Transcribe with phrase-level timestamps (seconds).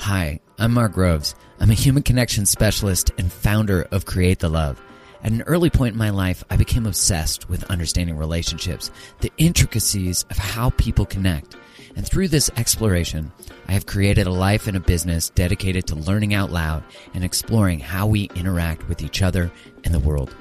[0.00, 1.34] Hi, I'm Mark Groves.
[1.60, 4.80] I'm a human connection specialist and founder of Create the Love.
[5.22, 8.90] At an early point in my life, I became obsessed with understanding relationships,
[9.20, 11.54] the intricacies of how people connect.
[11.96, 13.30] And through this exploration,
[13.68, 17.80] I have created a life and a business dedicated to learning out loud and exploring
[17.80, 19.52] how we interact with each other
[19.84, 20.34] and the world.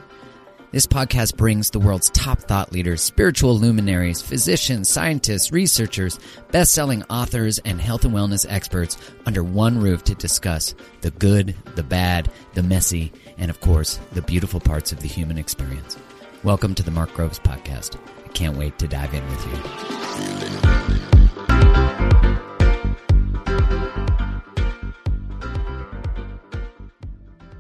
[0.72, 6.19] This podcast brings the world's top thought leaders, spiritual luminaries, physicians, scientists, researchers,
[6.52, 11.56] best selling authors, and health and wellness experts under one roof to discuss the good,
[11.74, 15.97] the bad, the messy, and of course, the beautiful parts of the human experience.
[16.44, 17.97] Welcome to the Mark Groves Podcast.
[18.24, 19.47] I can't wait to dive in with
[21.01, 21.09] you.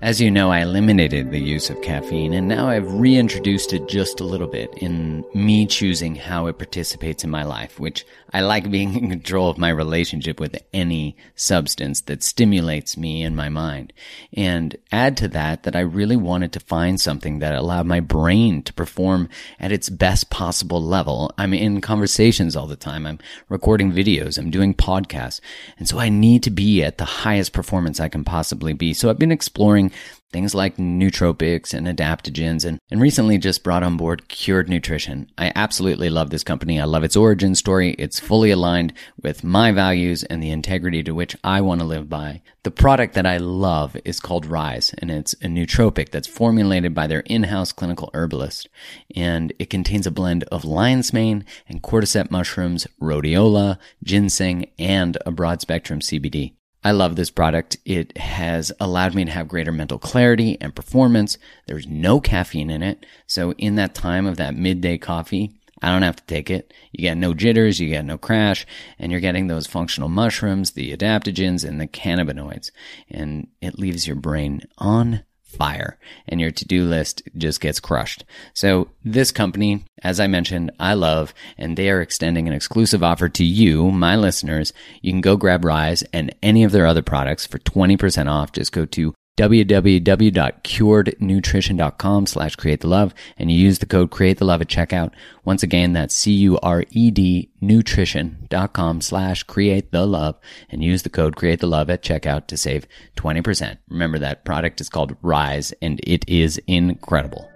[0.01, 4.21] As you know, I eliminated the use of caffeine and now I've reintroduced it just
[4.21, 8.71] a little bit in me choosing how it participates in my life, which I like
[8.71, 13.91] being in control of my relationship with any substance that stimulates me in my mind.
[14.31, 18.63] And add to that that I really wanted to find something that allowed my brain
[18.63, 19.27] to perform
[19.59, 21.33] at its best possible level.
[21.37, 23.05] I'm in conversations all the time.
[23.05, 24.37] I'm recording videos.
[24.37, 25.41] I'm doing podcasts.
[25.77, 28.93] And so I need to be at the highest performance I can possibly be.
[28.93, 29.88] So I've been exploring
[30.31, 35.29] things like nootropics and adaptogens and, and recently just brought on board Cured Nutrition.
[35.37, 36.79] I absolutely love this company.
[36.79, 37.91] I love its origin story.
[37.97, 42.09] It's fully aligned with my values and the integrity to which I want to live
[42.09, 42.41] by.
[42.63, 47.07] The product that I love is called Rise and it's a nootropic that's formulated by
[47.07, 48.69] their in-house clinical herbalist
[49.15, 55.31] and it contains a blend of lion's mane and cordyceps mushrooms, rhodiola, ginseng, and a
[55.31, 56.53] broad spectrum CBD.
[56.83, 57.77] I love this product.
[57.83, 61.37] It has allowed me to have greater mental clarity and performance.
[61.67, 63.05] There's no caffeine in it.
[63.27, 65.51] So in that time of that midday coffee,
[65.81, 66.73] I don't have to take it.
[66.91, 68.65] You get no jitters, you get no crash,
[68.97, 72.71] and you're getting those functional mushrooms, the adaptogens, and the cannabinoids.
[73.09, 78.23] And it leaves your brain on fire and your to-do list just gets crushed.
[78.53, 83.27] So this company, as I mentioned, I love, and they are extending an exclusive offer
[83.29, 84.71] to you, my listeners.
[85.01, 88.51] You can go grab Rise and any of their other products for 20% off.
[88.51, 94.43] Just go to www.curednutrition.com slash create the love and you use the code create the
[94.43, 95.13] love at checkout.
[95.45, 100.35] Once again, that's C-U-R-E-D nutrition.com slash create the love
[100.69, 103.77] and use the code create the love at checkout to save 20%.
[103.87, 107.49] Remember that product is called Rise and it is incredible.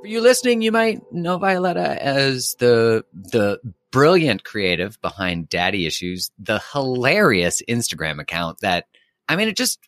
[0.00, 3.60] For you listening, you might know Violetta as the the
[3.92, 8.86] brilliant creative behind Daddy Issues, the hilarious Instagram account that
[9.28, 9.78] I mean it just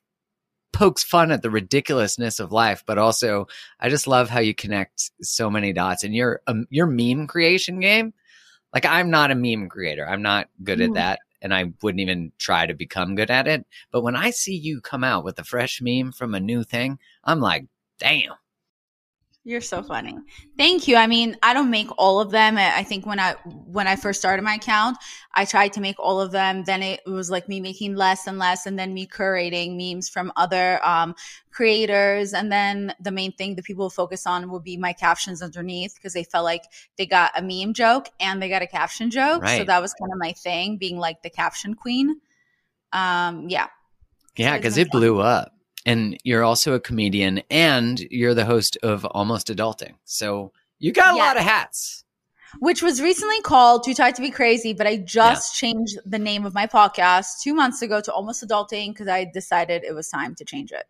[0.72, 3.46] pokes fun at the ridiculousness of life, but also
[3.80, 7.80] I just love how you connect so many dots and your um, your meme creation
[7.80, 8.14] game.
[8.72, 10.06] Like I'm not a meme creator.
[10.06, 10.94] I'm not good at Mhm.
[10.94, 11.20] that.
[11.42, 13.66] And I wouldn't even try to become good at it.
[13.90, 16.98] But when I see you come out with a fresh meme from a new thing,
[17.22, 17.66] I'm like,
[17.98, 18.32] damn.
[19.46, 20.16] You're so funny.
[20.56, 20.96] Thank you.
[20.96, 22.56] I mean, I don't make all of them.
[22.56, 24.96] I think when I when I first started my account,
[25.34, 26.64] I tried to make all of them.
[26.64, 30.32] Then it was like me making less and less, and then me curating memes from
[30.36, 31.14] other um,
[31.50, 32.32] creators.
[32.32, 36.14] And then the main thing that people focus on would be my captions underneath because
[36.14, 36.64] they felt like
[36.96, 39.46] they got a meme joke and they got a caption joke.
[39.46, 42.18] So that was kind of my thing, being like the caption queen.
[42.94, 43.66] Um, yeah.
[44.36, 45.53] Yeah, because been it blew up.
[45.86, 49.94] And you're also a comedian and you're the host of Almost Adulting.
[50.04, 52.04] So you got a lot of hats.
[52.60, 56.46] which was recently called Too Tired to Be Crazy, but I just changed the name
[56.46, 60.34] of my podcast two months ago to Almost Adulting because I decided it was time
[60.36, 60.84] to change it.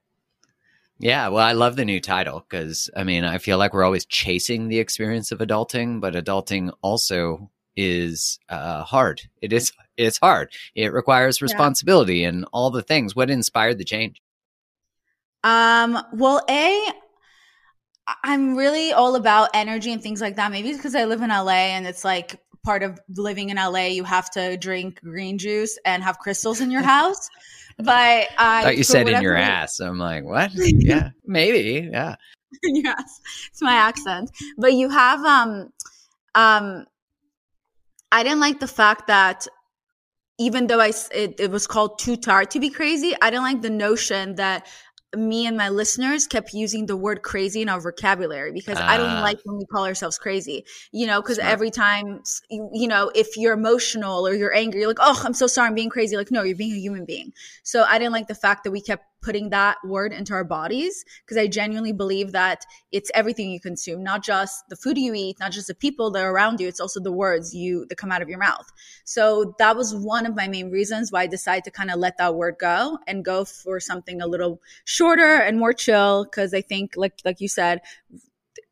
[0.99, 4.07] Yeah, well, I love the new title because I mean, I feel like we're always
[4.07, 9.23] chasing the experience of adulting, but adulting also is uh, hard.
[9.43, 10.53] It is it's hard.
[10.75, 13.17] It requires responsibility and all the things.
[13.17, 14.23] What inspired the change?
[15.45, 16.85] Um, well, A,
[18.25, 20.51] I'm really all about energy and things like that.
[20.51, 23.87] Maybe it's because I live in LA and it's like part of living in LA,
[23.89, 27.29] you have to drink green juice and have crystals in your house.
[27.77, 29.81] But I I thought you said in your ass.
[29.81, 30.51] I'm like, what?
[30.55, 31.89] yeah, maybe.
[31.93, 32.17] Yeah.
[32.63, 33.21] yes,
[33.51, 34.31] it's my accent.
[34.57, 35.73] But you have um
[36.35, 36.87] um
[38.11, 39.47] I didn't like the fact that
[40.39, 43.63] even though I, it, it was called too tired to be crazy, I didn't like
[43.63, 44.67] the notion that
[45.17, 49.09] me and my listeners kept using the word crazy in our vocabulary because I don't
[49.11, 49.23] Ah.
[49.23, 50.65] like when we call ourselves crazy.
[50.93, 54.89] You know, because every time you, you know, if you're emotional or you're angry, you're
[54.89, 57.33] like, "Oh, I'm so sorry, I'm being crazy." Like, no, you're being a human being.
[57.63, 61.05] So I didn't like the fact that we kept putting that word into our bodies
[61.25, 65.41] because I genuinely believe that it's everything you consume, not just the food you eat,
[65.41, 66.69] not just the people that are around you.
[66.69, 68.71] It's also the words you that come out of your mouth.
[69.05, 72.19] So that was one of my main reasons why I decided to kind of let
[72.19, 76.25] that word go and go for something a little shorter and more chill.
[76.25, 77.81] Because I think, like like you said,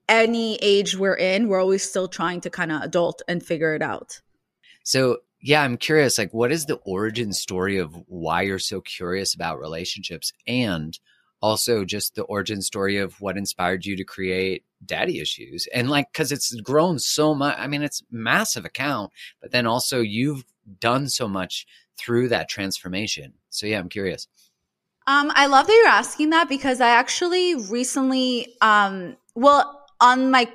[0.08, 3.82] any age we're in, we're always still trying to kind of adult and figure it
[3.82, 4.20] out.
[4.84, 6.18] So yeah, I'm curious.
[6.18, 10.98] Like, what is the origin story of why you're so curious about relationships, and
[11.40, 16.12] also just the origin story of what inspired you to create Daddy Issues, and like
[16.12, 17.56] because it's grown so much.
[17.58, 20.44] I mean, it's massive account, but then also you've
[20.78, 21.66] done so much
[21.98, 23.34] through that transformation.
[23.50, 24.28] So yeah, I'm curious.
[25.08, 30.48] Um, I love that you're asking that because I actually recently, um, well, on my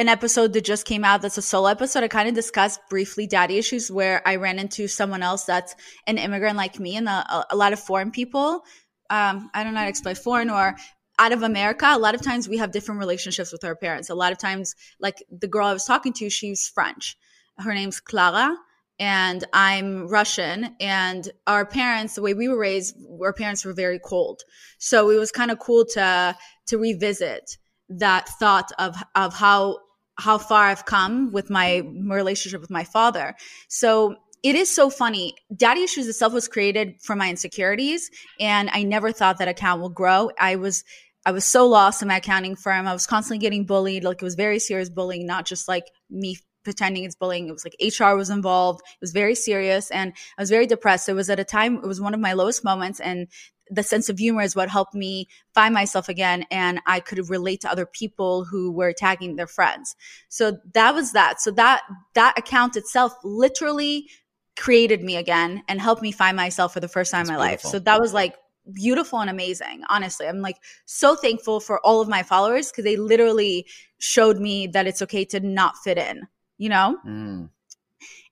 [0.00, 3.26] an episode that just came out that's a solo episode, I kind of discussed briefly
[3.26, 5.74] daddy issues where I ran into someone else that's
[6.06, 8.62] an immigrant like me and a, a lot of foreign people.
[9.10, 10.74] Um, I don't know how to explain foreign or
[11.18, 11.86] out of America.
[11.86, 14.08] A lot of times we have different relationships with our parents.
[14.08, 17.18] A lot of times, like the girl I was talking to, she's French.
[17.58, 18.56] Her name's Clara
[18.98, 20.76] and I'm Russian.
[20.80, 24.40] And our parents, the way we were raised, our parents were very cold.
[24.78, 26.34] So it was kind of cool to
[26.68, 27.58] to revisit
[27.90, 29.80] that thought of of how
[30.20, 33.34] how far I've come with my relationship with my father.
[33.68, 35.34] So it is so funny.
[35.54, 39.90] Daddy Issues itself was created from my insecurities, and I never thought that account will
[39.90, 40.30] grow.
[40.38, 40.84] I was
[41.26, 42.86] I was so lost in my accounting firm.
[42.86, 44.04] I was constantly getting bullied.
[44.04, 46.36] Like it was very serious bullying, not just like me
[46.70, 47.48] pretending it's bullying.
[47.48, 48.82] It was like HR was involved.
[48.86, 51.08] It was very serious and I was very depressed.
[51.08, 53.00] It was at a time, it was one of my lowest moments.
[53.00, 53.26] And
[53.68, 56.44] the sense of humor is what helped me find myself again.
[56.52, 59.96] And I could relate to other people who were tagging their friends.
[60.28, 61.40] So that was that.
[61.40, 61.82] So that,
[62.14, 64.08] that account itself literally
[64.56, 67.40] created me again and helped me find myself for the first time That's in my
[67.40, 67.62] life.
[67.62, 68.36] So that was like
[68.72, 69.82] beautiful and amazing.
[69.88, 73.66] Honestly, I'm like so thankful for all of my followers because they literally
[73.98, 76.26] showed me that it's okay to not fit in,
[76.60, 76.98] you know?
[77.06, 77.48] Mm.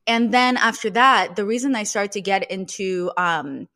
[0.06, 3.68] And then after that, the reason I started to get into um,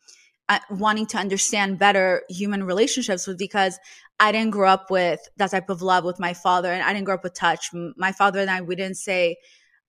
[0.49, 3.79] uh, wanting to understand better human relationships was because
[4.21, 7.07] I didn't grow up with that type of love with my father, and I didn't
[7.07, 7.71] grow up with touch.
[7.97, 9.39] My father and I, we didn't say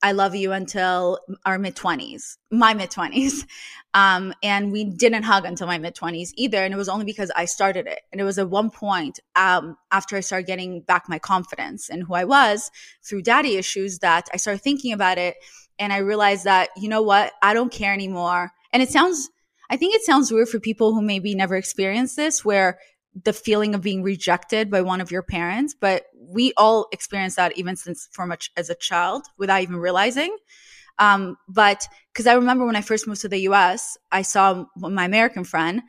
[0.03, 3.47] "I love you" until our mid twenties, my mid twenties,
[3.95, 6.63] um, and we didn't hug until my mid twenties either.
[6.63, 8.01] And it was only because I started it.
[8.11, 12.03] And it was at one point um, after I started getting back my confidence and
[12.03, 12.69] who I was
[13.03, 15.37] through daddy issues that I started thinking about it
[15.79, 18.51] and I realized that you know what I don't care anymore.
[18.71, 19.29] And it sounds
[19.69, 22.79] I think it sounds weird for people who maybe never experienced this where
[23.21, 27.57] the feeling of being rejected by one of your parents, but we all experience that
[27.57, 30.35] even since from a, as a child without even realizing.
[30.99, 35.05] Um, but because I remember when I first moved to the US, I saw my
[35.05, 35.81] American friend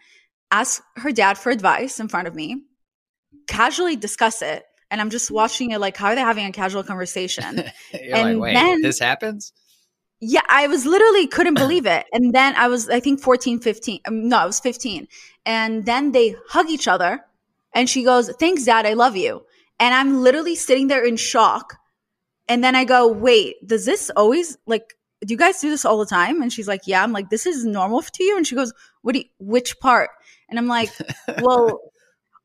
[0.51, 2.63] ask her dad for advice in front of me,
[3.49, 4.65] casually discuss it.
[4.91, 7.65] And I'm just watching it like, how are they having a casual conversation?
[7.93, 9.53] You're And like, wait, then- this happens?
[10.21, 12.07] Yeah, I was literally couldn't believe it.
[12.13, 14.01] And then I was, I think 14, 15.
[14.07, 15.07] Um, no, I was 15.
[15.45, 17.25] And then they hug each other.
[17.75, 18.87] And she goes, Thanks, dad.
[18.87, 19.45] I love you.
[19.79, 21.77] And I'm literally sitting there in shock.
[22.49, 24.95] And then I go, Wait, does this always, like,
[25.25, 26.41] do you guys do this all the time?
[26.41, 27.03] And she's like, Yeah.
[27.03, 28.37] I'm like, This is normal to you?
[28.37, 30.11] And she goes, What do you, which part?
[30.49, 30.91] And I'm like,
[31.43, 31.81] Well,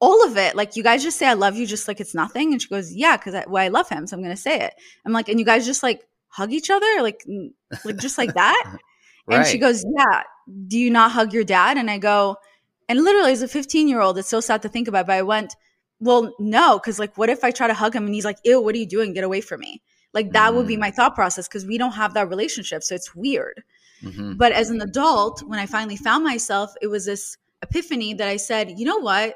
[0.02, 0.56] all of it.
[0.56, 2.52] Like, you guys just say, I love you, just like it's nothing.
[2.52, 4.08] And she goes, Yeah, because I, well, I love him.
[4.08, 4.74] So I'm going to say it.
[5.06, 7.26] I'm like, And you guys just like, hug each other like
[7.84, 8.64] like just like that
[9.28, 9.38] right.
[9.38, 10.24] and she goes yeah
[10.68, 12.38] do you not hug your dad and i go
[12.88, 15.22] and literally as a 15 year old it's so sad to think about but i
[15.22, 15.56] went
[16.00, 18.62] well no because like what if i try to hug him and he's like ew
[18.62, 19.82] what are you doing get away from me
[20.14, 20.56] like that mm.
[20.56, 20.82] would be mm.
[20.82, 23.64] my thought process because we don't have that relationship so it's weird
[24.04, 24.34] mm-hmm.
[24.34, 28.38] but as an adult when i finally found myself it was this epiphany that i
[28.38, 29.36] said you know what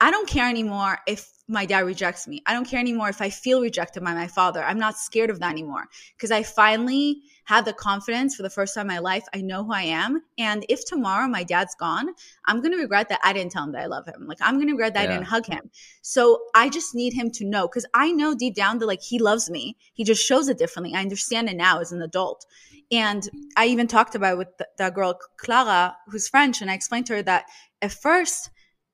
[0.00, 2.42] i don't care anymore if my dad rejects me.
[2.46, 4.62] I don't care anymore if I feel rejected by my father.
[4.62, 8.74] I'm not scared of that anymore because I finally have the confidence for the first
[8.74, 9.24] time in my life.
[9.34, 10.22] I know who I am.
[10.36, 12.10] And if tomorrow my dad's gone,
[12.44, 14.26] I'm going to regret that I didn't tell him that I love him.
[14.26, 15.08] Like, I'm going to regret that yeah.
[15.08, 15.70] I didn't hug him.
[16.02, 19.18] So I just need him to know because I know deep down that like he
[19.18, 19.78] loves me.
[19.94, 20.94] He just shows it differently.
[20.94, 22.44] I understand it now as an adult.
[22.90, 23.26] And
[23.56, 26.60] I even talked about it with the, the girl, Clara, who's French.
[26.60, 27.46] And I explained to her that
[27.80, 28.50] at first,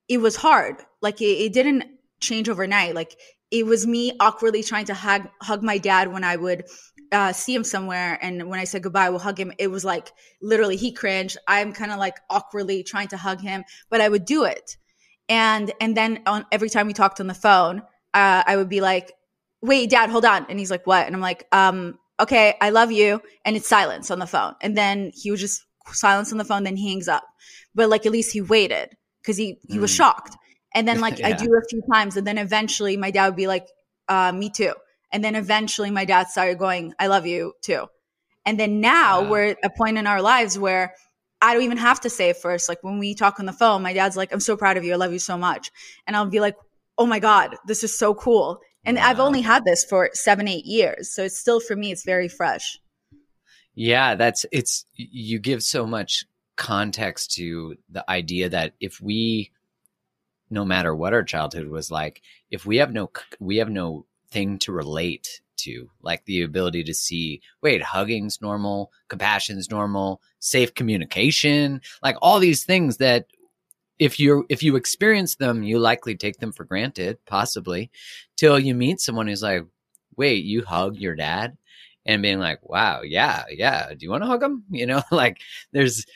[0.08, 0.76] it was hard.
[1.00, 1.84] Like it, it didn't
[2.24, 2.94] change overnight.
[2.94, 3.16] Like
[3.50, 6.64] it was me awkwardly trying to hug hug my dad when I would
[7.12, 9.52] uh, see him somewhere, and when I said goodbye, we'll hug him.
[9.58, 10.10] It was like
[10.42, 11.36] literally he cringed.
[11.46, 14.76] I'm kind of like awkwardly trying to hug him, but I would do it.
[15.28, 18.80] And and then on every time we talked on the phone, uh, I would be
[18.80, 19.12] like,
[19.62, 22.90] "Wait, Dad, hold on," and he's like, "What?" And I'm like, "Um, okay, I love
[22.90, 26.44] you," and it's silence on the phone, and then he was just silence on the
[26.44, 26.64] phone.
[26.64, 27.24] Then he hangs up,
[27.74, 28.90] but like at least he waited
[29.22, 29.82] because he he mm.
[29.82, 30.36] was shocked.
[30.74, 31.28] And then like yeah.
[31.28, 33.68] I do a few times, and then eventually my dad would be like,
[34.08, 34.74] uh, "Me too."
[35.12, 37.86] And then eventually my dad started going, "I love you too."
[38.46, 39.30] And then now wow.
[39.30, 40.94] we're at a point in our lives where
[41.40, 42.68] I don't even have to say it first.
[42.68, 44.92] Like when we talk on the phone, my dad's like, "I'm so proud of you.
[44.92, 45.70] I love you so much,"
[46.06, 46.56] and I'll be like,
[46.98, 49.04] "Oh my god, this is so cool." And wow.
[49.06, 52.28] I've only had this for seven, eight years, so it's still for me, it's very
[52.28, 52.78] fresh.
[53.74, 54.86] Yeah, that's it's.
[54.94, 56.24] You give so much
[56.56, 59.50] context to the idea that if we
[60.54, 64.58] no matter what our childhood was like, if we have no we have no thing
[64.60, 71.80] to relate to, like the ability to see, wait, hugging's normal, compassion's normal, safe communication,
[72.02, 73.26] like all these things that
[73.98, 77.90] if you if you experience them, you likely take them for granted, possibly,
[78.36, 79.64] till you meet someone who's like,
[80.16, 81.56] wait, you hug your dad,
[82.06, 84.64] and being like, wow, yeah, yeah, do you want to hug him?
[84.70, 85.40] You know, like
[85.72, 86.06] there's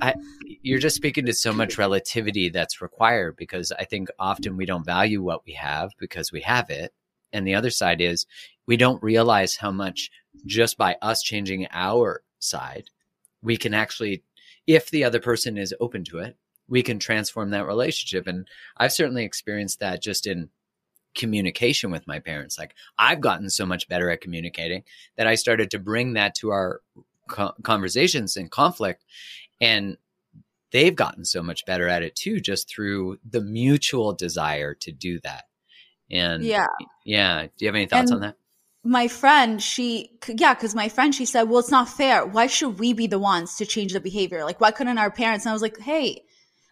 [0.00, 0.14] I,
[0.62, 4.84] you're just speaking to so much relativity that's required because I think often we don't
[4.84, 6.92] value what we have because we have it.
[7.32, 8.26] And the other side is
[8.66, 10.10] we don't realize how much
[10.46, 12.90] just by us changing our side,
[13.42, 14.22] we can actually,
[14.66, 16.36] if the other person is open to it,
[16.68, 18.26] we can transform that relationship.
[18.26, 20.50] And I've certainly experienced that just in
[21.14, 22.58] communication with my parents.
[22.58, 24.84] Like I've gotten so much better at communicating
[25.16, 26.80] that I started to bring that to our
[27.62, 29.04] conversations and conflict
[29.60, 29.96] and
[30.72, 35.20] they've gotten so much better at it too, just through the mutual desire to do
[35.20, 35.44] that.
[36.10, 36.66] And yeah,
[37.04, 37.42] yeah.
[37.42, 38.36] Do you have any thoughts and on that?
[38.84, 42.24] My friend, she, yeah, because my friend, she said, well, it's not fair.
[42.24, 44.44] Why should we be the ones to change the behavior?
[44.44, 45.44] Like, why couldn't our parents?
[45.44, 46.22] And I was like, hey,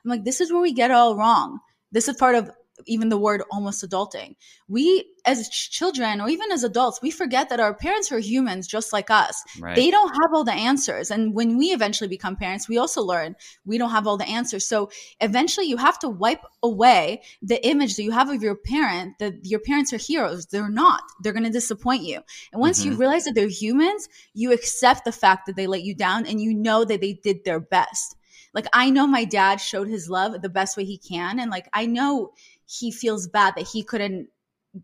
[0.04, 1.58] I'm like, this is where we get it all wrong.
[1.92, 2.50] This is part of
[2.84, 4.36] even the word almost adulting.
[4.68, 8.92] We, as children or even as adults, we forget that our parents are humans just
[8.92, 9.42] like us.
[9.58, 9.74] Right.
[9.74, 11.10] They don't have all the answers.
[11.10, 14.66] And when we eventually become parents, we also learn we don't have all the answers.
[14.66, 14.90] So
[15.20, 19.44] eventually you have to wipe away the image that you have of your parent that
[19.44, 20.46] your parents are heroes.
[20.46, 21.02] They're not.
[21.22, 22.20] They're going to disappoint you.
[22.52, 22.92] And once mm-hmm.
[22.92, 26.40] you realize that they're humans, you accept the fact that they let you down and
[26.40, 28.16] you know that they did their best.
[28.56, 31.38] Like I know my dad showed his love the best way he can.
[31.38, 32.32] And like I know
[32.66, 34.28] he feels bad that he couldn't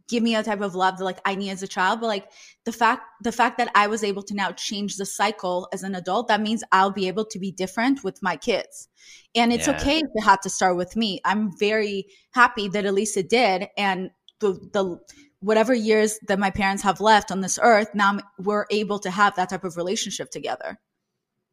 [0.09, 2.01] give me a type of love that like I need as a child.
[2.01, 2.31] But like
[2.65, 5.95] the fact the fact that I was able to now change the cycle as an
[5.95, 8.89] adult, that means I'll be able to be different with my kids.
[9.35, 9.77] And it's yeah.
[9.77, 11.21] okay if it had to start with me.
[11.25, 13.69] I'm very happy that Elisa did.
[13.77, 14.11] And
[14.41, 14.99] the the
[15.41, 19.37] whatever years that my parents have left on this earth, now we're able to have
[19.37, 20.79] that type of relationship together.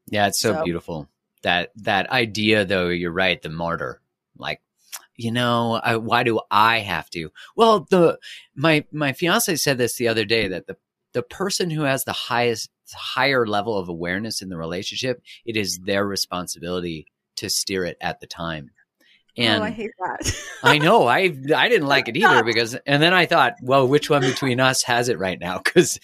[0.07, 0.63] Yeah, it's so, so.
[0.63, 1.09] beautiful.
[1.41, 4.01] That that idea though, you're right, the martyr.
[4.37, 4.61] Like
[5.19, 7.29] you know, I, why do I have to?
[7.57, 8.17] Well, the
[8.55, 10.77] my my fiance said this the other day that the
[11.13, 15.79] the person who has the highest higher level of awareness in the relationship, it is
[15.79, 18.71] their responsibility to steer it at the time.
[19.37, 20.35] And oh, I hate that.
[20.63, 21.07] I know.
[21.07, 24.59] I I didn't like it either because, and then I thought, well, which one between
[24.59, 25.59] us has it right now?
[25.63, 25.99] Because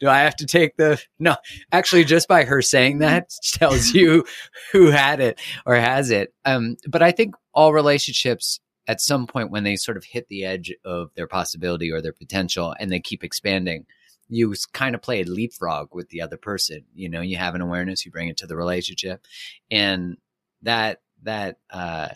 [0.00, 1.36] do I have to take the no?
[1.72, 4.24] Actually, just by her saying that tells you
[4.72, 6.34] who had it or has it.
[6.44, 10.44] Um, but I think all relationships at some point when they sort of hit the
[10.44, 13.86] edge of their possibility or their potential and they keep expanding,
[14.28, 16.84] you kind of play a leapfrog with the other person.
[16.94, 19.26] You know, you have an awareness, you bring it to the relationship,
[19.70, 20.18] and
[20.62, 22.10] that that uh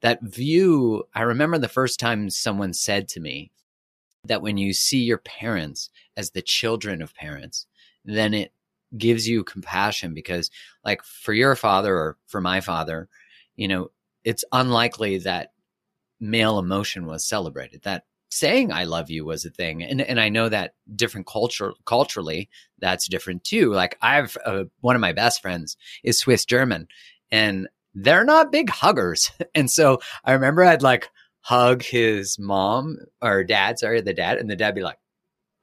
[0.00, 3.50] that view, I remember the first time someone said to me
[4.24, 7.66] that when you see your parents as the children of parents,
[8.04, 8.52] then it
[8.96, 10.50] gives you compassion because,
[10.84, 13.08] like, for your father or for my father,
[13.56, 13.90] you know,
[14.24, 15.52] it's unlikely that
[16.20, 17.82] male emotion was celebrated.
[17.82, 19.82] That saying I love you was a thing.
[19.82, 22.48] And and I know that different culture culturally
[22.78, 23.72] that's different too.
[23.72, 26.88] Like I've uh, one of my best friends is Swiss German
[27.30, 29.30] and they're not big huggers.
[29.54, 31.08] And so I remember I'd like
[31.40, 34.98] hug his mom or dad, sorry, the dad, and the dad be like,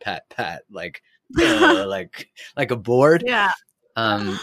[0.01, 1.01] pat, pat, like,
[1.39, 3.23] uh, like, like a board.
[3.25, 3.51] Yeah.
[3.95, 4.39] Um,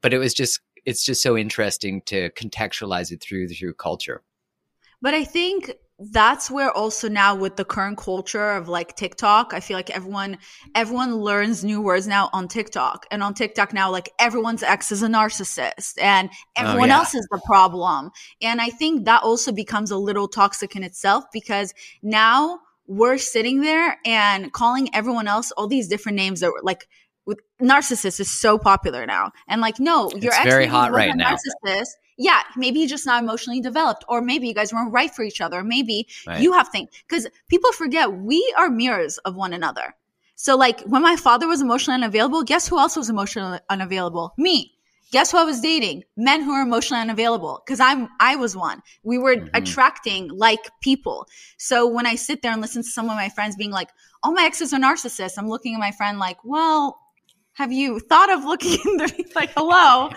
[0.00, 4.22] but it was just, it's just so interesting to contextualize it through, through culture.
[5.02, 9.60] But I think that's where also now with the current culture of like TikTok, I
[9.60, 10.38] feel like everyone
[10.74, 13.06] everyone learns new words now on TikTok.
[13.10, 16.98] And on TikTok now like everyone's ex is a narcissist and oh, everyone oh, yeah.
[16.98, 18.10] else is the problem.
[18.40, 23.60] And I think that also becomes a little toxic in itself because now we're sitting
[23.60, 26.88] there and calling everyone else all these different names that were like
[27.60, 29.32] narcissist is so popular now.
[29.48, 31.36] And like, no, your ex very hot right now.
[31.36, 35.22] Narcissist yeah, maybe you're just not emotionally developed, or maybe you guys weren't right for
[35.22, 35.64] each other.
[35.64, 36.38] Maybe right.
[36.38, 39.96] you have things because people forget we are mirrors of one another.
[40.34, 44.34] So, like when my father was emotionally unavailable, guess who else was emotionally unavailable?
[44.36, 44.74] Me.
[45.12, 46.04] Guess who I was dating?
[46.14, 47.62] Men who are emotionally unavailable.
[47.66, 48.82] Cause I'm, I was one.
[49.02, 49.48] We were mm-hmm.
[49.54, 51.26] attracting like people.
[51.56, 53.88] So when I sit there and listen to some of my friends being like,
[54.22, 57.00] oh, my ex is a narcissist, I'm looking at my friend like, well,
[57.54, 60.10] have you thought of looking in there like, hello?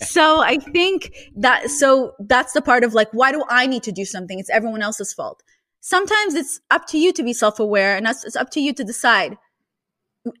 [0.00, 3.92] so I think that so that's the part of like, why do I need to
[3.92, 4.38] do something?
[4.38, 5.42] It's everyone else's fault.
[5.80, 9.36] Sometimes it's up to you to be self-aware, and it's up to you to decide.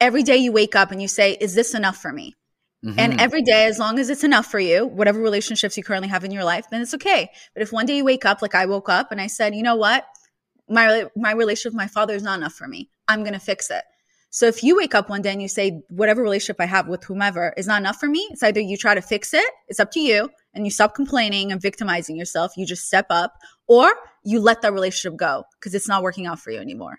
[0.00, 2.34] Every day you wake up and you say, "Is this enough for me?"
[2.84, 2.98] Mm-hmm.
[2.98, 6.24] And every day, as long as it's enough for you, whatever relationships you currently have
[6.24, 7.30] in your life, then it's okay.
[7.52, 9.62] But if one day you wake up, like I woke up and I said, "You
[9.62, 10.06] know what?
[10.68, 12.88] My my relationship with my father is not enough for me.
[13.06, 13.84] I'm going to fix it."
[14.34, 17.04] So if you wake up one day and you say, whatever relationship I have with
[17.04, 19.92] whomever is not enough for me, it's either you try to fix it, it's up
[19.92, 22.50] to you, and you stop complaining and victimizing yourself.
[22.56, 23.34] You just step up,
[23.68, 23.88] or
[24.24, 26.98] you let that relationship go because it's not working out for you anymore.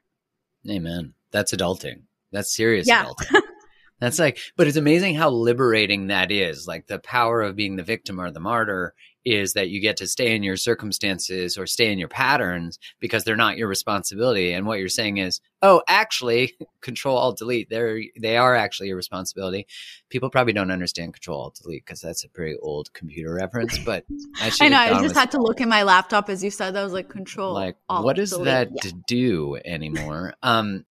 [0.69, 1.13] Amen.
[1.31, 2.03] That's adulting.
[2.31, 3.03] That's serious yeah.
[3.03, 3.41] adulting.
[3.99, 6.65] That's like, but it's amazing how liberating that is.
[6.65, 8.93] Like the power of being the victim or the martyr
[9.25, 13.23] is that you get to stay in your circumstances or stay in your patterns because
[13.23, 14.53] they're not your responsibility.
[14.53, 17.69] And what you're saying is, oh, actually, control alt delete.
[17.69, 19.65] They're they are actually your responsibility.
[20.09, 23.79] People probably don't understand control alt delete because that's a pretty old computer reference.
[23.79, 26.51] But I, I know I just was, had to look in my laptop as you
[26.51, 27.53] said that was like control.
[27.53, 28.81] Like what is that yeah.
[28.81, 30.35] to do anymore?
[30.43, 30.85] um,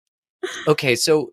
[0.66, 1.32] okay, so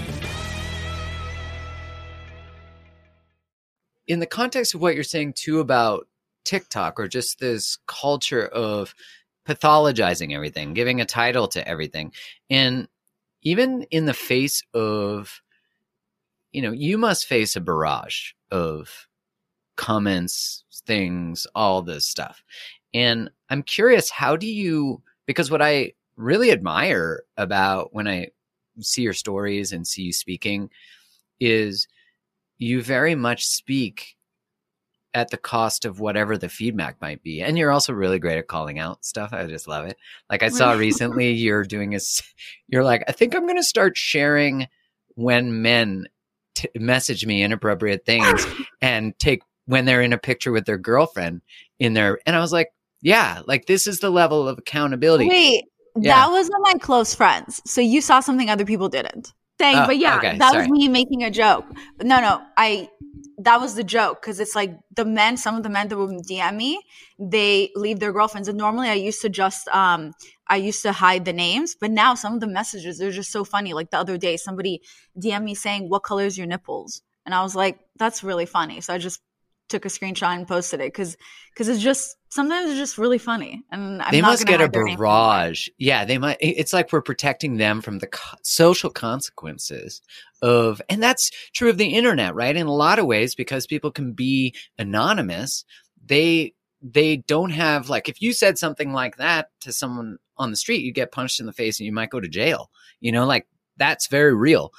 [4.11, 6.05] In the context of what you're saying too about
[6.43, 8.93] TikTok or just this culture of
[9.47, 12.11] pathologizing everything, giving a title to everything,
[12.49, 12.89] and
[13.41, 15.41] even in the face of,
[16.51, 19.07] you know, you must face a barrage of
[19.77, 22.43] comments, things, all this stuff.
[22.93, 28.31] And I'm curious, how do you, because what I really admire about when I
[28.81, 30.69] see your stories and see you speaking
[31.39, 31.87] is
[32.61, 34.15] you very much speak
[35.15, 37.41] at the cost of whatever the feedback might be.
[37.41, 39.33] And you're also really great at calling out stuff.
[39.33, 39.97] I just love it.
[40.29, 41.99] Like I saw recently you're doing a,
[42.67, 44.67] you're like, I think I'm going to start sharing
[45.15, 46.07] when men
[46.53, 48.45] t- message me inappropriate things
[48.81, 51.41] and take when they're in a picture with their girlfriend
[51.79, 52.19] in there.
[52.27, 52.69] And I was like,
[53.01, 55.27] yeah, like this is the level of accountability.
[55.27, 56.13] Wait, yeah.
[56.13, 57.59] that was of my close friends.
[57.65, 59.33] So you saw something other people didn't.
[59.61, 60.67] Saying, Oh, but yeah, okay, that sorry.
[60.67, 61.65] was me making a joke.
[62.01, 62.89] No, no, I
[63.37, 66.25] that was the joke because it's like the men, some of the men that would
[66.31, 66.81] DM me,
[67.19, 70.13] they leave their girlfriends, and normally I used to just um
[70.47, 73.43] I used to hide the names, but now some of the messages they're just so
[73.43, 73.73] funny.
[73.73, 74.81] Like the other day, somebody
[75.17, 78.81] DM me saying, "What color is your nipples?" and I was like, "That's really funny."
[78.81, 79.21] So I just
[79.71, 81.17] took a screenshot and posted it because
[81.53, 84.73] because it's just sometimes it's just really funny, and I'm they must get a hide
[84.73, 85.67] their name barrage.
[85.77, 86.37] Yeah, they might.
[86.39, 90.01] It's like we're protecting them from the co- social consequences
[90.41, 92.55] of, and that's true of the internet, right?
[92.55, 95.65] In a lot of ways, because people can be anonymous,
[96.05, 100.57] they they don't have like if you said something like that to someone on the
[100.57, 102.69] street, you get punched in the face and you might go to jail.
[102.99, 104.71] You know, like that's very real.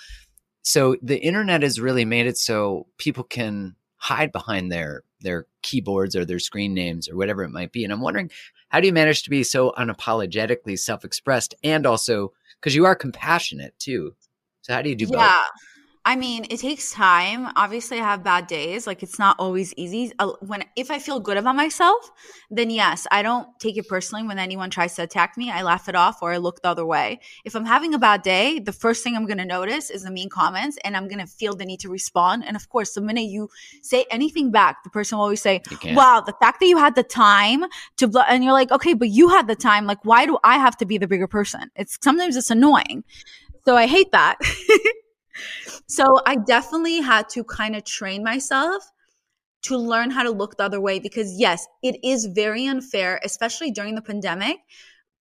[0.62, 6.16] So the internet has really made it so people can hide behind their their keyboards
[6.16, 7.84] or their screen names or whatever it might be.
[7.84, 8.32] And I'm wondering,
[8.68, 13.78] how do you manage to be so unapologetically self-expressed and also because you are compassionate
[13.78, 14.16] too?
[14.62, 15.44] So how do you do yeah.
[16.04, 17.52] I mean, it takes time.
[17.54, 18.88] Obviously, I have bad days.
[18.88, 20.12] Like it's not always easy.
[20.40, 22.10] When if I feel good about myself,
[22.50, 25.52] then yes, I don't take it personally when anyone tries to attack me.
[25.52, 27.20] I laugh it off or I look the other way.
[27.44, 30.10] If I'm having a bad day, the first thing I'm going to notice is the
[30.10, 32.44] mean comments and I'm going to feel the need to respond.
[32.46, 33.48] And of course, the minute you
[33.82, 35.60] say anything back, the person will always say,
[35.94, 37.64] "Wow, the fact that you had the time
[37.98, 39.86] to," blah, and you're like, "Okay, but you had the time.
[39.86, 43.04] Like, why do I have to be the bigger person?" It's sometimes it's annoying.
[43.64, 44.38] So I hate that.
[45.88, 48.82] so I definitely had to kind of train myself
[49.62, 53.70] to learn how to look the other way because yes, it is very unfair, especially
[53.70, 54.58] during the pandemic.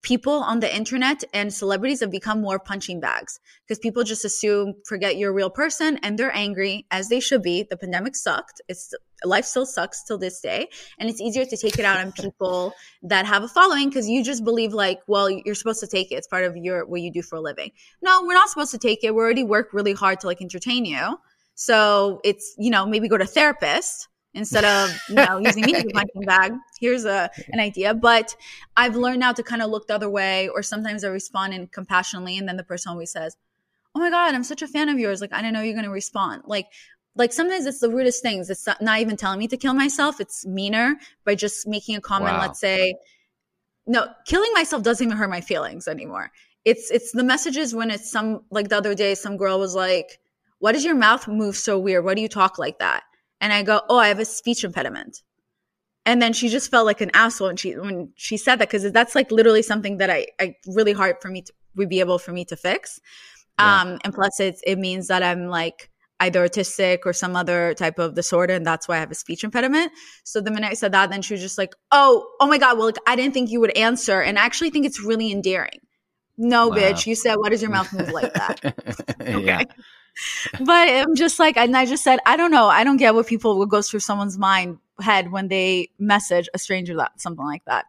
[0.02, 4.74] People on the internet and celebrities have become more punching bags because people just assume,
[4.84, 7.64] forget you're a real person, and they're angry as they should be.
[7.68, 8.60] The pandemic sucked.
[8.68, 8.92] It's
[9.24, 12.74] life still sucks till this day, and it's easier to take it out on people
[13.02, 16.16] that have a following because you just believe like, well, you're supposed to take it.
[16.16, 17.70] It's part of your what you do for a living.
[18.02, 19.14] No, we're not supposed to take it.
[19.14, 21.16] We already work really hard to like entertain you.
[21.54, 25.84] So it's, you know, maybe go to therapist instead of, you know, using me as
[25.84, 26.52] a punching bag.
[26.80, 27.94] Here's a an idea.
[27.94, 28.34] But
[28.76, 31.66] I've learned now to kind of look the other way, or sometimes I respond in
[31.68, 33.36] compassionately, and then the person always says,
[33.94, 35.20] Oh my God, I'm such a fan of yours.
[35.20, 36.42] Like, I didn't know you're gonna respond.
[36.46, 36.66] Like
[37.14, 38.48] like sometimes it's the weirdest things.
[38.48, 40.20] It's not even telling me to kill myself.
[40.20, 42.40] It's meaner by just making a comment, Wow.
[42.40, 42.94] let's say,
[43.86, 46.30] no, killing myself doesn't even hurt my feelings anymore.
[46.64, 50.20] It's it's the messages when it's some like the other day, some girl was like,
[50.60, 52.04] Why does your mouth move so weird?
[52.04, 53.02] Why do you talk like that?
[53.42, 55.22] And I go, Oh, I have a speech impediment.
[56.06, 58.90] And then she just felt like an asshole when she when she said that because
[58.90, 62.18] that's like literally something that I, I really hard for me to would be able
[62.18, 62.98] for me to fix.
[63.58, 63.82] Yeah.
[63.82, 67.98] Um, and plus it's it means that I'm like either autistic or some other type
[67.98, 69.92] of disorder, and that's why I have a speech impediment.
[70.24, 72.78] So the minute I said that, then she was just like, "Oh, oh my god,
[72.78, 75.80] well, like, I didn't think you would answer," and I actually think it's really endearing.
[76.38, 76.76] No, Wow.
[76.76, 78.74] bitch, you said, "Why does your mouth move like that?"
[79.26, 79.62] yeah.
[80.60, 83.26] But I'm just like, and I just said, I don't know, I don't get what
[83.26, 87.64] people what goes through someone's mind head when they message a stranger that something like
[87.66, 87.86] that.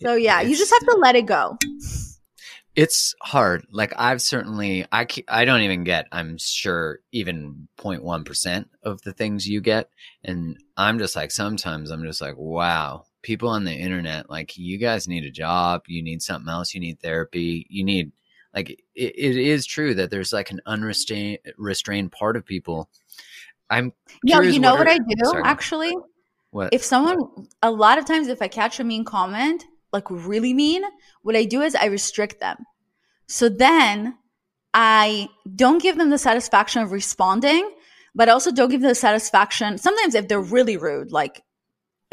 [0.00, 1.58] So yeah, you just have to let it go.
[2.76, 3.66] it's hard.
[3.70, 9.48] Like i've certainly i i don't even get i'm sure even 0.1% of the things
[9.48, 9.90] you get.
[10.24, 14.78] And i'm just like sometimes i'm just like wow people on the internet like you
[14.78, 15.82] guys need a job.
[15.86, 16.74] You need something else.
[16.74, 17.66] You need therapy.
[17.68, 18.12] You need
[18.54, 22.88] like it, it is true that there's like an unrestrained restrained part of people
[23.70, 23.92] i'm
[24.26, 25.96] curious you know are- what I do Sorry, actually?
[26.50, 27.18] what If someone,
[27.62, 30.82] a lot of times, if I catch a mean comment, like really mean,
[31.22, 32.56] what I do is I restrict them.
[33.28, 34.16] So then
[34.74, 37.70] I don't give them the satisfaction of responding,
[38.16, 39.78] but I also don't give them the satisfaction.
[39.78, 41.42] Sometimes if they're really rude, like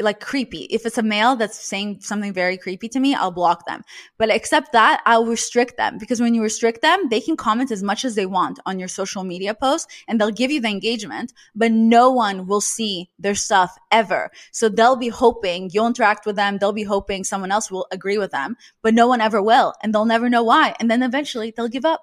[0.00, 0.62] like creepy.
[0.70, 3.82] If it's a male that's saying something very creepy to me, I'll block them.
[4.16, 7.82] But except that, I'll restrict them because when you restrict them, they can comment as
[7.82, 11.32] much as they want on your social media posts and they'll give you the engagement,
[11.54, 14.30] but no one will see their stuff ever.
[14.52, 16.58] So they'll be hoping you'll interact with them.
[16.58, 19.74] They'll be hoping someone else will agree with them, but no one ever will.
[19.82, 20.74] And they'll never know why.
[20.78, 22.02] And then eventually they'll give up.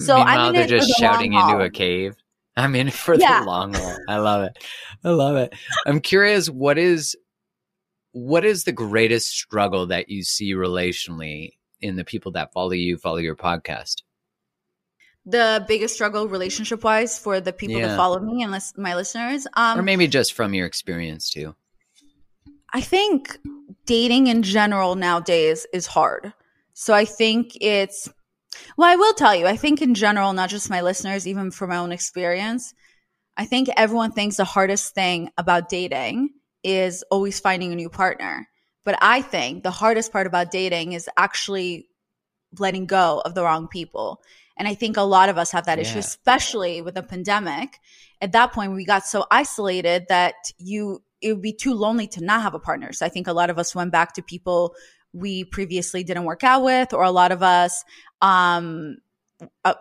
[0.00, 2.16] So Meanwhile, I'm in they're just shouting into a cave.
[2.56, 3.40] I'm in for Yeah.
[3.40, 3.96] the long haul.
[4.08, 4.58] I love it.
[5.04, 5.54] I love it.
[5.86, 7.16] I'm curious, what is
[8.12, 12.96] what is the greatest struggle that you see relationally in the people that follow you,
[12.98, 14.02] follow your podcast?
[15.26, 17.88] the biggest struggle relationship wise for the people Yeah.
[17.88, 19.46] that follow me and lis- my listeners.
[19.54, 21.54] Um, or maybe just from your experience too.
[22.72, 23.38] I think
[23.84, 26.32] dating in general nowadays is hard.
[26.72, 28.08] So I think it's,
[28.76, 31.70] well, I will tell you, I think in general, not just my listeners, even from
[31.70, 32.74] my own experience,
[33.36, 36.30] I think everyone thinks the hardest thing about dating
[36.62, 38.48] is always finding a new partner.
[38.84, 41.88] But I think the hardest part about dating is actually
[42.58, 44.20] letting go of the wrong people.
[44.56, 47.78] And I think a lot of us have that issue, especially with the pandemic.
[48.20, 52.24] At that point, we got so isolated that you it would be too lonely to
[52.24, 52.92] not have a partner.
[52.92, 54.74] So I think a lot of us went back to people
[55.12, 57.84] we previously didn't work out with, or a lot of us.
[58.22, 58.98] Um,
[59.64, 59.74] uh,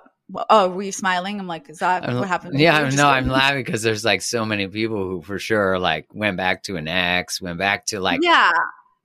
[0.50, 1.40] oh, were you smiling?
[1.40, 2.60] I'm like, is that I'm- what happened?
[2.60, 5.40] Yeah, You were just no, I'm laughing because there's like so many people who for
[5.40, 8.52] sure like went back to an ex, went back to like yeah,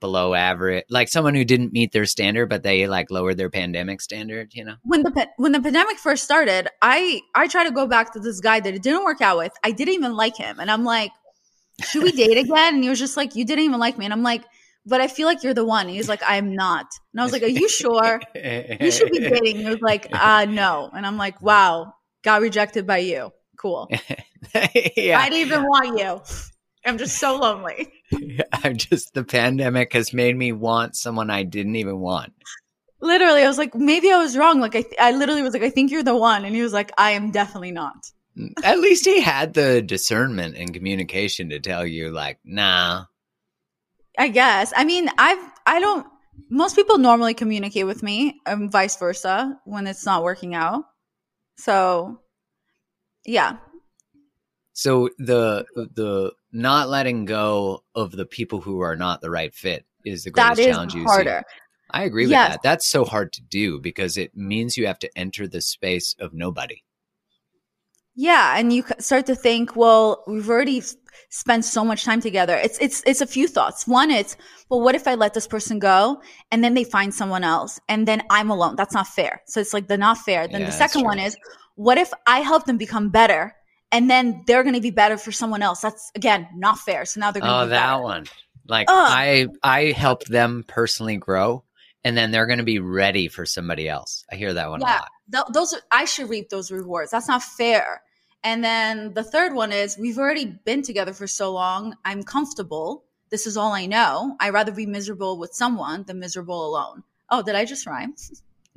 [0.01, 4.01] below average, like someone who didn't meet their standard, but they like lowered their pandemic
[4.01, 4.77] standard, you know?
[4.83, 8.41] when the when the pandemic first started, I I tried to go back to this
[8.41, 9.53] guy that it didn't work out with.
[9.65, 11.11] I didn't even like him, and I'm like,
[11.83, 12.75] should we date again?
[12.75, 14.45] And he was just like, you didn't even like me, and I'm like,
[14.87, 15.89] but I feel like you're the one.
[15.89, 18.21] He's like, I'm not, and I was like, are you sure?
[18.35, 19.57] You should be dating.
[19.59, 23.33] He was like, uh, no, and I'm like, wow, got rejected by you.
[23.59, 23.89] Cool.
[24.55, 25.19] yeah.
[25.19, 26.21] I didn't even want you.
[26.85, 27.93] I'm just so lonely.
[28.53, 32.33] I'm just the pandemic has made me want someone I didn't even want.
[33.01, 34.61] Literally, I was like, maybe I was wrong.
[34.61, 36.73] Like, I, th- I literally was like, I think you're the one, and he was
[36.73, 37.97] like, I am definitely not.
[38.65, 43.05] At least he had the discernment and communication to tell you, like, nah.
[44.19, 44.73] I guess.
[44.77, 46.07] I mean, I've I don't
[46.51, 50.85] most people normally communicate with me and vice versa when it's not working out.
[51.59, 52.21] So
[53.25, 53.57] yeah.
[54.73, 59.85] So the the not letting go of the people who are not the right fit
[60.05, 61.43] is the greatest is challenge you harder.
[61.49, 61.61] see.
[61.91, 62.53] I agree with Yes.
[62.55, 62.63] that.
[62.63, 66.35] That's so hard to do because it means you have to enter the space of
[66.35, 66.83] nobody.
[68.17, 70.83] Yeah, and you start to think, well, we've already
[71.15, 72.57] s- spent so much time together.
[72.57, 73.87] It's it's it's a few thoughts.
[73.87, 74.37] One, it's,
[74.69, 78.07] well, what if I let this person go and then they find someone else and
[78.09, 78.77] then I'm alone?
[78.77, 79.43] That's not fair.
[79.47, 80.47] So it's like the not fair.
[80.49, 81.37] Then Yeah, the second one is,
[81.77, 83.55] what if I help them become better
[83.93, 85.81] and then they're going to be better for someone else?
[85.81, 87.05] That's again not fair.
[87.05, 88.03] So now they're going to Oh, be that better.
[88.03, 88.27] one.
[88.67, 88.97] Like Ugh.
[88.97, 91.65] I I help them personally grow
[92.03, 94.25] and then they're going to be ready for somebody else.
[94.31, 94.93] I hear that one a Yeah.
[94.93, 95.09] lot.
[95.33, 97.11] Th- those are, I should reap those rewards.
[97.11, 98.03] That's not fair.
[98.45, 101.97] And then the third one is we've already been together for so long.
[102.05, 103.05] I'm comfortable.
[103.31, 104.37] This is all I know.
[104.39, 107.03] I'd rather be miserable with someone than miserable alone.
[107.31, 108.15] Oh, did I just rhyme?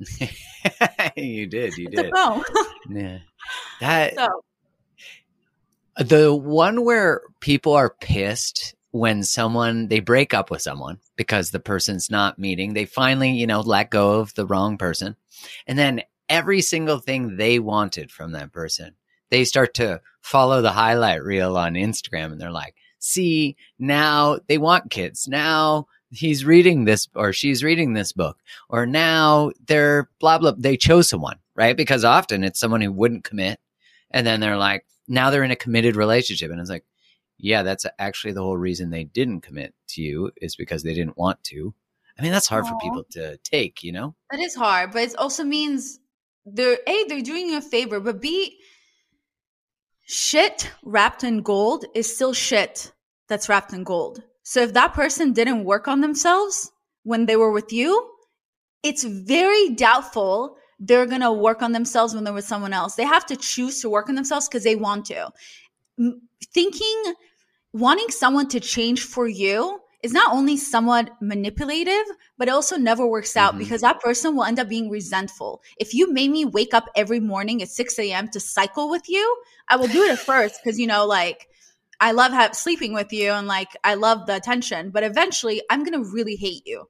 [1.16, 2.12] you did, you did.
[2.88, 3.18] Yeah.
[3.80, 4.28] That so
[5.98, 11.60] the one where people are pissed when someone they break up with someone because the
[11.60, 15.14] person's not meeting they finally you know let go of the wrong person
[15.66, 18.94] and then every single thing they wanted from that person
[19.30, 24.58] they start to follow the highlight reel on instagram and they're like see now they
[24.58, 25.28] want kids.
[25.28, 28.38] Now he's reading this or she's reading this book
[28.68, 30.52] or now they're blah blah.
[30.56, 31.76] They chose someone right?
[31.76, 33.60] Because often it's someone who wouldn't commit
[34.10, 36.84] and then they're like now they're in a committed relationship and it's like
[37.38, 41.18] yeah that's actually the whole reason they didn't commit to you is because they didn't
[41.18, 41.74] want to.
[42.18, 44.14] I mean that's hard for people to take you know?
[44.30, 46.00] That is hard, but it also means
[46.44, 48.58] they're A, they're doing you a favor, but B,
[50.08, 52.92] shit wrapped in gold is still shit
[53.28, 54.22] that's wrapped in gold.
[54.42, 56.70] So if that person didn't work on themselves
[57.02, 58.10] when they were with you,
[58.82, 62.94] it's very doubtful they're going to work on themselves when they're with someone else.
[62.94, 65.30] They have to choose to work on themselves because they want to.
[66.54, 67.14] Thinking,
[67.72, 72.04] wanting someone to change for you is not only somewhat manipulative,
[72.36, 73.58] but it also never works out Mhm.
[73.58, 75.60] because that person will end up being resentful.
[75.76, 78.28] If you made me wake up every morning at 6 a.m.
[78.28, 79.36] to cycle with you,
[79.68, 81.48] I will do it at first because, you know, like,
[82.00, 85.82] I love have, sleeping with you and like I love the attention, but eventually I'm
[85.82, 86.88] gonna really hate you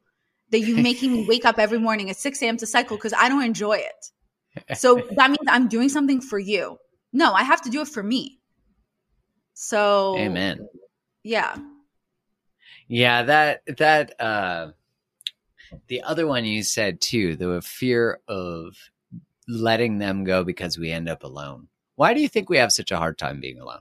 [0.51, 2.59] that you making me wake up every morning at 6 a.m.
[2.59, 4.77] to cycle because I don't enjoy it.
[4.77, 6.79] So that means I'm doing something for you.
[7.13, 8.39] No, I have to do it for me.
[9.55, 10.69] So amen
[11.23, 11.57] Yeah.
[12.89, 14.69] Yeah that that uh
[15.87, 18.75] the other one you said too the fear of
[19.47, 22.91] letting them go because we end up alone why do you think we have such
[22.91, 23.81] a hard time being alone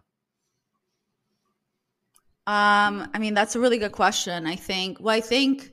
[2.47, 4.47] Um, I mean, that's a really good question.
[4.47, 5.69] I think, well, I think,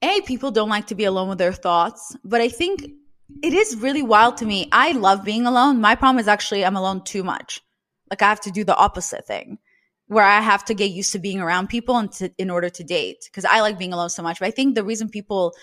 [0.00, 2.82] A, people don't like to be alone with their thoughts, but I think
[3.42, 4.70] it is really wild to me.
[4.72, 5.82] I love being alone.
[5.82, 7.60] My problem is actually I'm alone too much.
[8.10, 9.58] Like I have to do the opposite thing
[10.12, 12.84] where I have to get used to being around people and to, in order to
[12.84, 14.38] date because I like being alone so much.
[14.40, 15.54] But I think the reason people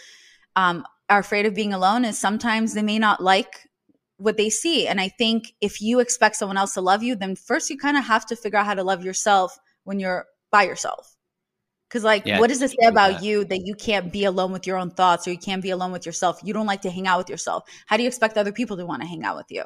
[0.56, 3.68] um, are afraid of being alone is sometimes they may not like
[4.18, 4.88] what they see.
[4.88, 7.96] And I think if you expect someone else to love you, then first you kind
[7.96, 11.16] of have to figure out how to love yourself when you're by yourself.
[11.88, 13.24] Because, like, Yeah, what does it say about that.
[13.24, 15.92] you that you can't be alone with your own thoughts or you can't be alone
[15.92, 16.40] with yourself?
[16.44, 17.64] You don't like to hang out with yourself.
[17.88, 19.64] How do you expect other people to want to hang out with you?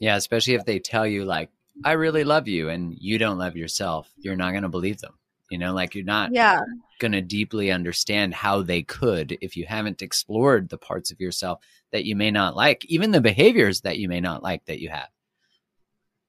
[0.00, 1.50] yeah especially if they tell you like
[1.84, 5.14] i really love you and you don't love yourself you're not going to believe them
[5.50, 6.60] You know, like you're not Yeah.
[7.00, 11.58] going to deeply understand how they could if you haven't explored the parts of yourself
[11.92, 14.90] that you may not like, even the behaviors that you may not like that you
[14.90, 15.08] have.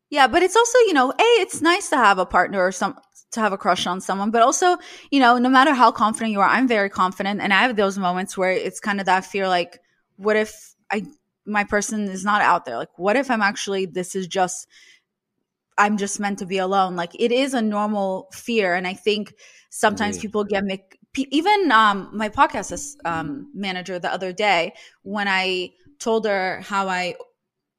[0.09, 2.95] Yeah, but it's also, you know, A, it's nice to have a partner or some
[3.31, 4.77] to have a crush on someone, but also,
[5.09, 7.97] you know, no matter how confident you are, I'm very confident and I have those
[7.97, 9.79] moments where it's kind of that fear like
[10.17, 11.05] what if I
[11.45, 12.77] my person is not out there?
[12.77, 14.67] Like what if I'm actually this is just
[15.81, 16.95] I'm just meant to be alone?
[16.95, 19.33] Like it is a normal fear and I think
[19.71, 20.63] sometimes people get
[21.13, 26.87] pe- even um my podcast um manager the other day when I told her how
[26.87, 27.15] I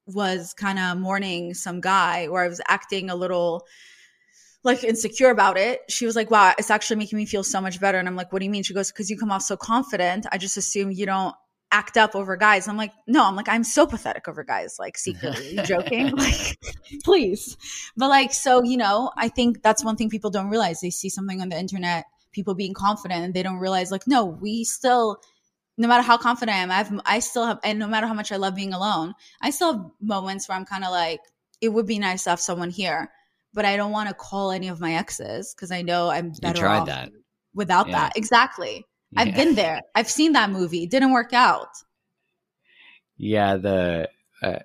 [0.07, 3.65] was kind of mourning some guy or I was acting a little
[4.65, 5.81] like insecure about it.
[5.88, 7.99] She was like, wow, it's actually making me feel so much better.
[7.99, 8.62] And I'm like, what do you mean?
[8.65, 10.27] She goes, because you come off so confident.
[10.33, 11.35] I just assume you don't
[11.72, 12.68] act up over guys.
[12.68, 16.11] I'm like, no, I'm like, I'm so pathetic over guys, like secretly joking.
[16.16, 16.58] like,
[17.04, 17.56] please.
[17.96, 20.80] But like, so, you know, I think that's one thing people don't realize.
[20.80, 24.24] They see something on the internet, people being confident, and they don't realize, like, no,
[24.24, 25.20] we still,
[25.78, 28.30] no matter how confident I am, I've, I still have, and no matter how much
[28.30, 31.20] I love being alone, I still have moments where I'm kind of like,
[31.61, 33.11] it would be nice to have someone here,
[33.54, 36.40] but I don't want to call any of my exes because I know I'm You
[36.42, 37.11] better tried off that.
[37.54, 38.00] without Yeah.
[38.00, 38.16] that.
[38.16, 38.85] Exactly.
[39.16, 39.83] I've been there.
[39.94, 40.85] I've seen that movie.
[40.85, 41.68] It didn't work out.
[43.16, 44.09] Yeah, the
[44.42, 44.59] uh,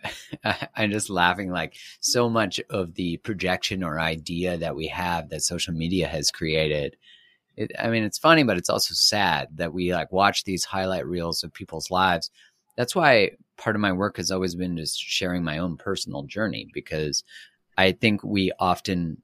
[0.75, 5.43] I'm just laughing like so much of the projection or idea that we have that
[5.43, 6.95] social media has created.
[7.55, 11.05] It, I mean, it's funny, but it's also sad that we like watch these highlight
[11.05, 12.29] reels of people's lives.
[12.75, 16.67] That's why part of my work has always been just sharing my own personal journey
[16.73, 17.23] because
[17.77, 19.21] I think we often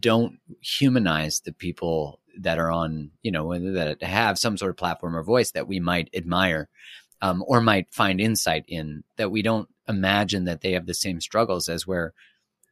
[0.00, 5.16] don't humanize the people that are on, you know, that have some sort of platform
[5.16, 6.68] or voice that we might admire
[7.22, 11.20] um, or might find insight in that we don't imagine that they have the same
[11.20, 12.12] struggles as where,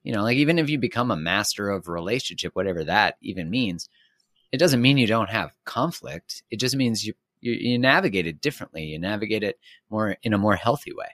[0.03, 3.89] you know, like even if you become a master of relationship, whatever that even means,
[4.53, 6.43] it doesn't mean you don't have conflict.
[6.51, 8.85] It just means you you, you navigate it differently.
[8.85, 9.59] You navigate it
[9.91, 11.09] more in a more healthy way.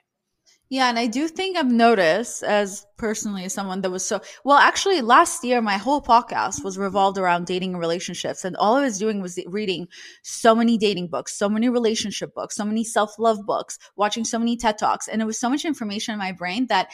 [0.71, 4.57] Yeah, and I do think I've noticed as personally as someone that was so well.
[4.57, 8.83] Actually, last year my whole podcast was revolved around dating and relationships, and all I
[8.83, 9.89] was doing was reading
[10.23, 14.39] so many dating books, so many relationship books, so many self love books, watching so
[14.39, 16.89] many TED talks, and it was so much information in my brain that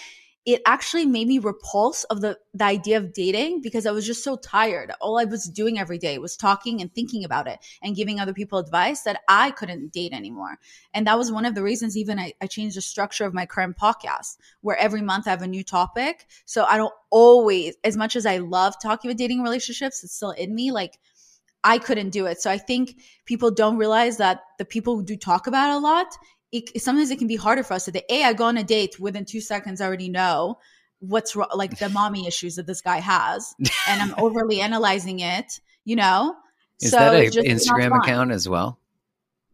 [0.48, 4.24] it actually made me repulse of the the idea of dating because I was just
[4.24, 4.94] so tired.
[5.02, 8.34] All I was doing every day was talking and thinking about it and giving other
[8.34, 10.58] people advice that I couldn't date anymore.
[10.94, 13.46] And that was one of the reasons even I, I changed the structure of my
[13.46, 16.26] current podcast, where every month I have a new topic.
[16.46, 20.32] So I don't always, as much as I love talking about dating relationships, it's still
[20.32, 20.72] in me.
[20.72, 20.98] Like
[21.66, 22.42] I couldn't do it.
[22.42, 25.80] So I think people don't realize that the people who do talk about it a
[25.80, 26.08] lot,
[26.52, 28.64] it, sometimes it can be harder for us to say, A, I go on a
[28.64, 30.58] date within two seconds, I already know
[31.00, 33.54] what's wrong, like the mommy issues that this guy has.
[33.88, 36.36] And I'm overly analyzing it, you know?
[36.82, 38.80] Is so that an it's just not Instagram account as well?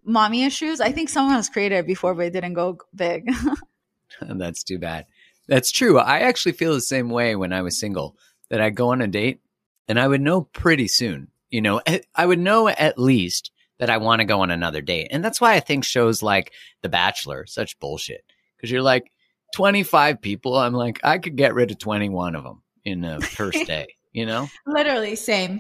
[0.06, 0.82] Mommy issues.
[0.82, 3.32] I think someone has created it before, but it didn't go big.
[4.21, 5.06] That's too bad.
[5.47, 5.99] That's true.
[5.99, 8.17] I actually feel the same way when I was single
[8.49, 9.41] that I go on a date
[9.88, 11.82] and I would know pretty soon, you know,
[12.15, 13.51] I would know at least
[13.84, 15.10] that I want to go on another date.
[15.12, 18.24] And that's why I think shows like The Bachelor such bullshit
[18.56, 19.12] because you're like
[19.56, 20.56] 25 people.
[20.56, 24.26] I'm like, I could get rid of 21 of them in the first day, you
[24.26, 24.48] know?
[24.65, 25.60] Literally, same.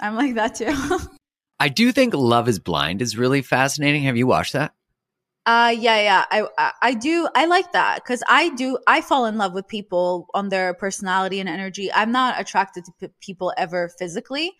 [0.00, 0.74] I'm like that too.
[1.60, 4.02] I do think Love is Blind is really fascinating.
[4.02, 4.72] Have you watched that?
[5.46, 6.24] Uh yeah, yeah.
[6.32, 9.68] I I, I do I like that cuz I do I fall in love with
[9.68, 11.92] people on their personality and energy.
[11.92, 14.52] I'm not attracted to p- people ever physically.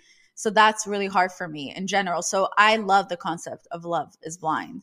[0.43, 2.21] So that's really hard for me in general.
[2.21, 4.83] So I love the concept of love is blind.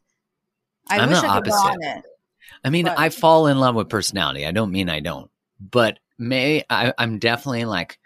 [0.90, 2.06] I I'm wish I could go on it.
[2.64, 4.46] I mean, But- I fall in love with personality.
[4.46, 8.00] I don't mean I don't, but may I, I'm definitely like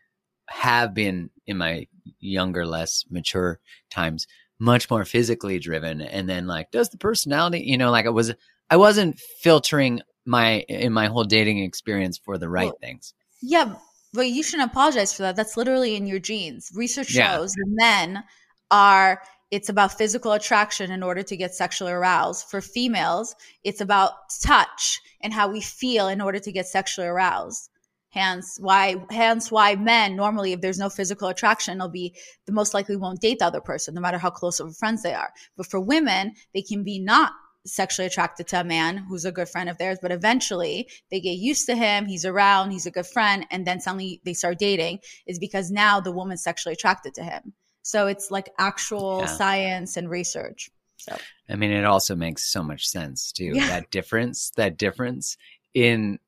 [0.49, 1.85] have been in my
[2.19, 3.59] younger, less mature
[3.91, 4.25] times,
[4.57, 6.01] much more physically driven.
[6.01, 8.33] And then like, does the personality, you know, like I was,
[8.71, 13.13] I wasn't filtering my in my whole dating experience for the right Well, things.
[13.43, 13.75] Yeah,
[14.13, 15.35] but you shouldn't apologize for that.
[15.35, 16.71] That's literally in your genes.
[16.75, 18.23] Research shows that men
[18.71, 19.21] are
[19.51, 22.47] it's about physical attraction in order to get sexually aroused.
[22.47, 27.69] For females, it's about touch and how we feel in order to get sexually aroused.
[28.09, 32.73] Hence why hence why men normally if there's no physical attraction, they'll be the most
[32.73, 35.31] likely won't date the other person, no matter how close of friends they are.
[35.57, 37.33] But for women, they can be not
[37.65, 41.37] sexually attracted to a man who's a good friend of theirs, but eventually they get
[41.37, 44.99] used to him, he's around, he's a good friend, and then suddenly they start dating,
[45.27, 47.53] is because now the woman's sexually attracted to him.
[47.81, 49.25] So it's like actual Yeah.
[49.27, 50.69] science and research.
[50.97, 51.17] So
[51.49, 53.51] I mean, it also makes so much sense too.
[53.55, 53.67] Yeah.
[53.67, 55.37] That difference, that difference
[55.73, 56.19] in.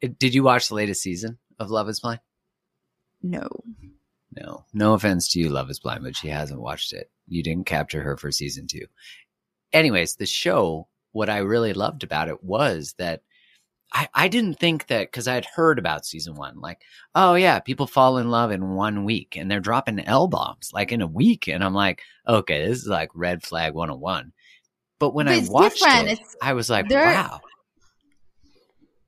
[0.00, 2.20] Did you watch the latest season of Love Is Blind?
[3.22, 3.48] no.
[4.34, 7.10] No, no offense to you, Love is Blind, but she hasn't watched it.
[7.28, 8.86] You didn't capture her for season two.
[9.72, 13.22] Anyways, the show, what I really loved about it was that
[13.94, 16.80] I, I didn't think that because I had heard about season one, like,
[17.14, 20.92] oh yeah, people fall in love in one week and they're dropping L bombs like
[20.92, 21.46] in a week.
[21.48, 24.32] And I'm like, okay, this is like red flag 101.
[24.98, 26.08] But when But I watched different.
[26.08, 27.40] it, It's- I was like, they're- wow.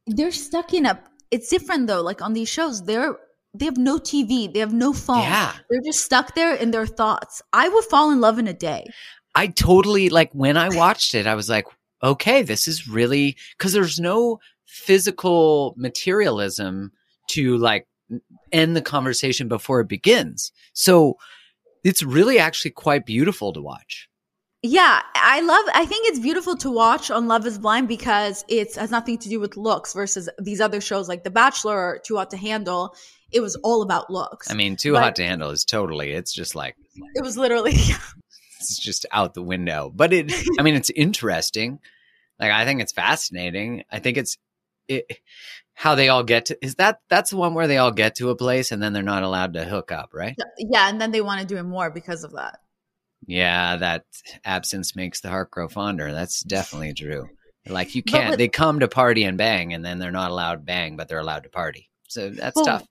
[0.07, 1.01] they're stuck in a
[1.31, 3.17] it's different though like on these shows they're
[3.55, 5.53] they have no tv they have no phone Yeah.
[5.71, 8.85] they're just stuck there in their thoughts i would fall in love in a day
[9.35, 11.67] I totally like when I watched it, I was like,
[12.03, 16.93] okay, this is really because there's no physical materialism
[17.31, 17.87] to like
[18.53, 20.53] end the conversation before it begins.
[20.73, 21.17] So
[21.83, 24.09] it's really actually quite beautiful to watch.
[24.63, 28.75] yeah i love i think it's beautiful to watch on love is blind because it
[28.77, 32.17] has nothing to do with looks versus these other shows like the bachelor or too
[32.17, 32.95] hot to handle
[33.31, 36.33] it was all about looks I mean, too But- hot to handle is totally, it's
[36.33, 36.77] just like,
[37.15, 37.75] it was literally
[38.71, 39.91] it's just out the window.
[39.95, 41.79] But it, I mean, it's interesting.
[42.39, 43.85] Like, I think it's fascinating.
[43.91, 44.37] I think it's,
[44.89, 45.07] it,
[45.75, 48.31] how they all get to, is that, that's the one where they all get to
[48.31, 50.37] a place and then they're not allowed to hook up, right?
[50.59, 52.59] yeah and then they want to do it more because of that
[53.27, 54.05] Yeah, that
[54.45, 56.13] absence makes the heart grow fonder.
[56.13, 57.29] That's definitely true.
[57.67, 60.67] Like you can't with- they come to party and bang and then they're not allowed
[60.67, 61.89] bang, but they're allowed to party.
[62.09, 62.87] So that's Well, tough.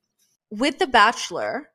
[0.49, 1.69] with The Bachelor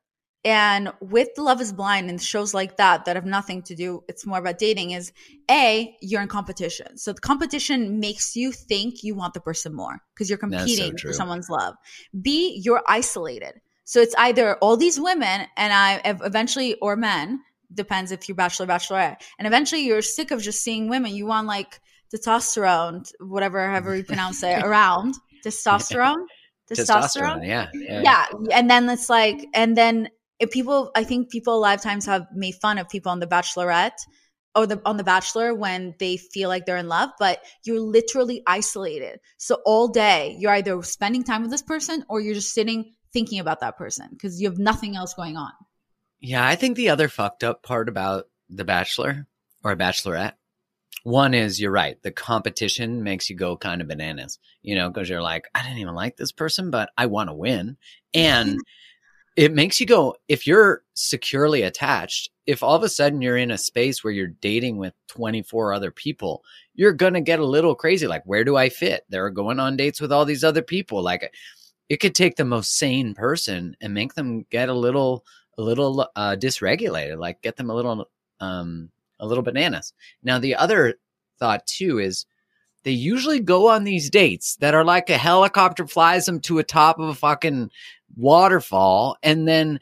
[0.45, 4.25] and with Love is Blind and shows like that that have nothing to do, it's
[4.25, 5.11] more about dating, is
[5.51, 6.97] A, you're in competition.
[6.97, 10.57] So the competition makes you think you want the person more because you're That's so
[10.59, 11.75] competing for someone's love.
[12.21, 13.59] B, you're isolated.
[13.83, 17.41] So it's either all these women and I eventually, or men,
[17.73, 21.13] depends if you're bachelor, bachelorette, and eventually you're sick of just seeing women.
[21.13, 21.81] You want like
[22.13, 25.15] testosterone, whatever, however you pronounce it, around
[25.45, 26.23] testosterone.
[26.71, 27.67] Testosterone, yeah.
[27.73, 28.01] yeah.
[28.03, 30.07] yeah and then it's like and then
[30.39, 33.99] if people i think people lifetimes have made fun of people on the bachelorette
[34.55, 38.41] or the on the bachelor when they feel like they're in love but you're literally
[38.47, 42.93] isolated so all day you're either spending time with this person or you're just sitting
[43.13, 45.51] thinking about that person because you have nothing else going on
[46.19, 49.27] Yeah, I think the other fucked up part about The Bachelor
[49.63, 50.33] or a Bachelorette,
[51.03, 52.01] one is you're right.
[52.01, 55.79] The competition makes you go kind of bananas, you know, because you're like, I didn't
[55.79, 57.77] even like this person, but I want to win.
[58.13, 58.59] And
[59.39, 63.51] it makes you go, if you're securely attached, if all of a sudden you're in
[63.51, 67.73] a space where you're dating with 24 other people, you're going to get a little
[67.73, 68.05] crazy.
[68.05, 69.05] Like, where do I fit?
[69.07, 71.01] They're going on dates with all these other people.
[71.01, 71.33] Like,
[71.87, 75.23] it could take the most sane person and make them get a little
[75.57, 78.09] a little uh, dysregulated, like get them a little
[78.41, 78.89] um,
[79.21, 79.93] a little bananas.
[80.21, 80.95] Now the other
[81.39, 82.25] thought too is
[82.83, 86.63] they usually go on these dates that are like a helicopter flies them to a
[86.63, 87.69] top of a fucking
[88.15, 89.79] waterfall, and then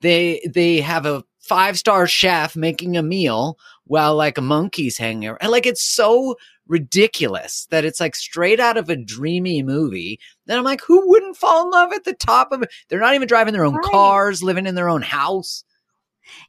[0.00, 5.28] they they have a five star chef making a meal while like a monkey's hanging
[5.28, 5.38] around.
[5.40, 6.36] And like it's so
[6.66, 10.20] ridiculous that it's like straight out of a dreamy movie.
[10.46, 12.70] Then I'm like, who wouldn't fall in love at the top of it?
[12.88, 13.90] They're not even driving their own Right.
[13.90, 15.64] cars, living in their own house.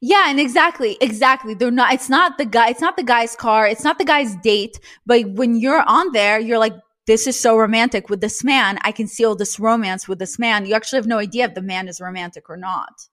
[0.00, 1.54] Yeah, and exactly, exactly.
[1.54, 1.92] They're not.
[1.92, 2.68] It's not the guy.
[2.70, 3.66] It's not the guy's car.
[3.66, 4.78] It's not the guy's date.
[5.06, 6.74] But when you're on there, you're like,
[7.06, 8.78] "This is so romantic with this man.
[8.82, 11.54] I can see all this romance with this man." You actually have no idea if
[11.54, 13.08] the man is romantic or not.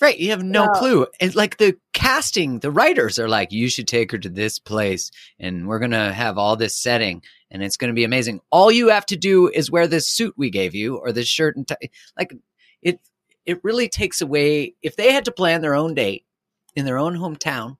[0.00, 0.16] Right.
[0.18, 0.78] You have no Yeah.
[0.78, 1.06] clue.
[1.20, 5.10] And like the casting, the writers are like, you should take her to this place
[5.40, 7.20] and we're going to have all this setting
[7.50, 8.38] and it's going to be amazing.
[8.52, 11.56] All you have to do is wear this suit we gave you or this shirt
[11.56, 11.90] and tie.
[12.16, 12.32] Like
[12.80, 13.00] it,
[13.48, 14.74] it really takes away.
[14.82, 16.24] If they had to plan their own date
[16.76, 17.78] in their own hometown,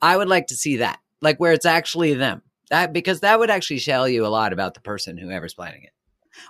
[0.00, 2.40] I would like to see that, like where it's actually them.
[2.70, 5.90] That because that would actually tell you a lot about the person whoever's planning it.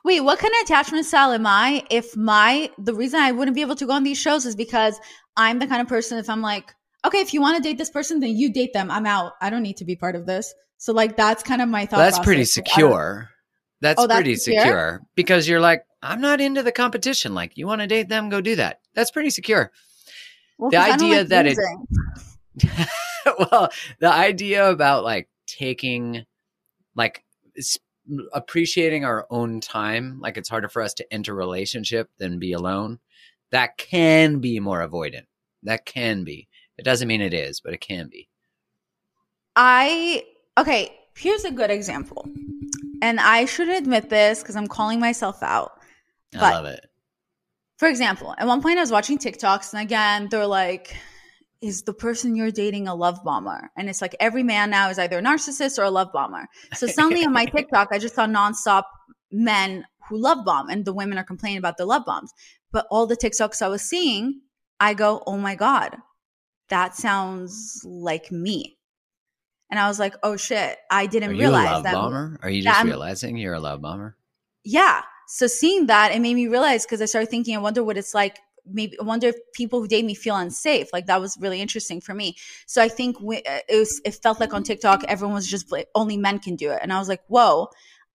[0.04, 1.82] Wait, what kind of attachment style am I?
[1.90, 5.00] If my the reason I wouldn't be able to go on these shows is because
[5.36, 6.18] I'm the kind of person.
[6.18, 6.72] If I'm like,
[7.04, 8.90] okay, if you want to date this person, then you date them.
[8.90, 9.32] I'm out.
[9.40, 10.54] I don't need to be part of this.
[10.78, 11.96] So like that's kind of my thought.
[11.98, 12.54] that's pretty process.
[12.56, 13.28] Don't- secure.
[13.80, 14.60] That's, Oh, that's pretty secure?
[14.62, 17.34] secure because you're like, I'm not into the competition.
[17.34, 18.80] Like, you want to date them, go do that.
[18.94, 19.70] That's pretty secure.
[20.58, 22.88] Well, the idea like that it-
[23.38, 26.26] well, the idea about like taking,
[26.94, 27.24] like,
[28.32, 32.52] appreciating our own time, like it's harder for us to enter a relationship than be
[32.52, 32.98] alone.
[33.50, 35.26] That can be more avoidant.
[35.62, 36.48] That can be.
[36.78, 38.28] It doesn't mean it is, but it can be.
[39.54, 40.24] I
[40.58, 42.26] okay, here's a good example.
[43.02, 45.78] And I should admit this because I'm calling myself out.
[46.34, 46.86] I But- love it.
[47.78, 50.96] For example, at one point I was watching TikToks, and again, they're like,
[51.60, 53.70] is the person you're dating a love bomber?
[53.76, 56.46] And it's like every man now is either a narcissist or a love bomber.
[56.74, 58.84] So suddenly on my TikTok, I just saw nonstop
[59.32, 62.32] men who love bomb, and the women are complaining about the love bombs.
[62.70, 64.42] But all the TikToks I was seeing,
[64.78, 65.96] I go, oh my God,
[66.68, 68.78] that sounds like me.
[69.70, 71.94] And I was like, oh shit, I didn't Are you realize a love that.
[71.94, 72.38] bomber?
[72.42, 74.16] Are you that just realizing you're a love bomber?
[74.64, 75.02] Yeah.
[75.34, 78.12] So seeing that, it made me realize because I started thinking, I wonder what it's
[78.12, 78.38] like.
[78.66, 80.88] Maybe I wonder if people who date me feel unsafe.
[80.92, 82.36] Like that was really interesting for me.
[82.66, 83.98] So I think we, uh, it was.
[84.04, 86.98] It felt like on TikTok, everyone was just only men can do it, and I
[86.98, 87.68] was like, whoa.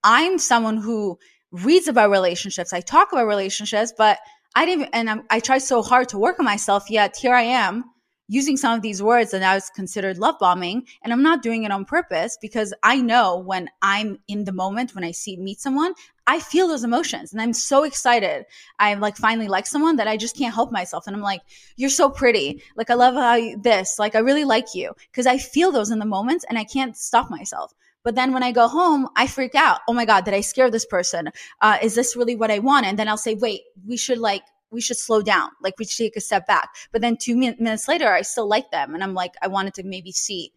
[0.03, 1.17] I'm someone who
[1.51, 2.71] reads about relationships.
[2.71, 4.19] I talk about relationships, but
[4.55, 4.89] I didn't.
[4.93, 6.87] And I'm, I try so hard to work on myself.
[6.87, 7.83] Yet here I am
[8.27, 11.71] using some of these words and now considered love bombing and i'm not doing it
[11.71, 15.93] on purpose because i know when i'm in the moment when i see meet someone
[16.27, 18.45] i feel those emotions and i'm so excited
[18.79, 21.41] i'm like finally like someone that i just can't help myself and i'm like
[21.75, 25.25] you're so pretty like i love how you, this like i really like you because
[25.25, 27.73] i feel those in the moments and i can't stop myself
[28.03, 29.81] but then when I go home, I freak out.
[29.85, 31.29] Oh my God, did I scare this person?
[31.59, 32.85] Uh, is this really what I want?
[32.85, 35.49] And then I'll say, wait, we should like we should slow down.
[35.61, 36.69] Like we should take a step back.
[36.91, 38.93] But then two min- minutes later, I still like them.
[38.93, 40.51] And I'm like, I wanted to maybe see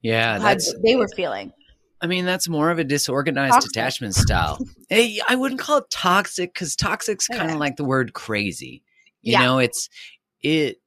[0.00, 1.52] Yeah, how they were feeling.
[2.00, 3.70] I mean, that's more of a disorganized Toxic.
[3.70, 4.58] attachment style.
[4.88, 7.54] hey, I wouldn't call it toxic because toxic's kind Okay.
[7.54, 8.82] of like the word crazy.
[9.22, 9.42] You Yeah.
[9.42, 9.88] know, it's
[10.42, 10.80] it.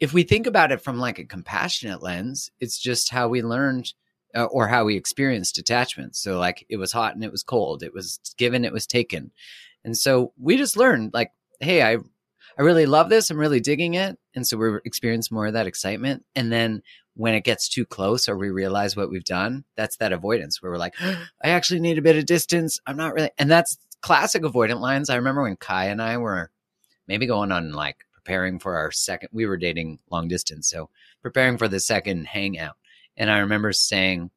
[0.00, 3.92] If we think about it from like a compassionate lens, it's just how we learned
[4.34, 6.16] uh, or how we experienced attachment.
[6.16, 7.82] So, like, it was hot and it was cold.
[7.82, 9.30] It was given, it was taken,
[9.84, 11.98] and so we just learned, like, hey, I,
[12.58, 13.30] I really love this.
[13.30, 16.24] I'm really digging it, and so we're experiencing more of that excitement.
[16.34, 16.82] And then
[17.14, 20.70] when it gets too close or we realize what we've done, that's that avoidance where
[20.70, 22.80] we're like, I actually need a bit of distance.
[22.86, 25.10] I'm not really, and that's classic avoidant lines.
[25.10, 26.50] I remember when Kai and I were
[27.06, 30.68] maybe going on like preparing for our second, we were dating long distance.
[30.68, 30.90] So
[31.22, 32.76] preparing for the second hangout.
[33.16, 34.30] And I remember saying,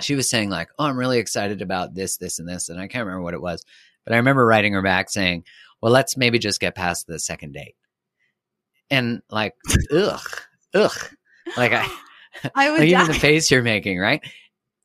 [0.00, 2.68] she was saying like, oh, I'm really excited about this, this, and this.
[2.68, 3.64] And I can't remember what it was,
[4.04, 5.44] but I remember writing her back saying,
[5.80, 7.76] well, let's maybe just get past the second date.
[8.90, 9.54] And like,
[9.92, 10.20] ugh,
[10.74, 11.10] ugh.
[11.56, 11.86] Like I,
[12.54, 14.22] I would like even the face you're making, right?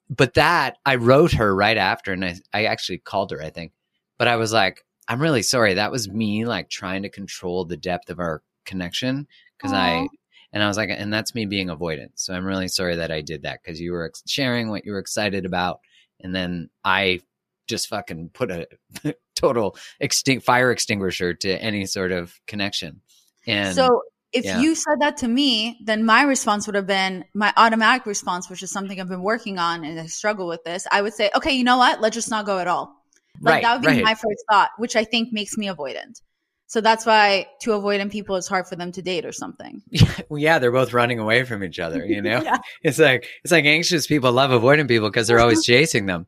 [0.09, 3.71] But that I wrote her right after, and I, I actually called her, I think.
[4.17, 5.73] But I was like, I'm really sorry.
[5.73, 9.27] That was me like trying to control the depth of our connection
[9.57, 10.07] because I,
[10.51, 12.11] and I was like, and that's me being avoidant.
[12.15, 14.91] So I'm really sorry that I did that because you were ex- sharing what you
[14.91, 15.79] were excited about,
[16.21, 17.21] and then I
[17.68, 18.68] just fucking put a
[19.36, 23.01] total extinct fire extinguisher to any sort of connection.
[23.47, 24.01] And so
[24.34, 24.59] if yeah.
[24.59, 28.64] you said that to me, then my response would have been my automatic response, which
[28.64, 30.88] is something I've been working on and I struggle with this.
[30.91, 32.01] I would say, okay, you know what?
[32.01, 32.95] Let's just not go at all.
[33.41, 34.03] Like right, that would be right.
[34.03, 36.22] my first thought, which I think makes me avoidant.
[36.68, 39.84] So that's why to avoidant people, it's hard for them to date or something.
[39.91, 42.03] Yeah, well, yeah, they're both running away from each other.
[42.03, 42.57] You know, Yeah.
[42.82, 46.26] it's like it's like anxious people love avoidant people because they're always chasing them.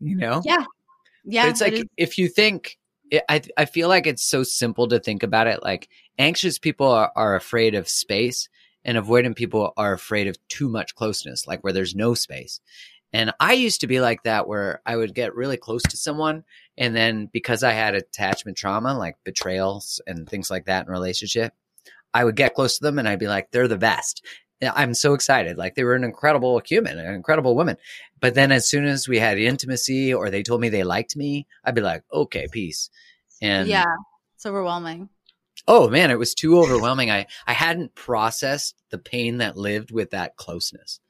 [0.00, 0.64] You know, Yeah.
[1.26, 1.44] Yeah.
[1.44, 2.78] But it's like it if you think,
[3.10, 5.62] it, I I feel like it's so simple to think about it.
[5.62, 8.48] Like anxious people are, are afraid of space,
[8.84, 12.60] and avoidant people are afraid of too much closeness, like where there's no space.
[13.12, 16.44] And I used to be like that, where I would get really close to someone,
[16.78, 21.52] and then because I had attachment trauma, like betrayals and things like that in relationship,
[22.14, 24.24] I would get close to them, and I'd be like, they're the best.
[24.62, 25.58] I'm so excited.
[25.58, 27.76] Like they were an incredible human, an incredible woman.
[28.20, 31.46] But then as soon as we had intimacy or they told me they liked me,
[31.64, 32.90] I'd be like, okay, peace.
[33.42, 33.84] And yeah.
[34.34, 35.08] It's overwhelming.
[35.68, 37.10] oh man, it was too overwhelming.
[37.10, 41.00] I, I hadn't processed the pain that lived with that closeness,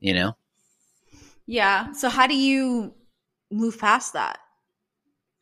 [0.00, 0.36] you know?
[1.46, 1.92] Yeah.
[1.92, 2.94] So how do you
[3.50, 4.38] move past that?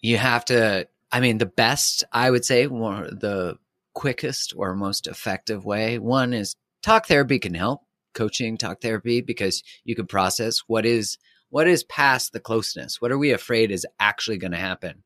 [0.01, 3.57] You have to, I mean, the best, I would say, the
[3.95, 7.83] quickest or most effective way, one is talk therapy can help,
[8.15, 11.19] coaching, talk therapy, because you can process what is,
[11.51, 13.01] what is past the closeness?
[13.01, 15.03] What are we afraid is actually going to happen?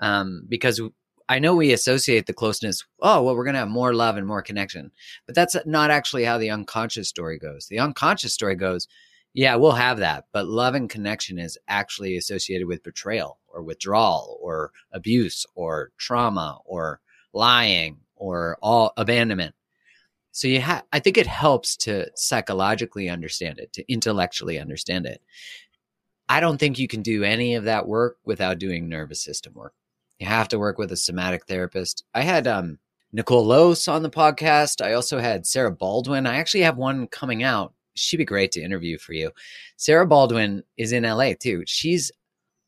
[0.00, 0.80] Um, because
[1.28, 2.84] I know we associate the closeness.
[3.00, 4.90] Oh, well, we're going to have more love and more connection,
[5.26, 7.66] but that's not actually how the unconscious story goes.
[7.68, 8.88] The unconscious story goes,
[9.32, 14.38] yeah, we'll have that, but love and connection is actually associated with betrayal or withdrawal
[14.42, 17.00] or abuse or trauma or
[17.32, 19.54] lying or all abandonment.
[20.32, 25.20] So you have, I think it helps to psychologically understand it, to intellectually understand it.
[26.28, 29.74] I don't think you can do any of that work without doing nervous system work.
[30.20, 32.04] You have to work with a somatic therapist.
[32.14, 32.78] I had um,
[33.12, 34.84] Nicole Lose on the podcast.
[34.84, 36.26] I also had Sarah Baldwin.
[36.26, 37.74] I actually have one coming out.
[37.94, 39.32] She'd be great to interview for you.
[39.76, 41.64] Sarah Baldwin is in LA too.
[41.66, 42.12] She's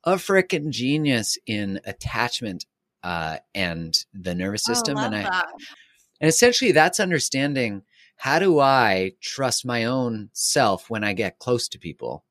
[0.04, 2.66] a freaking genius in attachment
[3.04, 4.96] uh, and the nervous system.
[4.98, 5.46] oh, and I, that.
[6.22, 7.82] And essentially, that's understanding
[8.16, 12.24] how do I trust my own self when I get close to people.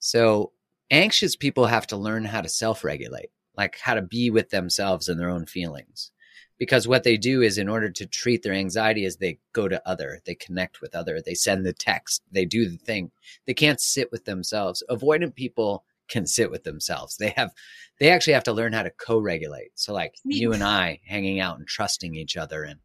[0.00, 0.52] So,
[0.90, 5.08] anxious people have to learn how to self regulate, like how to be with themselves
[5.08, 6.10] and their own feelings.
[6.58, 9.88] because what they do is in order to treat their anxiety is they go to
[9.88, 13.10] other they connect with other they send the text they do the thing.
[13.46, 14.82] They can't sit with themselves.
[14.90, 17.16] Avoidant people can sit with themselves.
[17.16, 17.52] They have
[18.00, 19.72] they actually have to learn how to co-regulate.
[19.76, 22.80] So like you and i hanging out and trusting each other and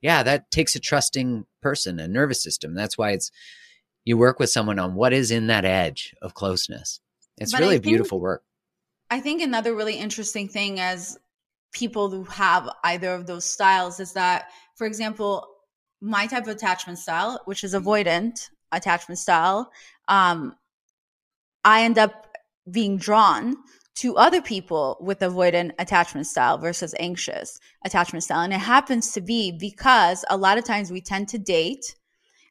[0.00, 2.74] yeah that takes a trusting person a nervous system.
[2.74, 3.30] That's why it's
[4.04, 7.00] you work with someone on what is in that edge of closeness.
[7.38, 8.42] It's But really think- beautiful work.
[9.10, 11.18] I think another really interesting thing as
[11.72, 15.46] people who have either of those styles is that, for example,
[16.00, 19.70] my type of attachment style, which is avoidant attachment style,
[20.08, 20.54] um,
[21.64, 22.36] I end up
[22.70, 23.56] being drawn
[23.96, 28.40] to other people with avoidant attachment style versus anxious attachment style.
[28.40, 31.94] And it happens to be because a lot of times we tend to date.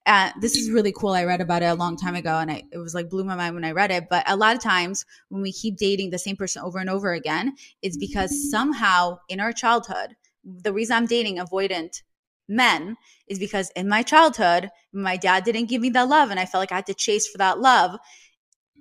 [0.05, 1.11] Uh, this is really cool.
[1.11, 3.35] I read about it a long time ago and I, it was like blew my
[3.35, 4.05] mind when I read it.
[4.09, 7.13] But a lot of times when we keep dating the same person over and over
[7.13, 12.03] again, it's because somehow in our childhood, the reason I'm dating avoidant
[12.47, 16.45] men is because in my childhood, my dad didn't give me that love and I
[16.45, 17.97] felt like I had to chase for that love.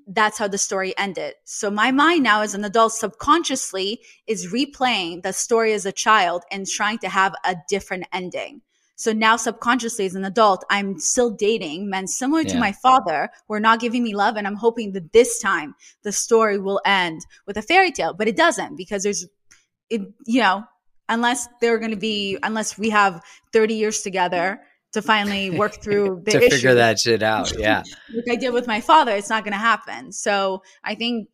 [0.06, 1.34] That's how the story ended.
[1.44, 6.42] So my mind now as an adult subconsciously is replaying the story as a child
[6.50, 8.62] and trying to have a different ending.
[8.96, 13.54] So now subconsciously as an adult, I'm still dating men similar to my father who
[13.54, 14.36] are not giving me love.
[14.36, 18.28] And I'm hoping that this time the story will end with a fairy tale, but
[18.28, 19.26] it doesn't because there's,
[19.90, 20.62] it, you know,
[21.08, 23.22] unless they're going to be, unless we have
[23.52, 24.60] 30 years together
[24.92, 27.82] to finally work through the to issue figure that shit out yeah
[28.14, 30.12] like I did with my father, it's not going to happen.
[30.12, 31.28] So I think,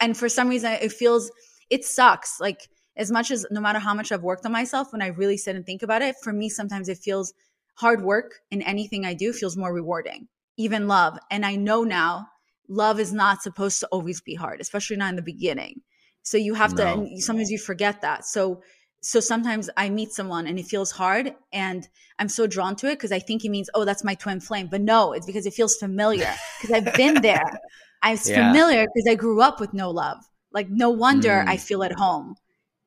[0.00, 1.30] and for some reason, it feels,
[1.70, 2.40] it sucks.
[2.40, 5.36] Like, as much as no matter how much I've worked on myself, when I really
[5.36, 7.32] sit and think about it, for me, sometimes it feels
[7.74, 11.18] hard work in anything I do feels more rewarding, even love.
[11.30, 12.26] And I know now
[12.68, 15.82] love is not supposed to always be hard, especially not in the beginning.
[16.22, 18.26] So you have to, and sometimes you forget that.
[18.26, 18.62] So,
[19.00, 21.88] so sometimes I meet someone and it feels hard and
[22.18, 24.68] I'm so drawn to it because I think it means, oh, that's my twin flame.
[24.70, 27.60] But no, it's because it feels familiar because I've been there.
[28.02, 28.52] I'm Yeah.
[28.52, 30.18] familiar because I grew up with no love.
[30.52, 31.48] Like, no wonder Mm.
[31.48, 32.36] I feel at home,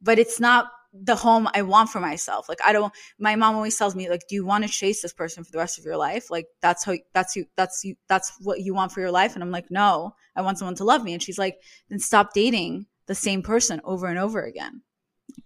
[0.01, 2.49] but it's not the home I want for myself.
[2.49, 5.13] Like, I don't, my mom always tells me, like, do you want to chase this
[5.13, 6.29] person for the rest of your life?
[6.29, 9.35] Like, that's how, that's you, that's you, that's what you want for your life.
[9.35, 11.13] And I'm like, no, I want someone to love me.
[11.13, 14.81] And she's like, then stop dating the same person over and over again.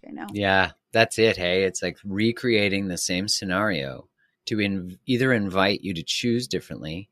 [0.06, 0.26] Like, I know.
[0.32, 1.36] Yeah, that's it.
[1.36, 4.08] Hey, it's like recreating the same scenario
[4.46, 7.08] to in- either invite you to choose differently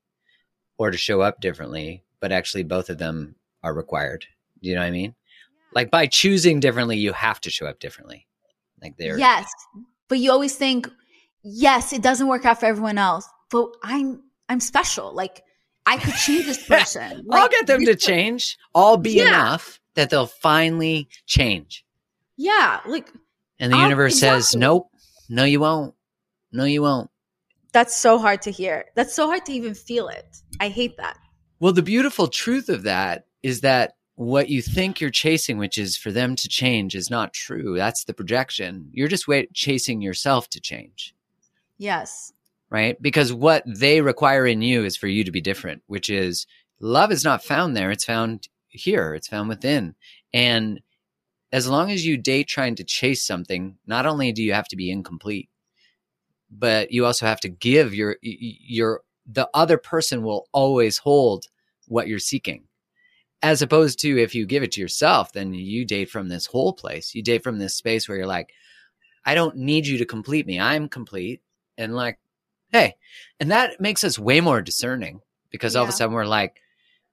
[0.79, 4.27] or to show up differently, but actually both of them are required.
[4.63, 5.15] Do you know what I mean?
[5.75, 8.27] Like by choosing differently, you have to show up differently.
[8.81, 9.51] Like they're Yes.
[10.09, 10.89] But you always think,
[11.43, 15.13] yes, it doesn't work out for everyone else, but I'm I'm special.
[15.15, 15.43] Like
[15.87, 17.27] I could change this person.
[17.31, 18.57] I'll get them to change.
[18.75, 19.29] I'll be Yeah.
[19.29, 21.85] enough that they'll finally change.
[22.37, 23.11] Yeah, like
[23.59, 24.89] And the universe says, nope,
[25.29, 25.95] no, you won't.
[26.53, 27.11] No, you won't.
[27.73, 28.85] that's so hard to hear.
[28.95, 30.37] That's so hard to even feel it.
[30.61, 31.19] I hate that.
[31.61, 35.97] Well, the beautiful truth of that is that what you think you're chasing, which is
[35.97, 37.75] for them to change, is not true.
[37.77, 38.89] That's the projection.
[38.93, 41.15] You're just wait- chasing yourself to change,
[41.79, 42.33] Yes.
[42.71, 43.01] right?
[43.03, 46.47] Because what they require in you is for you to be different, which is
[46.79, 47.91] love is not found there.
[47.91, 49.95] It's found here, it's found within.
[50.33, 50.81] And
[51.55, 54.77] as long as you date trying to chase something, not only do you have to
[54.77, 55.49] be incomplete,
[56.51, 61.47] but you also have to give your your the other person will always hold
[61.87, 62.65] what you're seeking.
[63.41, 66.73] As opposed to if you give it to yourself then you date from this whole
[66.73, 68.53] place you date from this space where you're like
[69.25, 70.59] i don't need you to complete me.
[70.59, 71.41] I'm complete.
[71.79, 72.19] And like
[72.73, 72.97] hey
[73.39, 76.61] and that makes us way more discerning because all of a sudden we're like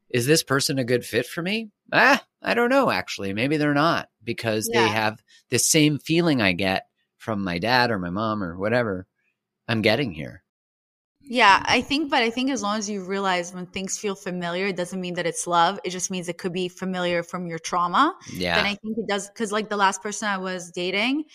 [0.09, 3.73] is this person a good fit for me ah i don't know actually maybe they're
[3.73, 6.87] not because they have the same feeling i get
[7.17, 9.07] from my dad or my mom or whatever
[9.67, 10.43] i'm getting here
[11.23, 14.67] Yeah, I think, but I think as long as you realize when things feel familiar,
[14.67, 15.79] it doesn't mean that it's love.
[15.83, 18.15] It just means it could be familiar from your trauma.
[18.33, 21.25] yeah And I think it does because like the last person I was dating,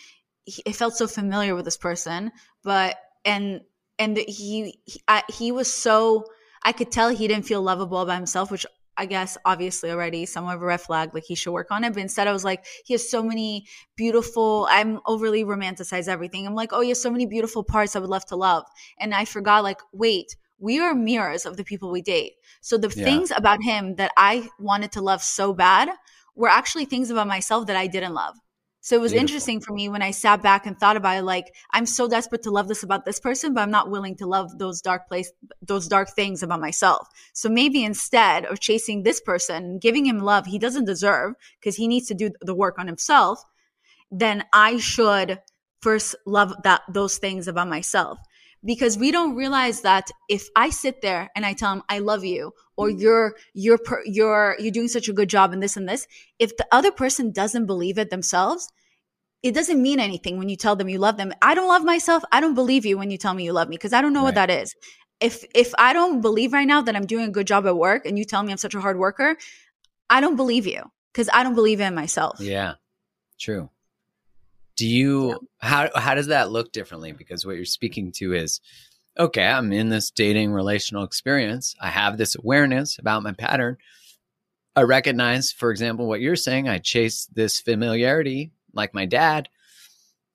[0.45, 2.33] he, it felt so familiar with this person,
[2.65, 3.61] but and
[3.99, 6.25] and he he, I, he was so
[6.65, 10.57] I could tell he didn't feel lovable by himself, which I guess obviously already somewhat
[10.57, 11.15] of a red flag.
[11.15, 13.67] Like he should work on it, but instead I was like, he has so many
[13.97, 14.67] beautiful.
[14.71, 16.47] I'm overly romanticize everything.
[16.47, 18.65] I'm like, oh, he has so many beautiful parts I would love to love,
[18.99, 20.37] and I forgot like, wait.
[20.59, 22.33] We are mirrors of the people we date.
[22.63, 23.05] So the Yeah.
[23.05, 25.91] things about him that I wanted to love so bad
[26.35, 28.37] were actually things about myself that I didn't love.
[28.87, 29.23] So it was Beautiful.
[29.23, 31.25] interesting for me when I sat back and thought about it.
[31.25, 34.27] Like I'm so desperate to love this about this person, but I'm not willing to
[34.27, 37.09] love those dark place, those dark things about myself.
[37.33, 41.89] So maybe instead of chasing this person, giving him love he doesn't deserve because he
[41.89, 43.43] needs to do the work on himself,
[44.13, 45.41] then I should
[45.83, 48.21] first love that those things about myself
[48.65, 52.25] because we don't realize that if I sit there and I tell him I love
[52.25, 56.07] you or you're you're you're you're doing such a good job in this and this,
[56.39, 58.69] if the other person doesn't believe it themselves,
[59.47, 61.33] it doesn't mean anything when you tell them you love them.
[61.41, 62.25] I don't love myself.
[62.33, 64.21] I don't believe you when you tell me you love me because I don't know
[64.21, 64.27] right.
[64.27, 64.75] what that is.
[65.21, 68.07] If if I don't believe right now that I'm doing a good job at work
[68.07, 69.37] and you tell me I'm such a hard worker,
[70.11, 70.83] I don't believe you
[71.13, 72.41] because I don't believe in myself.
[72.41, 72.75] Yeah.
[73.39, 73.71] True.
[74.77, 75.37] Do you yeah.
[75.59, 78.61] how how does that look differently because what you're speaking to is
[79.19, 81.75] okay, I'm in this dating relational experience.
[81.81, 83.79] I have this awareness about my pattern.
[84.75, 86.69] I recognize, for example, what you're saying.
[86.69, 89.49] I chase this familiarity like my dad.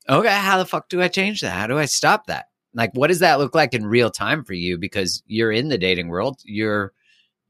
[0.10, 1.54] Okay, how the fuck do I change that?
[1.54, 2.48] How do I stop that?
[2.74, 4.78] Like, what does that look like in real time for you?
[4.78, 6.39] Because you're in the dating world.
[6.44, 6.94] You're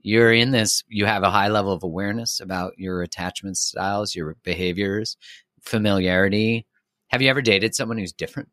[0.02, 0.84] you're in this.
[0.88, 5.18] You have a high level of awareness about your attachment styles, your behaviors,
[5.62, 6.66] familiarity.
[7.08, 8.50] Have you ever dated someone who's different?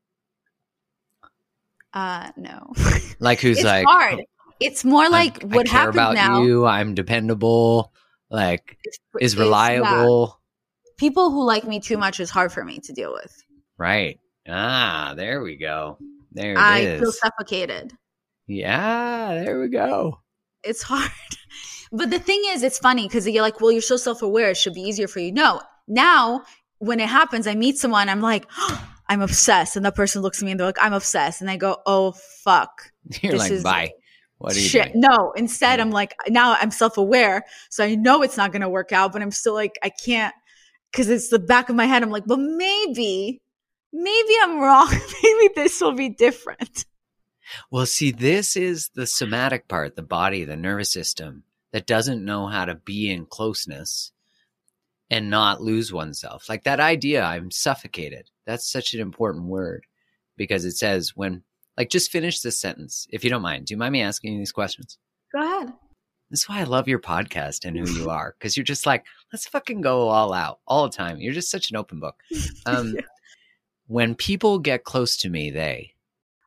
[1.93, 2.73] Uh, no.
[3.21, 4.23] Like who's it's like hard.
[4.61, 6.43] It's more like I'm, what I care happens about now.
[6.43, 6.67] you.
[6.67, 7.93] I'm dependable.
[8.31, 8.79] Like
[9.21, 10.38] is reliable.
[10.99, 13.35] People who like me too much is hard for me to deal with.
[13.79, 14.21] Right.
[14.49, 15.99] Ah, there we go.
[16.33, 17.01] There it I is.
[17.01, 17.93] feel suffocated.
[18.47, 20.21] Yeah, there we go.
[20.63, 21.11] It's hard.
[21.91, 24.51] But the thing is, it's funny because you're like, well, you're so self aware.
[24.51, 25.33] It should be easier for you.
[25.33, 26.43] No, now
[26.81, 29.75] when it happens, I meet someone, I'm like, oh, I'm obsessed.
[29.75, 31.41] And the person looks at me and they're like, I'm obsessed.
[31.41, 32.13] And I go, oh,
[32.45, 32.93] fuck.
[33.23, 33.91] You're This like, is bye.
[34.37, 34.93] What are you Shit.
[34.93, 35.01] doing?
[35.01, 37.45] No, instead, I'm like, now I'm self aware.
[37.71, 40.35] So I know it's not going to work out, but I'm still like, I can't
[40.93, 42.03] because it's the back of my head.
[42.03, 43.41] I'm like, but maybe,
[43.93, 44.89] maybe I'm wrong.
[45.23, 46.87] maybe this will be different.
[47.71, 52.47] Well, see, this is the somatic part, the body, the nervous system that doesn't know
[52.47, 54.13] how to be in closeness
[55.11, 56.49] and not lose oneself.
[56.49, 58.31] Like that idea, I'm suffocated.
[58.47, 59.87] That's such an important word
[60.37, 61.43] because it says when,
[61.77, 63.67] like, just finish this sentence, if you don't mind.
[63.67, 64.99] Do you mind me asking you these questions?
[65.33, 65.73] Go ahead.
[66.31, 69.05] This is why I love your podcast and who you are because you're just like,
[69.33, 71.19] let's fucking go all out all the time.
[71.21, 72.23] You're just such an open book.
[72.67, 73.03] Um, Yeah.
[73.87, 75.95] When people get close to me, they,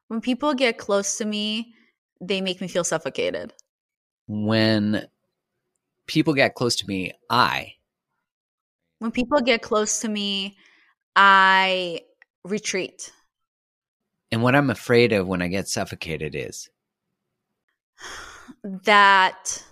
[0.10, 1.74] When people get close to me,
[2.22, 3.54] they make me feel suffocated.
[4.28, 5.08] when
[6.06, 7.74] people get close to me, I,
[9.00, 10.56] When people get close to me,
[11.16, 12.02] I
[12.44, 13.12] retreat.
[14.32, 16.70] and what I'm afraid of when I get suffocated is,
[18.64, 19.64] that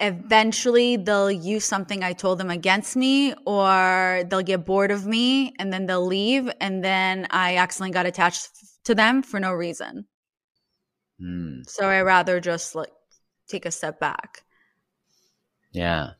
[0.00, 5.54] eventually they'll use something I told them against me or they'll get bored of me
[5.58, 8.48] and then they'll leave and then I accidentally got attached
[8.84, 10.06] to them for no reason.
[11.18, 12.92] hmm, So I rather just like
[13.48, 14.42] take a step back.
[15.72, 16.12] yeah,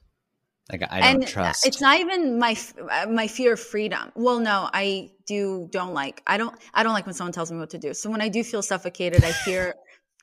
[0.73, 1.67] like I don't and trust.
[1.67, 2.57] it's not even my
[2.91, 4.13] uh, my fear of freedom.
[4.15, 6.23] Well, no, I do don't like.
[6.27, 7.95] I don't I don't like when someone tells me what to do.
[7.95, 9.75] So when I do feel suffocated, I fear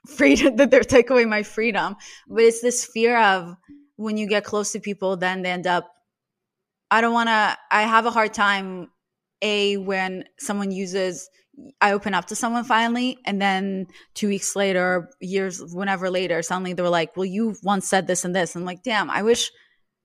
[0.08, 1.96] freedom that they're take away my freedom.
[2.28, 3.56] But it's this fear of
[3.96, 5.92] when you get close to people, then they end up.
[6.90, 7.58] I don't want to.
[7.72, 8.90] I have a hard time.
[9.42, 11.30] A when someone uses.
[11.82, 16.74] I open up to someone finally, and then two weeks later, years, whenever later, suddenly
[16.74, 19.52] they were like, "Well, you once said this and this." I'm like, "Damn, I wish."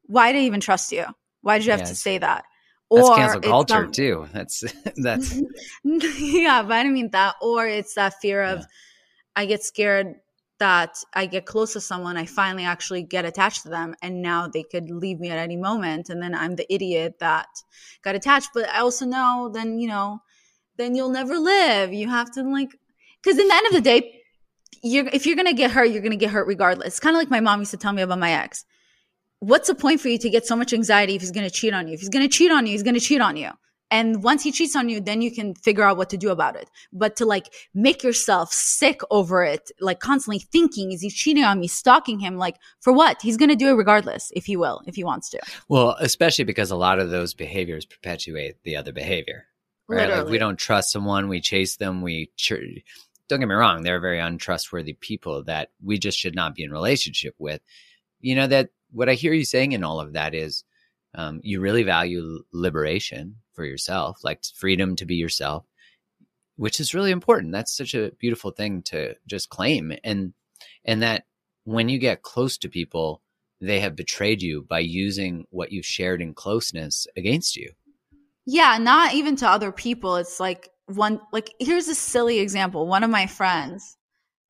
[0.06, 1.04] Why did I even trust you?
[1.42, 2.44] Why did you have Yeah, to say that?
[2.90, 4.28] That's Or cancel culture some- too.
[4.32, 4.64] That's
[4.96, 5.40] that's
[5.84, 7.36] yeah, but I don't mean that.
[7.40, 8.64] Or it's that fear of Yeah.
[9.34, 10.16] I get scared
[10.58, 14.46] that I get close to someone, I finally actually get attached to them, and now
[14.46, 17.48] they could leave me at any moment, and then I'm the idiot that
[18.02, 18.50] got attached.
[18.54, 20.20] But I also know then you know,
[20.76, 21.92] then you'll never live.
[21.92, 22.70] You have to like,
[23.22, 24.20] because in the end of the day,
[24.84, 26.88] you're if you're gonna get hurt, you're gonna get hurt regardless.
[26.88, 28.64] It's kind of like my mom used to tell me about my ex.
[29.40, 31.88] What's the point for you to get so much anxiety if he's gonna cheat on
[31.88, 31.94] you?
[31.94, 33.50] If he's gonna cheat on you, he's gonna cheat on you.
[33.92, 36.56] And once he cheats on you, then you can figure out what to do about
[36.56, 36.70] it.
[36.94, 41.60] But to like make yourself sick over it, like constantly thinking, is he cheating on
[41.60, 42.38] me, stalking him?
[42.38, 43.20] Like for what?
[43.20, 45.40] He's going to do it regardless if he will, if he wants to.
[45.68, 49.44] well, especially because a lot of those behaviors perpetuate the other behavior.
[49.88, 50.08] Right?
[50.08, 52.82] Like we don't trust someone, we chase them, we ch-
[53.28, 56.70] don't get me wrong, they're very untrustworthy people that we just should not be in
[56.70, 57.60] relationship with.
[58.22, 60.64] You know that what I hear you saying in all of that is
[61.14, 65.64] um, you really value liberation for yourself, like freedom to be yourself,
[66.56, 67.52] which is really important.
[67.52, 70.34] That's such a beautiful thing to just claim, and
[70.84, 71.24] and that
[71.64, 73.22] when you get close to people,
[73.60, 77.72] they have betrayed you by using what you shared in closeness against you.
[78.44, 80.16] Yeah, not even to other people.
[80.16, 82.86] It's like one like here's a silly example.
[82.86, 83.96] One of my friends,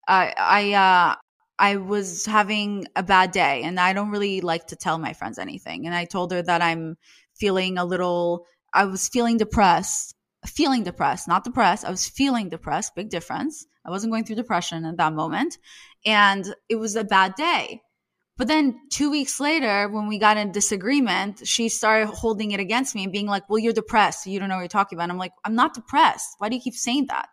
[0.09, 1.17] I I uh
[1.59, 5.39] I was having a bad day and I don't really like to tell my friends
[5.39, 5.87] anything.
[5.87, 6.97] And I told her that I'm
[7.35, 10.15] feeling a little I was feeling depressed
[10.47, 11.85] feeling depressed, not depressed.
[11.85, 13.67] I was feeling depressed, big difference.
[13.85, 15.59] I wasn't going through depression at that moment.
[16.05, 17.83] And it was a bad day.
[18.39, 22.95] But then two weeks later, when we got in disagreement, she started holding it against
[22.95, 24.27] me and being like, Well, you're depressed.
[24.27, 25.05] You don't know what you're talking about.
[25.05, 26.31] And I'm like, I'm not depressed.
[26.39, 27.29] Why do you keep saying that?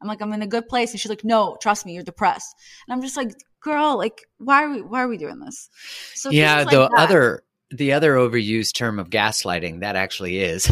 [0.00, 0.92] I'm like, I'm in a good place.
[0.92, 2.54] And she's like, No, trust me, you're depressed.
[2.86, 5.68] And I'm just like, girl, like, why are we why are we doing this?
[6.14, 7.42] So yeah, like the other
[7.76, 10.70] the other overused term of gaslighting that actually is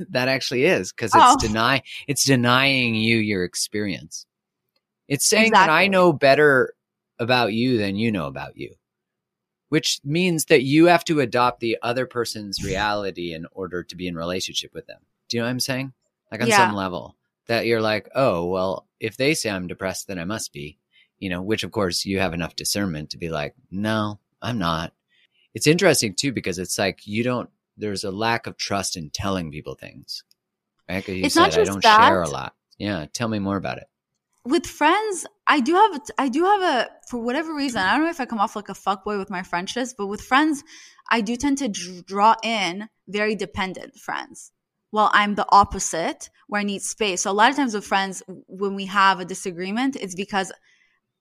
[0.10, 1.36] that actually is because it's oh.
[1.38, 4.26] deny it's denying you your experience
[5.08, 5.66] it's saying exactly.
[5.66, 6.74] that i know better
[7.18, 8.74] about you than you know about you
[9.68, 14.08] which means that you have to adopt the other person's reality in order to be
[14.08, 15.92] in relationship with them do you know what i'm saying
[16.32, 16.56] like on yeah.
[16.56, 20.52] some level that you're like oh well if they say i'm depressed then i must
[20.52, 20.78] be
[21.18, 24.92] you know which of course you have enough discernment to be like no i'm not
[25.54, 29.50] it's interesting too because it's like you don't there's a lack of trust in telling
[29.50, 30.22] people things
[30.88, 31.06] right?
[31.08, 32.08] You it's said, not just i don't that.
[32.08, 32.54] share a lot.
[32.78, 33.84] Yeah tell me more about it.
[34.44, 38.10] With friends i do have I do have a for whatever reason i don't know
[38.10, 40.62] if i come off like a fuckboy with my friendships but with friends
[41.10, 44.52] i do tend to draw in very dependent friends
[44.92, 47.22] well i'm the opposite where i need space.
[47.22, 50.52] So a lot of times with friends when we have a disagreement it's because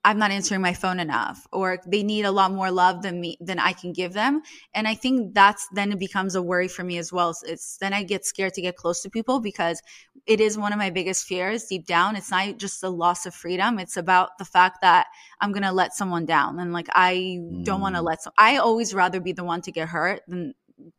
[0.05, 3.37] I'm not answering my phone enough or they need a lot more love than me
[3.41, 4.41] than I can give them.
[4.73, 7.35] And I think that's then it becomes a worry for me as well.
[7.45, 9.81] It's then I get scared to get close to people because
[10.25, 12.15] it is one of my biggest fears deep down.
[12.15, 13.77] It's not just the loss of freedom.
[13.77, 15.07] It's about the fact that
[15.41, 16.59] I'm going to let someone down.
[16.59, 17.65] And like I mm.
[17.65, 20.53] don't want to let some I always rather be the one to get hurt than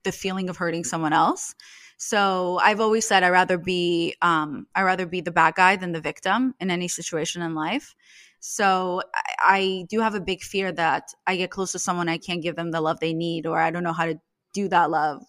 [0.04, 1.54] the feeling of hurting someone else.
[1.96, 5.92] So I've always said I rather be um I rather be the bad guy than
[5.92, 7.94] the victim in any situation in life
[8.40, 12.18] so I, I do have a big fear that I get close to someone, I
[12.18, 14.18] can't give them the love they need, or I don't know how to
[14.52, 15.22] do that love.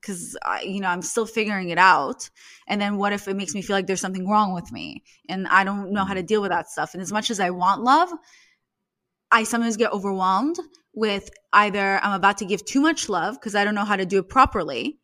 [0.00, 2.30] Because you know i'm still figuring it out.
[2.68, 5.48] And then what if it makes me feel like there's something wrong with me and
[5.48, 6.26] i don't know how to mm-hmm.
[6.26, 6.94] deal with that stuff.
[6.94, 8.10] And as much as i want love
[9.32, 10.56] i sometimes get overwhelmed
[10.94, 14.06] with either i'm about to give too much love because i don't know how to
[14.06, 14.98] do it properly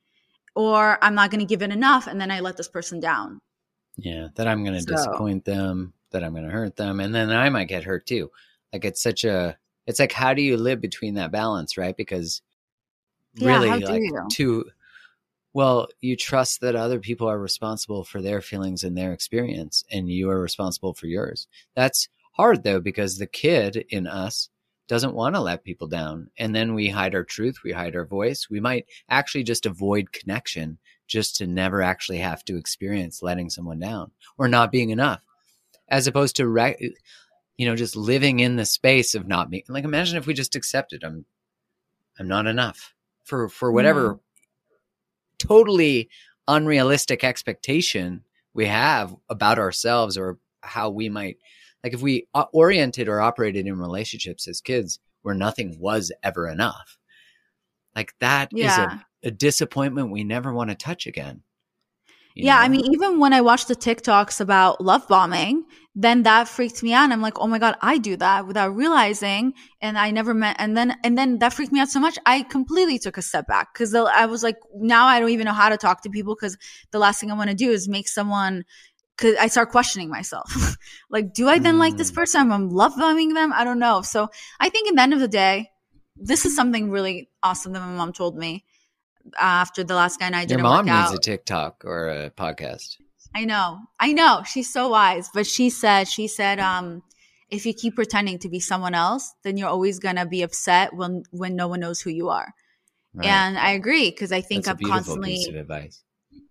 [0.55, 3.41] or i'm not going to give it enough and then i let this person down.
[3.97, 4.95] Yeah that i'm going to so.
[4.95, 8.31] disappoint them that I'm going to hurt them, and then I might get hurt too.
[8.73, 9.57] Like it's such a,
[9.87, 11.97] it's like how do you live between that balance, right?
[11.97, 12.43] Because
[13.35, 14.65] yeah, really, like to,
[15.55, 20.09] well, you trust that other people are responsible for their feelings and their experience, and
[20.09, 21.49] you are responsible for yours.
[21.75, 24.49] That's hard though because the kid in us
[24.89, 26.31] doesn't want to let people down.
[26.39, 28.49] And then we hide our truth, we hide our voice.
[28.51, 33.79] We might actually just avoid connection just to never actually have to experience letting someone
[33.79, 35.21] down or not being enough
[35.93, 36.95] as opposed to re-
[37.57, 40.57] you know just living in the space of not being like imagine if we just
[40.57, 41.25] accepted i'm
[42.19, 44.21] i'm not enough for for whatever mm.
[45.39, 46.09] totally
[46.49, 48.25] unrealistic expectation
[48.55, 51.37] we have about ourselves or how we might
[51.85, 56.99] like if we oriented or operated in relationships as kids where nothing was ever enough
[57.95, 58.71] like that yeah.
[58.71, 61.43] is a, a disappointment we never want to touch again
[62.35, 62.63] yeah, know?
[62.63, 65.65] I mean, even when I watch the TikToks about love bombing,
[65.95, 67.05] then that freaked me out.
[67.05, 69.55] And I'm like, oh my God, I do that without realizing.
[69.81, 72.19] And I never met, and then, and then that freaked me out so much.
[72.25, 75.53] I completely took a step back because I was like, now I don't even know
[75.53, 76.57] how to talk to people because
[76.91, 78.65] the last thing I want to do is make someone
[79.17, 80.77] because I start questioning myself.
[81.11, 81.81] like, do I then mm.
[81.81, 82.17] like this mm.
[82.17, 82.51] person?
[82.51, 83.53] I'm love bombing them.
[83.53, 84.03] I don't know.
[84.03, 84.29] So
[84.59, 85.71] I think in the end of the day,
[86.17, 88.65] this is something really awesome that my mom told me
[89.39, 92.97] after the last guy and I didn't Your mom needs a TikTok or a podcast.
[93.35, 93.79] I know.
[93.99, 94.43] I know.
[94.47, 95.31] She's so wise.
[95.33, 97.03] But she said, she said, um,
[97.51, 101.23] if you keep pretending to be someone else, then you're always gonna be upset when
[101.31, 102.55] when no one knows who you are.
[103.15, 103.29] Right.
[103.29, 106.03] And I agree because I think That's I'm constantly piece of advice.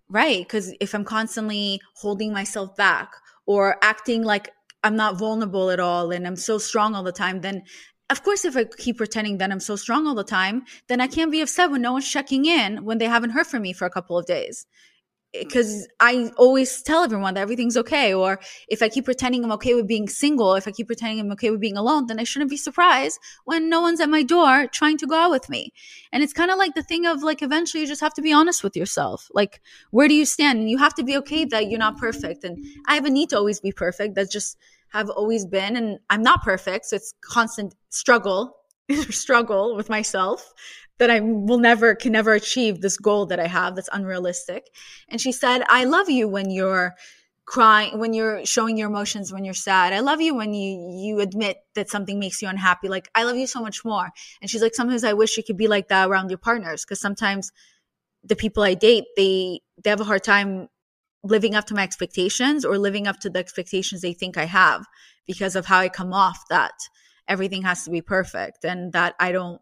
[0.09, 0.39] Right.
[0.39, 3.11] Because if I'm constantly holding myself back
[3.45, 4.51] or acting like
[4.83, 7.63] I'm not vulnerable at all and I'm so strong all the time, then
[8.11, 11.07] of course, if I keep pretending that I'm so strong all the time, then I
[11.07, 13.85] can't be upset when no one's checking in when they haven't heard from me for
[13.85, 14.65] a couple of days.
[15.33, 18.13] Eh, because I always tell everyone that everything's okay.
[18.13, 21.31] Or if I keep pretending I'm okay with being single, if I keep pretending I'm
[21.31, 24.67] okay with being alone, then I shouldn't be surprised when no one's at my door
[24.67, 25.71] trying to go out with me.
[26.11, 28.33] And it's kind of like the thing of like, eventually you just have to be
[28.33, 29.29] honest with yourself.
[29.33, 30.59] Like, where do you stand?
[30.59, 32.43] And you have to be okay that you're not perfect.
[32.43, 34.15] And I have a need to always be perfect.
[34.15, 34.57] That's just
[34.91, 38.57] have always been and i'm not perfect so it's constant struggle
[39.09, 40.53] struggle with myself
[40.97, 44.65] that i will never can never achieve this goal that i have that's unrealistic.
[45.09, 46.95] And she said i love you when you're
[47.45, 49.93] crying when you're showing your emotions when you're sad.
[49.93, 52.87] I love you when you you admit that something makes you unhappy.
[52.87, 54.09] Like i love you so much more.
[54.41, 57.01] And she's like sometimes i wish you could be like that around your partners because
[57.01, 57.51] sometimes
[58.23, 60.69] the people i date they they have a hard time
[61.23, 64.85] living up to my expectations or living up to the expectations they think I have
[65.27, 66.73] because of how I come off that
[67.31, 69.61] everything has to be perfect and that I don't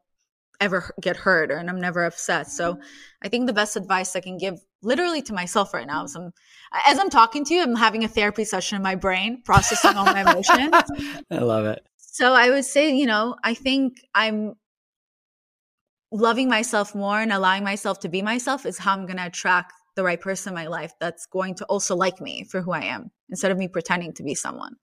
[0.59, 2.49] ever get hurt or and I'm never upset.
[2.49, 2.81] So mm-hmm.
[3.21, 6.31] I think the best advice I can give literally to myself right now is I'm
[6.87, 10.05] as I'm talking to you, I'm having a therapy session in my brain, processing all
[10.05, 10.73] my emotions.
[11.31, 11.85] I love it.
[11.97, 14.55] So I would say, you know, I think I'm
[16.11, 19.73] loving myself more and allowing myself to be myself is how I'm going to attract
[19.95, 22.81] the right person in my life that's going to also like me for who I
[22.85, 24.75] am instead of me pretending to be someone.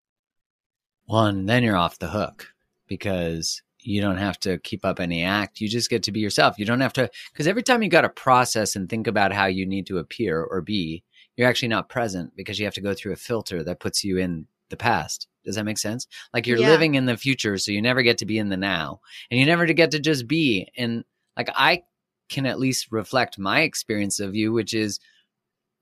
[1.09, 2.49] Well, and then you're off the hook
[2.87, 5.61] because you don't have to keep up any act.
[5.61, 6.59] You just get to be yourself.
[6.59, 9.47] You don't have to, because every time you got to process and think about how
[9.47, 11.05] you need to appear or be,
[11.37, 14.19] you're actually not present because you have to go through a filter that puts you
[14.19, 15.29] in the past.
[15.45, 16.09] Does that make sense?
[16.35, 16.69] Like you're yeah.
[16.69, 19.47] living in the future, so you never get to be in the now, and you
[19.47, 20.69] never get to just be.
[20.77, 21.05] And
[21.37, 21.85] like I
[22.29, 24.99] can at least reflect my experience of you, which is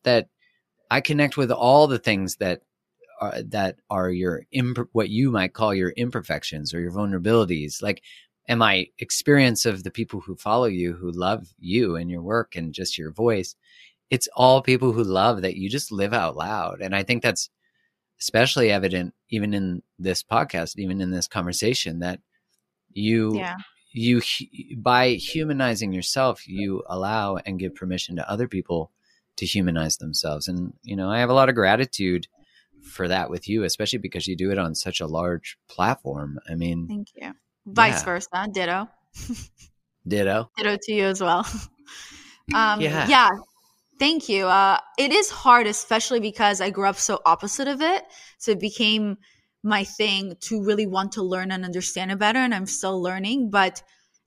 [0.03, 0.29] that
[0.91, 2.61] I connect with all the things that
[3.21, 7.83] are, that are your imp- what you might call your imperfections or your vulnerabilities.
[7.83, 8.03] Like,
[8.47, 12.57] and my experience of the people who follow you, who love you and your work
[12.57, 13.57] and just your voice,
[14.11, 16.81] it's all people who love that you just live out loud.
[16.81, 17.51] And I think that's
[18.21, 22.21] especially evident even in this podcast, even in this conversation that
[22.93, 23.57] you yeah
[23.95, 24.21] you
[24.77, 28.91] by humanizing yourself you allow and give permission to other people
[29.37, 32.27] to humanize themselves and you know i have a lot of gratitude
[32.85, 36.39] for that with you especially because you do it on such a large platform.
[36.49, 37.32] I mean thank you.
[37.66, 38.05] Vice yeah.
[38.05, 38.89] versa ditto.
[40.07, 40.51] Ditto?
[40.57, 41.47] Ditto to you as well.
[42.55, 43.09] Um yeah.
[43.09, 43.30] yeah.
[43.99, 44.47] Thank you.
[44.47, 48.05] Uh it is hard especially because i grew up so opposite of it.
[48.37, 49.16] So it became
[49.62, 53.49] my thing to really want to learn and understand it better and i'm still learning.
[53.49, 53.82] But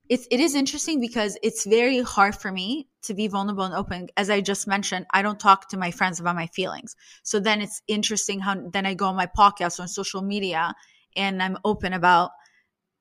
[0.09, 4.07] it's it is interesting because it's very hard for me to be vulnerable and open.
[4.15, 6.95] As i just mentioned i don't talk to my friends about my feelings.
[7.23, 10.73] So then it's interesting how then i go on my podcast or on social media
[11.15, 12.31] and i'm open about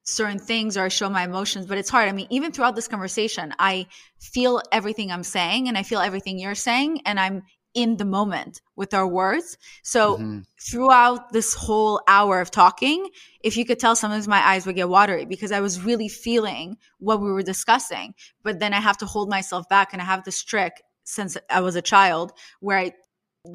[0.05, 2.09] certain things or i show my emotions but it's hard.
[2.09, 3.87] I mean even throughout this conversation i
[4.21, 7.43] feel everything i'm saying and i feel everything you're saying and i'm
[7.77, 9.59] in the moment with our words.
[9.83, 10.41] So mm-hmm.
[10.59, 13.11] throughout this whole hour of talking,
[13.45, 16.79] if you could tell sometimes my eyes would get watery because I was really feeling
[16.99, 18.15] what we were discussing.
[18.43, 21.61] But then I have to hold myself back and I have this trick since I
[21.61, 22.93] was a child where I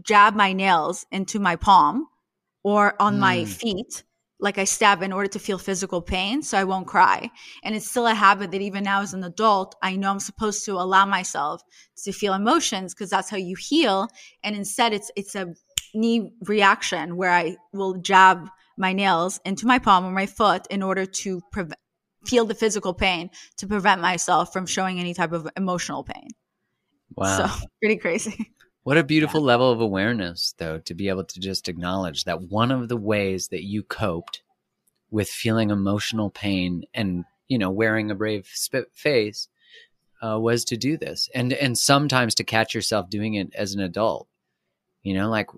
[0.05, 2.07] jab my nails into my palm
[2.63, 3.19] or on mm.
[3.19, 4.03] my feet
[4.41, 7.29] like I stab in order to feel physical pain so I won't cry.
[7.63, 10.65] And it's still a habit that even now as an adult, I know I'm supposed
[10.65, 11.61] to allow myself
[12.03, 14.07] to feel emotions because that's how you heal.
[14.43, 15.53] And instead it's it's a
[15.93, 20.81] knee reaction where I will jab my nails into my palm or my foot in
[20.81, 21.79] order to prevent
[22.25, 26.27] feel the physical pain to prevent myself from showing any type of emotional pain.
[27.15, 27.47] Wow.
[27.47, 28.53] So pretty crazy.
[28.83, 29.47] What a beautiful yeah.
[29.47, 33.49] level of awareness, though, to be able to just acknowledge that one of the ways
[33.49, 34.41] that you coped
[35.11, 38.47] with feeling emotional pain and, you know, wearing a brave
[38.93, 39.49] face
[40.23, 41.29] uh, was to do this.
[41.35, 44.27] And, and sometimes to catch yourself doing it as an adult.
[45.03, 45.49] You know, like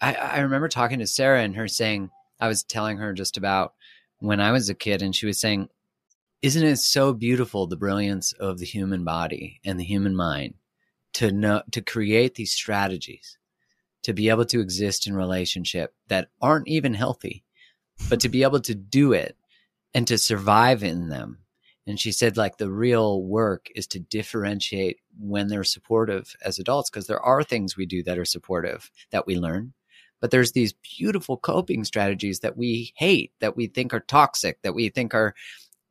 [0.00, 3.74] I, I remember talking to Sarah and her saying, I was telling her just about
[4.18, 5.68] when I was a kid, and she was saying,
[6.42, 10.54] Isn't it so beautiful, the brilliance of the human body and the human mind?
[11.16, 13.38] To know to create these strategies
[14.02, 17.42] to be able to exist in relationship that aren't even healthy
[18.10, 19.36] but to be able to do it
[19.94, 21.38] and to survive in them.
[21.86, 26.90] And she said like the real work is to differentiate when they're supportive as adults
[26.90, 29.72] because there are things we do that are supportive that we learn
[30.20, 34.74] but there's these beautiful coping strategies that we hate that we think are toxic that
[34.74, 35.34] we think are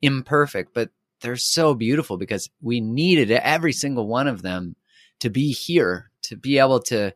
[0.01, 0.89] imperfect but
[1.21, 4.75] they're so beautiful because we needed every single one of them
[5.19, 7.13] to be here, to be able to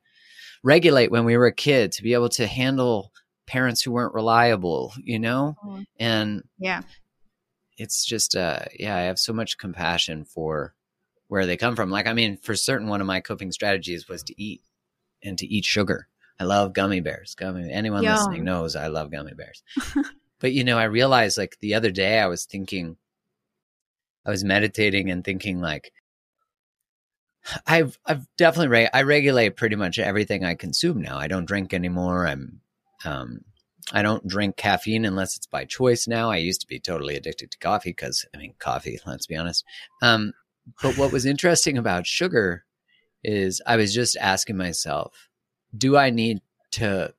[0.64, 3.12] regulate when we were a kid, to be able to handle
[3.48, 5.56] parents who weren't reliable, you know?
[5.66, 5.82] Mm-hmm.
[6.00, 6.82] And yeah,
[7.78, 10.76] it's just, uh, yeah, I have so much compassion for
[11.28, 11.90] where they come from.
[11.90, 14.62] Like, I mean, for certain, one of my coping strategies was to eat
[15.24, 16.08] and to eat sugar.
[16.40, 17.36] I love gummy bears.
[17.36, 17.72] Gummy.
[17.72, 19.62] Anyone listening knows I love gummy bears.
[20.40, 22.98] but you know, I realized like the other day I was thinking,
[24.26, 25.92] I was meditating and thinking like,
[27.66, 31.18] I've I've definitely re- I regulate pretty much everything I consume now.
[31.18, 32.28] I don't drink anymore.
[32.28, 32.62] I'm
[33.06, 33.42] um
[33.92, 36.30] I don't drink caffeine unless it's by choice now.
[36.30, 39.64] I used to be totally addicted to coffee because I mean coffee, let's be honest.
[40.02, 40.34] Um
[40.82, 42.66] but what was interesting about sugar
[43.24, 45.30] is I was just asking myself,
[45.76, 46.42] do I need
[46.72, 47.14] to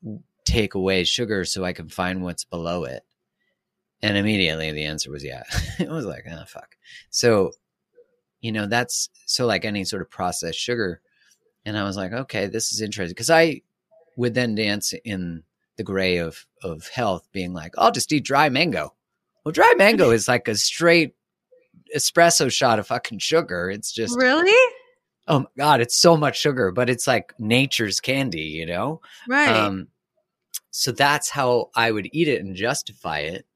[0.44, 3.02] take away sugar so I can find what's below it?
[4.02, 5.42] And immediately the answer was yeah.
[5.78, 6.76] it was like, oh fuck.
[7.10, 7.52] So
[8.40, 11.00] you know that's so like any sort of processed sugar
[11.64, 13.14] And I was like, okay, this is interesting.
[13.14, 13.62] Cause I
[14.16, 15.42] would then dance in
[15.76, 18.94] the gray of, of health being like, I'll just eat dry mango.
[19.44, 21.14] Well, dry mango is like a straight
[21.96, 23.70] espresso shot of fucking sugar.
[23.70, 24.74] It's just really
[25.28, 29.00] oh my god, it's so much sugar, but it's like nature's candy, you know?
[29.28, 29.48] right.
[29.48, 29.88] Um,
[30.70, 33.46] so that's how I would eat it and justify it.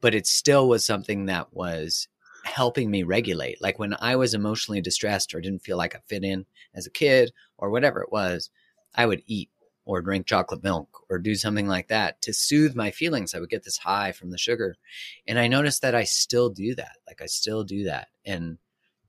[0.00, 2.08] But it still was something that was
[2.44, 3.60] helping me regulate.
[3.60, 6.90] Like when I was emotionally distressed or didn't feel like I fit in as a
[6.90, 8.50] kid or whatever it was,
[8.94, 9.50] I would eat
[9.86, 13.34] or drink chocolate milk or do something like that to soothe my feelings.
[13.34, 14.76] I would get this high from the sugar.
[15.26, 16.96] And I noticed that I still do that.
[17.06, 18.08] Like I still do that.
[18.24, 18.58] And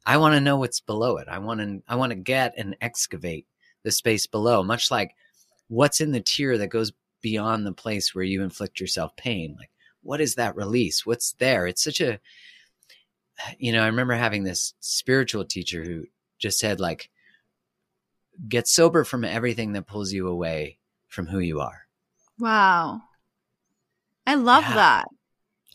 [0.06, 1.28] I want to know what's below it.
[1.28, 3.48] I want to I want to get and excavate
[3.84, 5.16] the space below, much like
[5.68, 9.56] what's in the tear that goes beyond the place where you inflict yourself pain.
[9.58, 9.72] Like
[10.04, 11.06] what is that release?
[11.06, 11.66] What's there?
[11.66, 12.20] It's such a
[13.60, 16.06] you know, I remember having this spiritual teacher who
[16.40, 17.10] just said like
[18.48, 20.78] get sober from everything that pulls you away
[21.08, 21.88] from who you are.
[22.40, 23.02] wow.
[24.28, 24.74] I love Yeah.
[24.76, 25.06] that.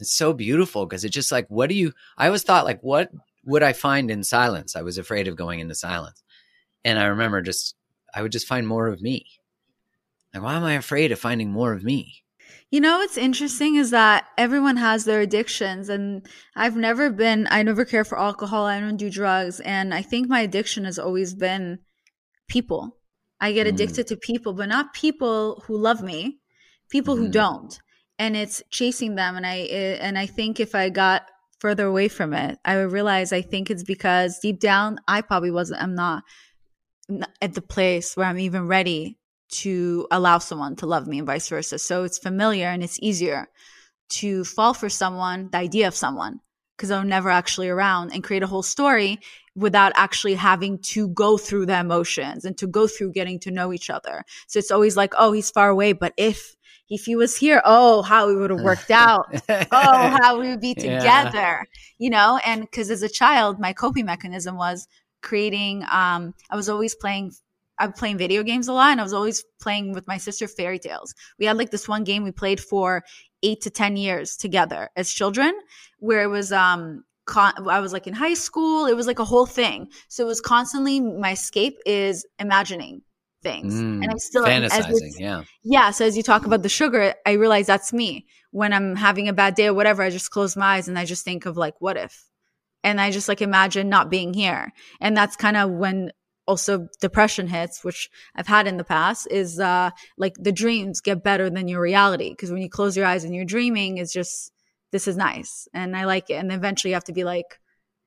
[0.01, 1.93] It's so beautiful because it's just like, what do you?
[2.19, 3.11] I always thought, like, what
[3.45, 4.75] would I find in silence?
[4.75, 6.23] I was afraid of going into silence.
[6.85, 7.77] And I remember just,
[8.15, 9.27] I would just find more of me.
[10.35, 12.25] Like, why am I afraid of finding more of me?
[12.71, 16.27] You know what's interesting is that everyone has their addictions and
[16.57, 20.29] I've never been I never care for alcohol, I don't do drugs, and I think
[20.29, 21.79] my addiction has always been
[22.49, 22.97] people.
[23.41, 23.71] I get Mm.
[23.71, 26.41] addicted to people, but not people who love me,
[26.91, 27.33] people who Mhm.
[27.33, 27.79] don't.
[28.19, 29.57] And it's chasing them and I
[30.01, 31.23] and I think if I got
[31.59, 35.51] further away from it, I would realize I think it's because deep down I probably
[35.51, 36.25] wasn't I'm not
[37.43, 39.19] at the place where I'm even ready
[39.51, 41.79] to allow someone to love me and vice versa.
[41.79, 43.49] So it's familiar and it's easier
[44.11, 46.41] to fall for someone, the idea of someone,
[46.77, 49.19] because I'm never actually around and create a whole story
[49.55, 53.73] without actually having to go through the emotions and to go through getting to know
[53.73, 54.25] each other.
[54.47, 56.57] So it's always like, oh, he's far away, but if
[56.89, 59.27] if he was here, oh, how it would have worked out.
[59.73, 61.33] oh, how we would be Yeah.
[61.33, 61.67] together,
[61.99, 62.41] you know?
[62.45, 64.89] And because as a child, my coping mechanism was
[65.23, 67.33] creating, um, I was always playing,
[67.81, 70.47] I was playing video games a lot and I was always playing with my sister
[70.47, 71.15] fairy tales.
[71.39, 73.03] We had like this one game we played for
[73.43, 75.53] eight to 10 years together as children
[75.99, 78.87] where it was, um, con- I was like in high school.
[78.87, 79.89] It was like a whole thing.
[80.09, 83.01] So it was constantly my escape is imagining
[83.43, 83.75] things.
[83.75, 85.19] Mm, and I'm still fantasizing.
[85.19, 85.45] Yeah.
[85.63, 85.91] yeah.
[85.91, 88.27] So as you talk about the sugar, I realize that's me.
[88.51, 91.07] When I'm having a bad day or whatever, I just close my eyes and I
[91.07, 92.27] just think of like, what if?
[92.83, 94.73] And I just like imagine not being here.
[95.01, 96.11] And that's kind of when
[96.47, 101.23] also depression hits, which I've had in the past, is uh like the dreams get
[101.23, 102.35] better than your reality.
[102.35, 104.53] Cause when you close your eyes and you're dreaming, it's just
[104.93, 105.69] this is nice.
[105.73, 106.35] And I like it.
[106.35, 107.61] And eventually you have to be like,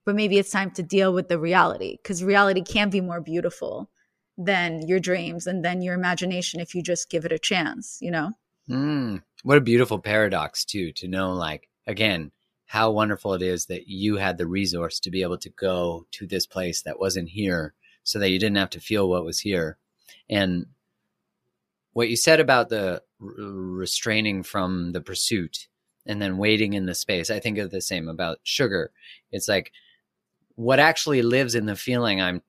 [0.05, 1.97] but maybe it's time to deal with the reality.
[2.03, 3.89] Cause reality can be more beautiful
[4.37, 8.11] than your dreams and then your imagination if you just give it a chance, you
[8.11, 8.31] know?
[8.69, 12.31] Mm, what a beautiful paradox, too, to know, like, again,
[12.65, 16.25] how wonderful it is that you had the resource to be able to go to
[16.25, 17.73] this place that wasn't here
[18.03, 19.77] so that you didn't have to feel what was here.
[20.29, 20.65] And
[21.93, 25.67] what you said about the restraining from the pursuit
[26.05, 28.91] and then waiting in the space, I think of the same about sugar.
[29.31, 29.71] It's like
[30.55, 32.41] what actually lives in the feeling I'm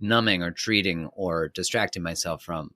[0.00, 2.72] numbing or treating or distracting myself from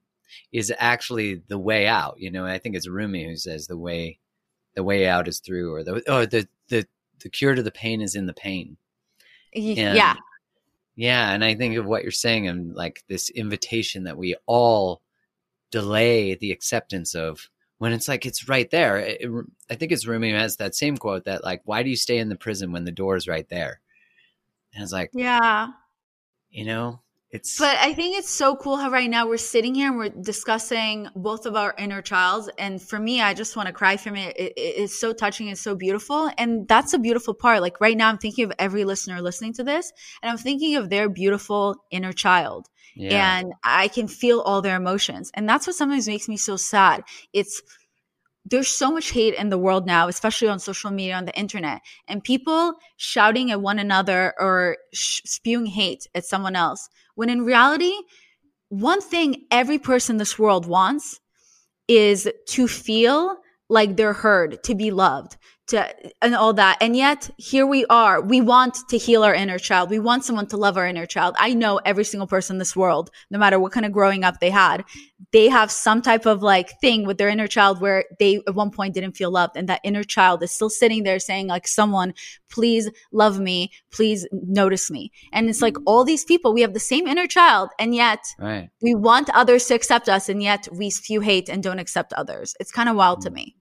[0.51, 2.15] is actually the way out.
[2.19, 4.19] You know, I think it's Rumi who says the way
[4.75, 6.85] the way out is through or the or the the,
[7.19, 8.77] the cure to the pain is in the pain.
[9.77, 10.15] And- yeah.
[10.95, 15.01] Yeah, and I think of what you're saying and like this invitation that we all
[15.71, 18.97] delay the acceptance of when it's like it's right there.
[18.97, 21.95] It- it- I think it's Rumi has that same quote that like, why do you
[21.95, 23.79] stay in the prison when the door is right there?
[24.73, 25.69] And it's like, Yeah.
[26.49, 27.01] you know,
[27.31, 30.09] it's But I think it's so cool how right now we're sitting here and we're
[30.09, 32.49] discussing both of our inner childs.
[32.57, 34.35] And for me, I just want to cry from it.
[34.37, 35.47] It- it- It's so touching.
[35.47, 36.29] It's so beautiful.
[36.37, 37.61] And that's a beautiful part.
[37.61, 39.91] Like right now, I'm thinking of every listener listening to this,
[40.21, 42.67] and I'm thinking of their beautiful inner child.
[42.93, 43.37] yeah.
[43.39, 45.31] and I can feel all their emotions.
[45.33, 47.03] And that's what sometimes makes me so sad.
[47.31, 47.61] It's
[48.43, 51.81] there's so much hate in the world now, especially on social media, on the internet,
[52.07, 56.89] and people shouting at one another or sh- spewing hate at someone else.
[57.21, 57.93] When in reality,
[58.69, 61.19] one thing every person in this world wants
[61.87, 63.37] is to feel
[63.69, 65.37] like they're heard, to be loved,
[65.71, 66.77] to and all that.
[66.79, 68.21] And yet here we are.
[68.21, 69.89] We want to heal our inner child.
[69.89, 71.35] We want someone to love our inner child.
[71.39, 74.39] I know every single person in this world, no matter what kind of growing up
[74.39, 74.85] they had,
[75.31, 78.71] they have some type of like thing with their inner child where they at one
[78.71, 79.57] point didn't feel loved.
[79.57, 82.13] And that inner child is still sitting there saying like, someone,
[82.49, 83.71] please love me.
[83.91, 85.11] Please notice me.
[85.33, 88.69] And it's like all these people, we have the same inner child and yet Right.
[88.81, 92.55] we want others to accept us and yet we spew hate and don't accept others.
[92.59, 93.35] It's kind of wild to mm.
[93.35, 93.55] me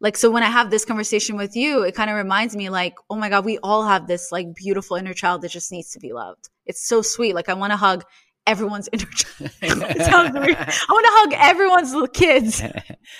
[0.00, 2.94] like so when i have this conversation with you it kind of reminds me like
[3.10, 5.98] oh my god we all have this like beautiful inner child that just needs to
[6.00, 8.04] be loved it's so sweet like i want to hug
[8.46, 9.50] everyone's inner child
[10.02, 12.62] sounds weird i want to hug everyone's little kids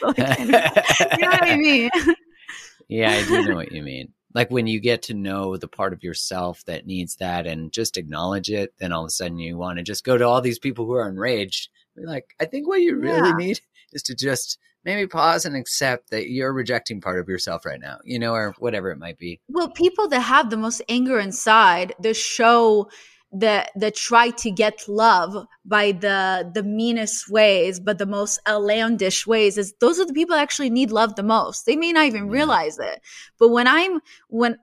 [0.02, 1.90] like, you know what i mean
[2.88, 4.12] yeah, I do know what you mean.
[4.32, 7.96] Like when you get to know the part of yourself that needs that and just
[7.96, 10.58] acknowledge it, then all of a sudden you want to just go to all these
[10.58, 11.68] people who are enraged.
[11.96, 13.36] Be like, I think what you really Yeah.
[13.36, 13.60] need
[13.92, 17.98] is to just maybe pause and accept that you're rejecting part of yourself right now,
[18.04, 19.40] you know, or whatever it might be.
[19.48, 22.88] well people that have the most anger inside the show
[23.32, 29.26] that that try to get love by the the meanest ways but the most outlandish
[29.26, 31.66] ways is those are the people that actually need love the most.
[31.66, 33.00] They may not even realize it.
[33.38, 34.56] But when i'm when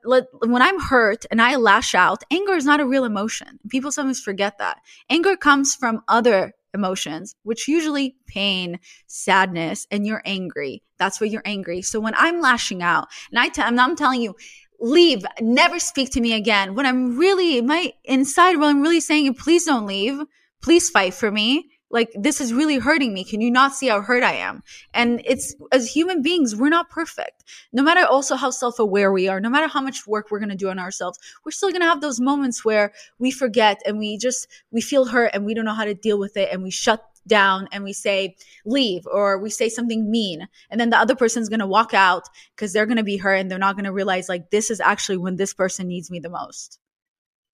[0.53, 3.59] when i'm hurt and i lash out anger is not a real emotion.
[3.69, 4.77] People sometimes forget that.
[5.09, 10.83] Anger comes from other emotions which usually pain sadness and you're angry.
[10.97, 11.81] That's why you're angry.
[11.81, 14.35] So when i'm lashing out and I t- I'm, telling you
[14.79, 15.25] leave.
[15.39, 16.75] Never speak to me again.
[16.75, 20.19] When i'm really my inside when i'm really saying please don't leave.
[20.61, 23.23] Please fight for me like this is really hurting me.
[23.23, 24.63] Can you not see how hurt i am?
[24.93, 27.45] And it's as human beings we're not perfect.
[27.71, 30.55] No matter also how self-aware we are no matter how much work we're going to
[30.55, 34.17] do on ourselves we're still going to have those moments where we forget and we
[34.17, 36.71] just we feel hurt and we don't know how to deal with it and we
[36.71, 40.47] shut down and we say leave or we say something mean.
[40.69, 42.23] And then the other person's going to walk out
[42.55, 44.79] because they're going to be hurt and they're not going to realize like this is
[44.79, 46.79] actually when this person needs me the most.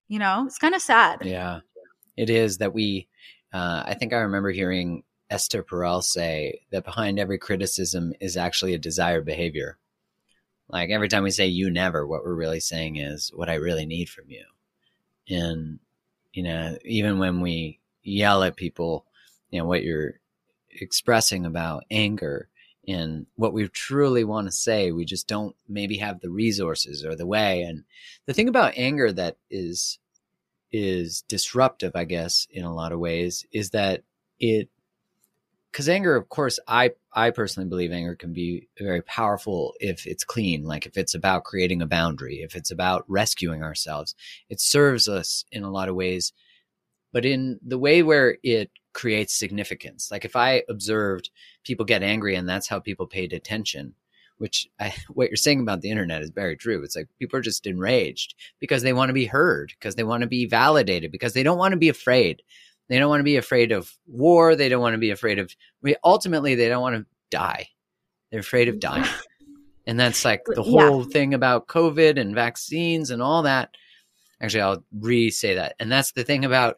[0.08, 0.46] You know?
[0.46, 1.24] It's kind of sad.
[1.26, 1.60] Yeah,
[2.16, 3.08] it is that we.
[3.54, 8.74] Uh, I think I remember hearing Esther Perel say that behind every criticism is actually
[8.74, 9.78] a desired behavior.
[10.70, 13.86] Like every time we say "you never," what we're really saying is what I really
[13.86, 14.46] need from you.
[15.30, 15.80] And
[16.34, 19.06] you know, even when we yell at people,
[19.50, 20.20] you know what you're
[20.70, 22.50] expressing about anger
[22.88, 27.16] and what we truly want to say, we just don't maybe have the resources or
[27.16, 27.62] the way.
[27.62, 27.84] And
[28.26, 30.00] the thing about anger that is
[30.72, 34.04] is disruptive, I guess, in a lot of ways, is that
[34.40, 34.70] it
[35.72, 40.24] because anger, of course, I I personally believe anger can be very powerful if it's
[40.24, 44.16] clean, like if it's about creating a boundary, if it's about rescuing ourselves.
[44.50, 46.34] It serves us in a lot of ways,
[47.12, 50.10] but in the way where it creates significance.
[50.10, 51.30] Like if I observed
[51.64, 53.94] people get angry and that's how people paid attention,
[54.38, 56.84] which I, what you're saying about the internet is very true.
[56.84, 60.22] It's like people are just enraged because they want to be heard, because they want
[60.22, 62.42] to be validated, because they don't want to be afraid.
[62.90, 64.56] They don't want to be afraid of war.
[64.56, 67.68] They don't want to be afraid of, we, ultimately, they don't want to die.
[68.32, 68.82] They're afraid of mm.
[68.82, 69.06] dying.
[69.86, 70.90] And that's like the Yeah.
[70.90, 73.76] whole thing about COVID and vaccines and all that.
[74.42, 75.76] Actually, I'll re say that.
[75.80, 76.78] And that's the thing about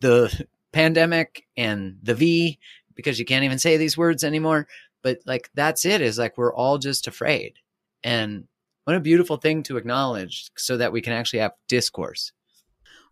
[0.00, 2.58] the pandemic and the V,
[2.94, 4.68] because you can't even say these words anymore.
[5.02, 7.54] But like, that's it is like, we're all just afraid.
[8.04, 8.44] And
[8.84, 12.32] what a beautiful thing to acknowledge so that we can actually have discourse.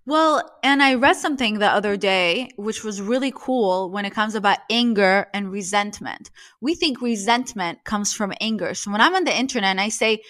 [0.07, 4.35] Well, and I read something the other day, which was really cool when it comes
[4.35, 6.31] about anger and resentment.
[6.61, 8.75] We think resentment comes from anger.
[8.75, 10.23] So when I'm on the internet and I say,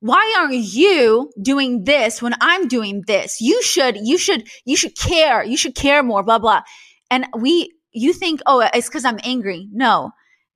[0.00, 3.40] why aren't you doing this when I'm doing this?
[3.40, 5.44] You should, you should, you should care.
[5.44, 6.62] You should care more, blah, blah.
[7.10, 9.68] And we, you think, oh, it's because I'm angry.
[9.70, 10.12] No.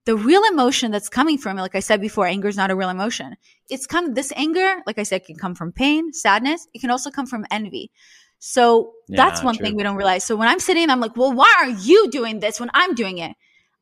[0.07, 2.77] The real emotion that's coming from it, like I said before, anger is not a
[2.77, 3.37] real emotion.
[3.71, 6.69] It's come, this anger, like I said, can come from pain, sadness.
[6.75, 7.91] It can also come from envy.
[8.39, 9.67] So that's one true.
[9.67, 10.25] thing we don't realize.
[10.25, 13.17] So when I'm sitting, I'm like, well, why are you doing this when I'm doing
[13.17, 13.33] it?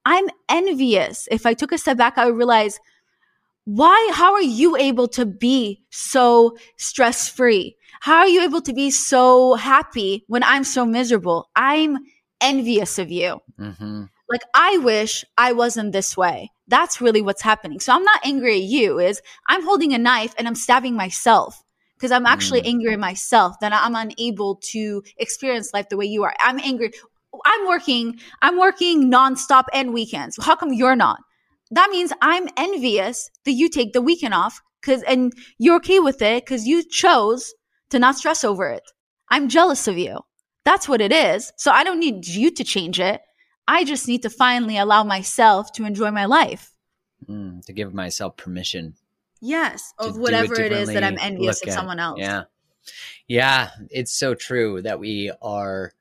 [0.05, 1.27] I'm envious.
[1.31, 2.79] If I took a step back, I would realize
[3.65, 7.77] why, how are you able to be so stress free?
[8.01, 11.49] How are you able to be so happy when I'm so miserable?
[11.55, 11.99] I'm
[12.41, 13.41] envious of you.
[13.59, 16.51] hmm Like, I wish I wasn't this way.
[16.69, 17.81] That's really what's happening.
[17.81, 21.63] So I'm not angry at you, is I'm holding a knife and I'm stabbing myself
[21.97, 22.69] because I'm actually Mm.
[22.75, 26.35] angry at myself that I'm unable to experience life the way you are.
[26.41, 26.93] I'm angry.
[27.47, 30.39] I'm working, I'm working nonstop and weekends.
[30.43, 31.21] How come you're not?
[31.71, 36.21] That means I'm envious that you take the weekend off because, and you're okay with
[36.23, 37.55] it because you chose
[37.91, 38.83] to not stress over it.
[39.31, 40.21] I'm jealous of you.
[40.65, 41.53] That's what it is.
[41.57, 43.21] So I don't need you to change it.
[43.73, 46.75] I just need to finally allow myself to enjoy my life.
[47.27, 48.97] Mm, to give myself permission.
[49.41, 52.21] Yes, of do it whatever it is that I'm envious of at- someone else.
[52.21, 52.45] Yeah.
[53.29, 55.93] Yeah, it's so true that we are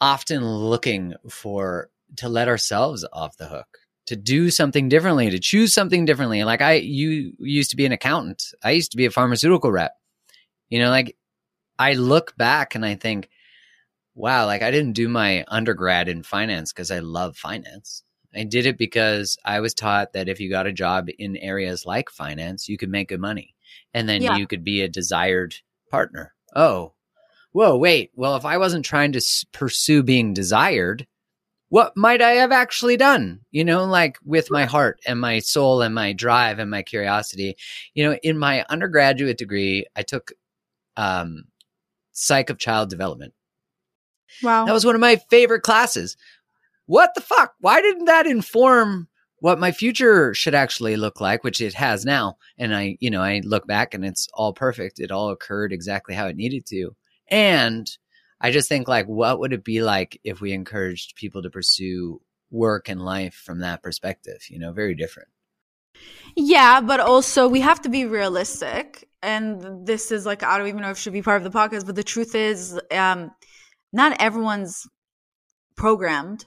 [0.00, 5.74] often looking for to let ourselves off the hook, to do something differently, to choose
[5.74, 6.44] something differently.
[6.44, 8.54] Like I you used to be an accountant.
[8.62, 9.96] I used to be a pharmaceutical rep.
[10.68, 11.16] You know, like
[11.80, 13.28] I look back and I think,
[14.14, 18.02] wow, like I didn't do my undergrad in finance because I love finance.
[18.34, 21.84] I did it because I was taught that if you got a job in areas
[21.84, 23.54] like finance, you could make good money
[23.92, 24.36] and then Yeah.
[24.36, 25.54] you could be a desired
[25.90, 26.34] partner.
[26.54, 26.94] Oh,
[27.52, 28.12] whoa, wait.
[28.14, 31.06] Well, if I wasn't trying to s- pursue being desired,
[31.70, 33.40] what might I have actually done?
[33.52, 37.56] You know, like with my heart and my soul and my drive and my curiosity.
[37.94, 40.32] You know, in my undergraduate degree, I took
[40.96, 41.44] um,
[42.12, 43.34] psych of child development.
[44.42, 44.66] Wow.
[44.66, 46.16] That was one of my favorite classes.
[46.86, 47.54] What the fuck?
[47.60, 49.08] Why didn't that inform
[49.38, 52.36] what my future should actually look like, which it has now?
[52.58, 54.98] And I, you know, I look back and it's all perfect.
[54.98, 56.96] It all occurred exactly how it needed to.
[57.28, 57.88] And
[58.40, 62.20] I just think like, what would it be like if we encouraged people to pursue
[62.50, 64.42] work and life from that perspective?
[64.48, 65.28] You know, very different.
[66.36, 69.08] Yeah, but also we have to be realistic.
[69.22, 71.56] And this is like I don't even know if it should be part of the
[71.56, 73.30] podcast, but the truth is, um,
[73.92, 74.86] not everyone's
[75.76, 76.46] programmed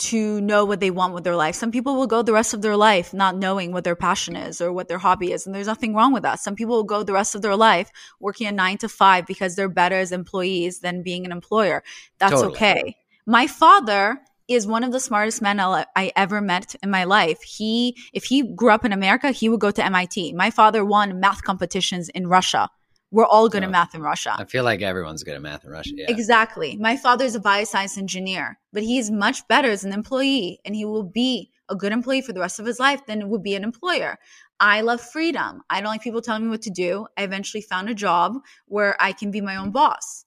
[0.00, 1.54] to know what they want with their life.
[1.54, 4.60] Some people will go the rest of their life not knowing what their passion is
[4.60, 5.46] or what their hobby is.
[5.46, 6.40] And there's nothing wrong with that.
[6.40, 9.56] Some people will go the rest of their life working a nine to five because
[9.56, 11.82] they're better as employees than being an employer.
[12.18, 12.52] That's Totally.
[12.52, 12.96] okay.
[13.26, 17.42] My father is one of the smartest men I ever met in my life.
[17.42, 20.32] He, if he grew up in America, he would go to MIT.
[20.32, 22.70] My father won math competitions in Russia.
[23.12, 24.36] We're all good at math in Russia.
[24.38, 25.90] I feel like everyone's good at math in Russia.
[25.94, 26.06] Yeah.
[26.08, 26.76] Exactly.
[26.76, 31.02] My father's a bioscience engineer, but he's much better as an employee and he will
[31.02, 34.18] be a good employee for the rest of his life than would be an employer.
[34.60, 35.62] I love freedom.
[35.70, 37.06] I don't like people telling me what to do.
[37.16, 40.24] I eventually found a job where I can be my own boss.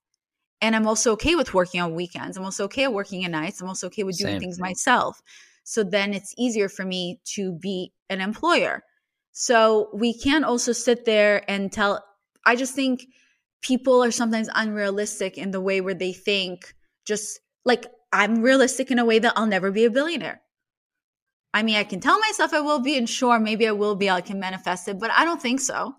[0.62, 2.38] And I'm also okay with working on weekends.
[2.38, 3.62] I'm also okay with working at nights.
[3.62, 4.40] I'm also okay with doing Same.
[4.40, 5.22] things myself.
[5.64, 8.84] So then it's easier for me to be an employer.
[9.34, 12.04] So we can't also sit there and tell,
[12.46, 13.08] I just think
[13.62, 16.76] people are sometimes unrealistic in the way where they think
[17.06, 20.42] just like I'm realistic in a way that I'll never be a billionaire.
[21.54, 24.10] I mean, I can tell myself I will be, and sure, maybe I will be,
[24.10, 25.96] I can manifest it, but I don't think so.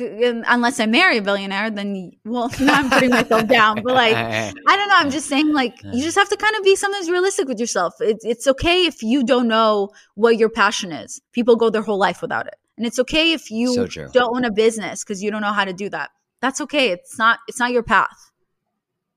[0.00, 3.82] Um, unless I marry a billionaire, then, well, now I'm putting myself down.
[3.82, 4.96] But like, I don't know.
[4.96, 7.94] I'm just saying, like, you just have to kind of be sometimes realistic with yourself.
[8.00, 11.20] It's okay if you don't know what your passion is.
[11.32, 14.44] People go their whole life without it, and it's okay if you So don't own
[14.44, 16.10] a business because you don't know how to do that.
[16.40, 16.90] That's okay.
[16.90, 18.30] It's not it's not your path.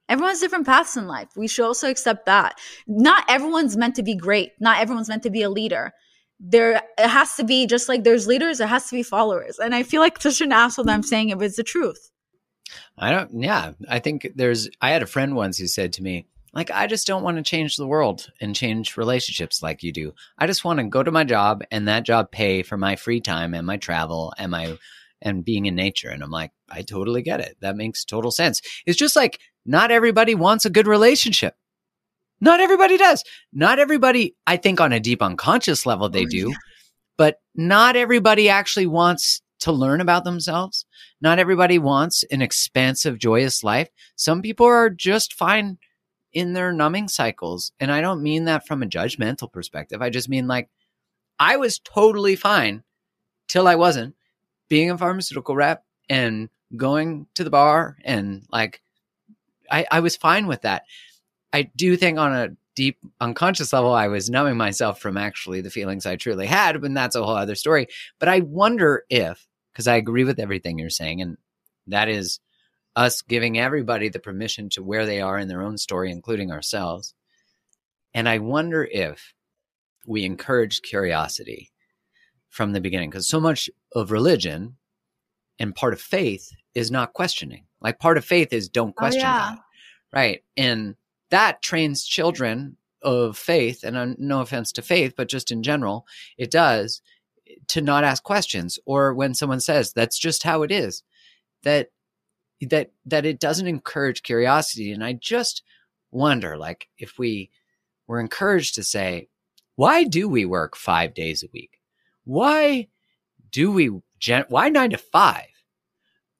[0.07, 1.29] Everyone's different paths in life.
[1.35, 2.59] We should also accept that.
[2.87, 4.51] Not everyone's meant to be great.
[4.59, 5.93] Not everyone's meant to be a leader.
[6.39, 9.57] There it has to be just like there's leaders, there has to be followers.
[9.57, 12.11] And I feel like such an asshole that I'm saying it, but it's the truth.
[12.97, 13.71] I don't, yeah.
[13.87, 17.05] I think there's, I had a friend once who said to me, like, I just
[17.05, 20.13] don't want to change the world and change relationships like you do.
[20.37, 23.19] I just want to go to my job and that job pay for my free
[23.19, 24.77] time and my travel and my,
[25.21, 26.09] and being in nature.
[26.09, 27.57] And I'm like, I totally get it.
[27.59, 28.61] That makes total sense.
[28.85, 31.55] It's just like, not everybody wants a good relationship.
[32.39, 33.23] Not everybody does.
[33.51, 36.53] Not everybody, I think on a deep unconscious level, they Oh, do,
[37.17, 40.85] but not everybody actually wants to learn about themselves.
[41.21, 43.89] Not everybody wants an expansive, joyous life.
[44.15, 45.79] Some people are just fine
[46.35, 47.71] in their numbing cycles.
[47.79, 50.01] And I don't mean that from a judgmental perspective.
[50.01, 50.69] I just mean like
[51.39, 52.83] I was totally fine
[53.47, 54.15] till I wasn't
[54.67, 58.81] being a pharmaceutical rep and going to the bar and like
[59.71, 60.83] I, I was fine with that.
[61.53, 65.69] I do think on a deep unconscious level, I was numbing myself from actually the
[65.69, 67.87] feelings I truly had, and that's a whole other story.
[68.19, 71.37] But I wonder if, because I agree with everything you're saying, and
[71.87, 72.39] that is
[72.95, 77.13] us giving everybody the permission to where they are in their own story, including ourselves.
[78.13, 79.33] And I wonder if
[80.07, 81.71] we encourage curiosity
[82.49, 84.77] from the beginning, because so much of religion
[85.59, 87.65] and part of faith is not questioning.
[87.81, 89.49] Like part of faith is don't question yeah.
[89.49, 89.57] God.
[90.13, 90.43] Right.
[90.55, 90.95] And
[91.31, 96.05] that trains children of faith, and uh, no offense to faith, but just in general,
[96.37, 97.01] it does
[97.67, 98.79] to not ask questions.
[98.85, 101.03] Or when someone says that's just how it is,
[101.63, 101.89] that
[102.61, 104.91] that that it doesn't encourage curiosity.
[104.91, 105.63] And I just
[106.11, 107.51] wonder, like, if we
[108.07, 109.27] were encouraged to say,
[109.75, 111.79] why do we work five days a week?
[112.23, 112.87] Why
[113.51, 115.47] do we gen- why nine to five?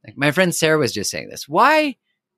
[0.06, 1.50] Like my friend Sarah was just saying this.
[1.50, 1.98] Why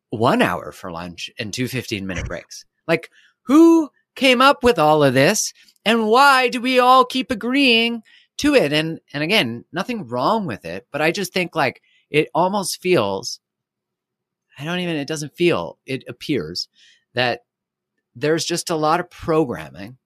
[0.09, 2.65] one hour for lunch and two 15 minute breaks?
[2.87, 3.09] Like
[3.43, 5.53] who came up with all of this?
[5.85, 8.03] And why do we all keep agreeing
[8.37, 8.71] to it.
[8.71, 13.39] And, and again, nothing wrong with it, but I just think like it almost feels,
[14.57, 16.67] I don't even, it doesn't feel, it appears
[17.13, 17.45] that
[18.15, 19.97] there's just a lot of programming.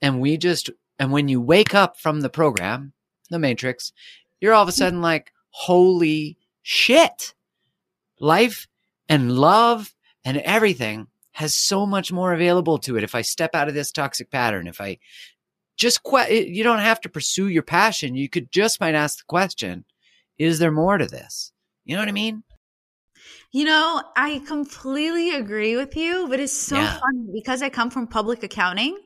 [0.00, 2.92] And we just, and when you wake up from the program,
[3.30, 3.92] the matrix,
[4.40, 7.34] you're all of a sudden like, holy shit.
[8.18, 8.66] Life
[9.08, 13.04] and love and everything has so much more available to it.
[13.04, 14.98] If I step out of this toxic pattern, if I
[15.76, 18.14] just, que- you don't have to pursue your passion.
[18.14, 19.84] You could just might ask the question,
[20.38, 21.52] is there more to this?
[21.84, 22.44] You know what I mean?
[23.52, 26.98] You know, I completely agree with you, but it's so Yeah.
[27.00, 28.98] funny because I come from public accounting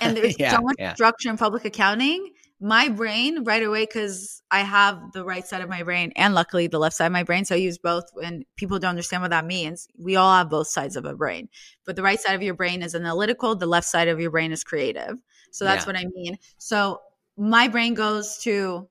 [0.00, 0.96] and there's Yeah, so much yeah.
[0.96, 2.32] structure in public accounting.
[2.62, 6.66] My brain right away, because I have the right side of my brain and luckily
[6.66, 7.44] the left side of my brain.
[7.46, 9.88] So I use both and people don't understand what that means.
[9.98, 11.48] We all have both sides of a brain,
[11.86, 14.52] but the right side of your brain is analytical, the left side of your brain
[14.52, 15.18] is creative.
[15.52, 16.38] So that's what I mean.
[16.58, 17.00] So
[17.38, 18.88] my brain goes to,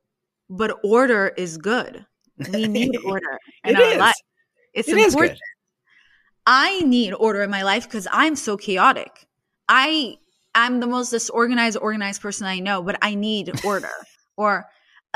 [0.50, 2.06] but order is good.
[2.38, 4.00] We need order in It our is.
[4.00, 4.16] life.
[4.80, 5.38] It's It is important.
[5.38, 5.44] good.
[6.46, 9.28] I need order in my life because I'm so chaotic.
[9.68, 10.16] I
[10.56, 13.92] I'm the most disorganized, organized person I know, but I need order.
[14.36, 14.66] or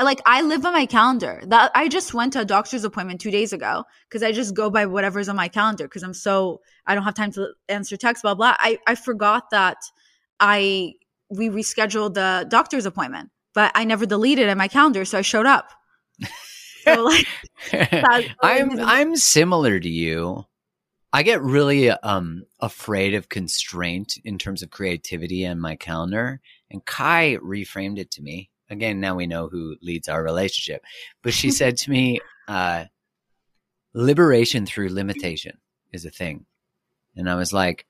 [0.02, 1.42] like I live by my calendar.
[1.46, 4.70] That I just went to a doctor's appointment two days ago because I just go
[4.70, 8.22] by whatever's on my calendar because I'm so I don't have time to answer text,
[8.22, 8.54] blah blah.
[8.58, 9.78] I, I forgot that
[10.40, 10.94] I
[11.30, 15.22] we rescheduled the doctor's appointment, but I never deleted it in my calendar, so I
[15.22, 15.70] showed up.
[16.84, 17.26] So like
[18.42, 20.44] I'm I'm similar to you.
[21.12, 26.40] I get really um afraid of constraint in terms of creativity and my calendar.
[26.70, 28.50] And Kai reframed it to me.
[28.70, 30.82] Again, now we know who leads our relationship.
[31.22, 32.86] But she said to me, uh,
[33.94, 35.58] liberation through limitation
[35.92, 36.46] is a thing.
[37.16, 37.86] And I was like,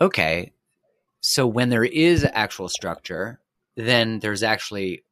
[0.00, 0.52] okay.
[1.20, 3.40] So when there is actual structure,
[3.76, 5.04] then there's actually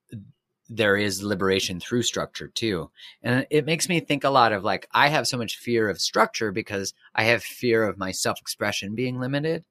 [0.73, 2.91] there is liberation through structure too.
[3.23, 6.01] And it makes me think a lot of like, I have so much fear of
[6.01, 9.65] structure because I have fear of my self expression being limited.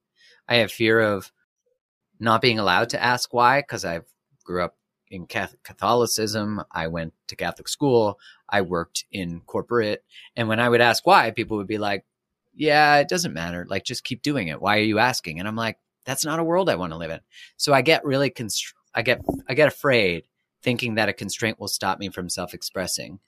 [0.47, 1.31] I have fear of
[2.19, 4.01] not being allowed to ask why because I
[4.43, 4.75] grew up
[5.09, 6.61] in Catholicism.
[6.69, 8.19] I went to Catholic school.
[8.49, 10.03] I worked in corporate.
[10.35, 12.03] And when I would ask why, people would be like,
[12.53, 13.65] yeah, it doesn't matter.
[13.69, 14.61] Like, just keep doing it.
[14.61, 15.39] Why are you asking?
[15.39, 17.21] And I'm like, that's not a world I want to live in.
[17.55, 20.23] So I get really, constr- I get, I get afraid
[20.61, 23.19] thinking that a constraint will stop me from self-expressing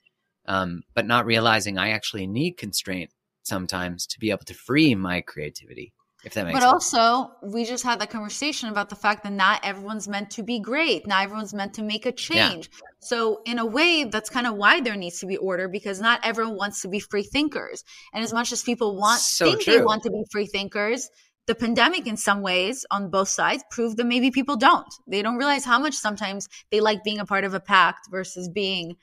[0.46, 3.10] um, but not realizing i actually need constraint
[3.42, 5.92] sometimes to be able to free my creativity
[6.24, 6.64] if that makes sense.
[6.64, 10.30] But sense also, we just had that conversation about the fact that not everyone's meant
[10.32, 11.06] to be great.
[11.06, 12.70] Not everyone's meant to make a change.
[13.00, 16.20] So, in a way, that's kind of why there needs to be order because not
[16.22, 17.82] everyone wants to be free thinkers.
[18.14, 21.10] And as much as people want So think they want to be free thinkers,
[21.52, 24.92] the pandemic, in some ways, on both sides, proved that maybe people don't.
[25.06, 28.48] They don't realize how much sometimes they like being a part of a pact versus
[28.48, 28.96] being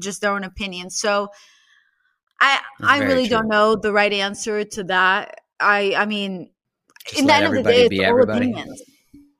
[0.00, 0.90] just their own opinion.
[0.90, 1.28] So,
[2.40, 3.36] I That's I really true.
[3.36, 5.42] don't know the right answer to that.
[5.60, 6.50] I I mean,
[7.06, 8.82] Just in the end of the day, it's all opinions.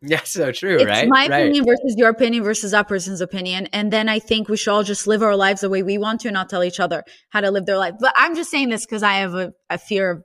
[0.04, 3.68] yeah so true It's right my right opinion versus your opinion versus that person's opinion.
[3.72, 6.20] And then I think we should all just live our lives the way we want
[6.22, 7.94] to and not tell each other how to live their life.
[8.00, 10.24] But I'm just saying this because I have a, a fear of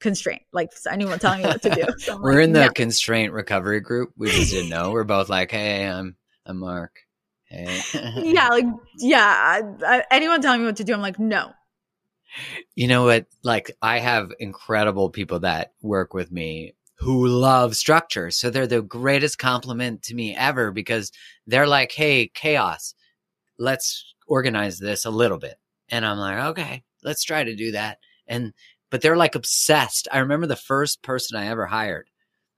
[0.00, 1.84] constraint, like anyone telling me what to do.
[1.98, 2.70] So we're like, in the no.
[2.70, 6.14] constraint recovery group we just didn't know we're both like hey i'm
[6.44, 7.00] i'm mark
[7.48, 7.80] hey
[8.16, 8.64] yeah, like,
[8.98, 9.24] yeah.
[9.24, 11.52] I, I, anyone telling me what to do, I'm like, no.
[12.74, 13.26] You know what?
[13.42, 18.30] Like, I have incredible people that work with me who love structure.
[18.30, 21.12] So they're the greatest complement to me ever because
[21.46, 22.94] they're like, hey, chaos,
[23.58, 25.56] let's organize this a little bit.
[25.88, 27.98] And I'm like, okay, let's try to do that.
[28.26, 28.52] And,
[28.90, 30.08] but they're like obsessed.
[30.12, 32.10] I remember the first person I ever hired.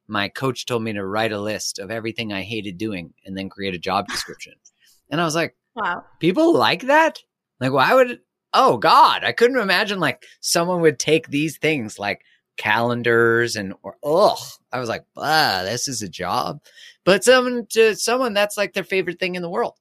[0.06, 3.48] My coach told me to write a list of everything I hated doing and then
[3.50, 4.54] create a job description.
[5.10, 6.04] and I was like, Wow.
[6.18, 7.20] people like that?
[7.60, 8.20] Like, why would?
[8.54, 12.22] Oh God, I couldn't imagine like someone would take these things like
[12.56, 14.38] calendars and or ugh.
[14.72, 16.60] I was like, ah, this is a job.
[17.04, 19.74] But someone to someone that's like their favorite thing in the world.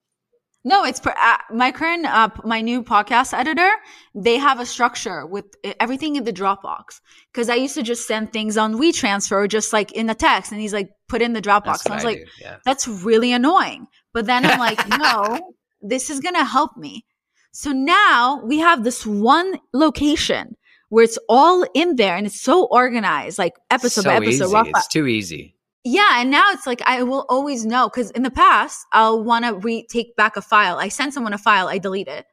[0.68, 3.72] No, it's per, uh, my current, uh, my new podcast editor.
[4.14, 5.46] They have a structure with
[5.80, 7.00] everything in the Dropbox
[7.32, 10.52] because I used to just send things on WeTransfer or just like in the text,
[10.52, 11.86] and he's like, put in the Dropbox.
[11.86, 12.26] And I was I like, do.
[12.42, 12.58] Yeah.
[12.66, 13.88] that's really annoying.
[14.14, 17.06] But then I'm like, no, this is going to help me.
[17.54, 20.58] So now we have this one location
[20.90, 24.54] where it's all in there and it's so organized, like episode so by episode.
[24.54, 24.72] easy.
[24.76, 25.56] It's too easy.
[25.84, 29.46] Yeah, and now it's like I will always know because in the past I'll want
[29.46, 30.78] to re take back a file.
[30.78, 32.26] I send someone a file, I delete it,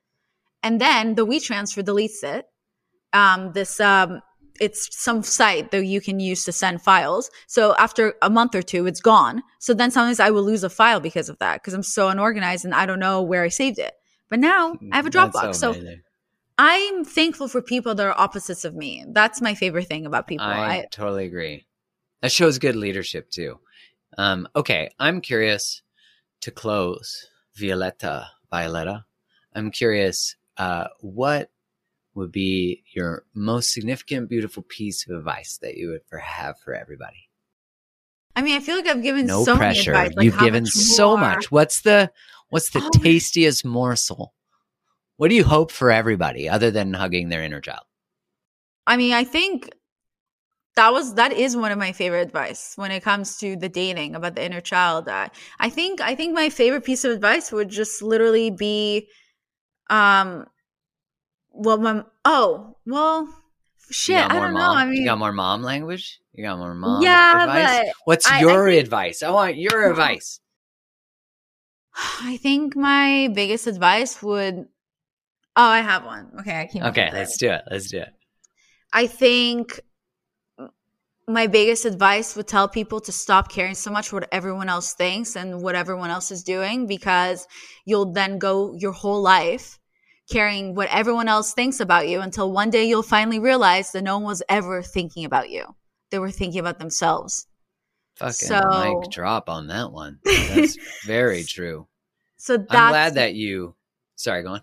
[0.62, 2.46] and then the WeTransfer deletes it.
[3.12, 4.22] Um, this um,
[4.60, 7.30] it's some site that you can use to send files.
[7.46, 9.42] So after a month or two, it's gone.
[9.58, 12.64] So then sometimes I will lose a file because of that because I'm so unorganized
[12.64, 13.94] and I don't know where I saved it.
[14.30, 15.56] But now I have a Dropbox.
[15.56, 16.02] So, amazing.
[16.56, 19.04] I'm thankful for people that are opposites of me.
[19.08, 20.46] That's my favorite thing about people.
[20.46, 21.66] I, I, totally agree.
[22.24, 23.60] That shows good leadership too.
[24.16, 25.82] Um, okay, I'm curious
[26.40, 29.05] to close, Violetta, Violetta.
[29.55, 31.51] I'm curious, uh, what
[32.14, 36.72] would be your most significant, beautiful piece of advice that you would for, have for
[36.74, 37.28] everybody?
[38.34, 39.92] I mean, I feel like I've given No so pressure.
[39.92, 40.16] many advice.
[40.16, 41.51] Like, You've given much so much.
[41.51, 42.10] What's the
[42.48, 42.90] what's the Oh.
[43.02, 44.32] tastiest morsel?
[45.18, 47.84] What do you hope for everybody other than hugging their inner child?
[48.86, 49.68] I mean, I think
[50.76, 54.14] that was that is one of my favorite advice when it comes to the dating
[54.14, 55.09] about the inner child.
[55.09, 55.28] Uh,
[55.60, 59.09] I think I think my favorite piece of advice would just literally be,
[59.90, 60.46] um,
[61.51, 63.28] well, my oh well,
[63.90, 64.59] shit, I don't know.
[64.60, 66.18] mom- I mean, you got more mom language.
[66.32, 67.02] You got more mom.
[67.02, 67.86] Yeah, advice?
[67.86, 69.22] but what's I- I your think- advice?
[69.22, 70.40] I want your advice.
[72.20, 74.66] I think my biggest advice would.
[75.56, 76.32] Oh, I have one.
[76.40, 77.62] Okay, I up Okay, let's do it.
[77.70, 78.09] Let's do it.
[78.92, 79.78] I think
[81.26, 85.36] my biggest advice would tell people to stop caring so much what everyone else thinks
[85.36, 87.46] and what everyone else is doing because
[87.86, 89.78] you'll then go your whole life
[90.30, 94.16] caring what everyone else thinks about you until one day you'll finally realize that no
[94.18, 95.64] one was ever thinking about you.
[96.10, 97.46] They were thinking about themselves.
[98.16, 100.20] Fucking So- mic drop on that one.
[100.24, 100.76] That's
[101.06, 101.88] very true.
[102.36, 103.74] So that's I'm glad that you.
[104.16, 104.60] Sorry, go on.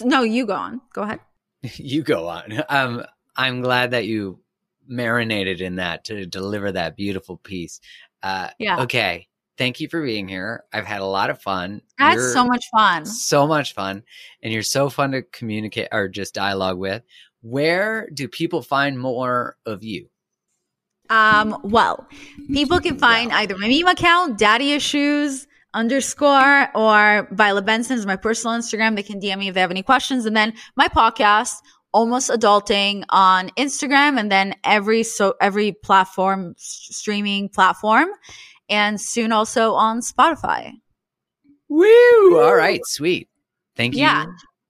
[0.00, 0.80] no, you go on.
[0.92, 1.20] Go ahead.
[1.76, 2.62] you go on.
[2.68, 3.04] Um,
[3.36, 4.38] I'm glad that you
[4.92, 7.80] marinated in that to deliver that beautiful piece.
[8.22, 8.82] Uh, Yeah.
[8.82, 9.28] Okay.
[9.58, 10.64] Thank you for being here.
[10.72, 11.82] I've had a lot of fun.
[11.98, 13.04] That's You're so much fun.
[13.04, 14.02] So much fun.
[14.42, 17.02] And you're so fun to communicate or just dialogue with.
[17.42, 20.08] Where do people find more of you?
[21.10, 22.08] Um, well,
[22.52, 28.16] people can find either my meme account, daddy issues underscore, or Violet Benson is my
[28.16, 28.96] personal Instagram.
[28.96, 30.24] They can DM me if they have any questions.
[30.24, 31.56] And then my podcast,
[31.92, 38.08] Almost Adulting on Instagram and then every so every platform s- streaming platform
[38.68, 40.72] and soon also on Spotify.
[41.68, 42.40] Woo!
[42.40, 43.28] All right, sweet.
[43.76, 44.26] Thank you Yeah.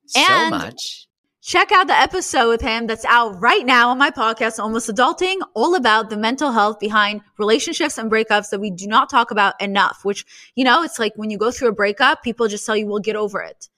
[0.07, 1.07] so And- much.
[1.45, 5.39] Check out the episode with him that's out right now on my podcast, Almost Adulting,
[5.55, 9.61] all about the mental health behind relationships and breakups that we do not talk about
[9.61, 10.05] enough.
[10.05, 10.25] Which,
[10.55, 13.01] you know, it's like when you go through a breakup, people just tell you, we'll
[13.01, 13.69] get over it.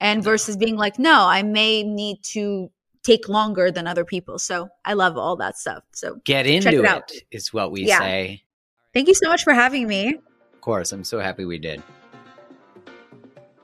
[0.00, 2.70] And versus being like, no, I may need to
[3.08, 4.38] take longer than other people.
[4.38, 5.82] So I love all that stuff.
[5.94, 7.10] So Get Check into it out.
[7.12, 7.98] it is what we Yeah.
[8.00, 8.42] say.
[8.94, 10.14] thank you so much for having me.
[10.54, 11.82] Of course, I'm so happy we did.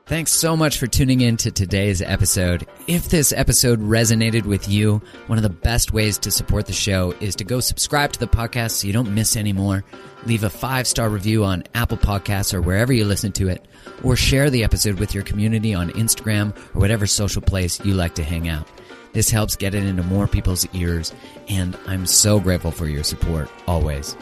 [0.07, 2.67] Thanks so much for tuning in to today's episode.
[2.87, 7.15] If this episode resonated with you, one of the best ways to support the show
[7.21, 9.83] is to go subscribe to the podcast so you don't miss any more.
[10.27, 13.65] Leave a five star review on Apple Podcasts or wherever you listen to it,
[14.03, 18.15] or share the episode with your community on Instagram or whatever social place you like
[18.17, 18.69] to hang out.
[19.15, 21.15] This helps get it into more people's ears,
[21.49, 24.17] and I'm so grateful for your support always.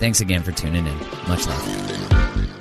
[0.00, 0.98] Thanks again for tuning in.
[1.28, 2.57] Much love.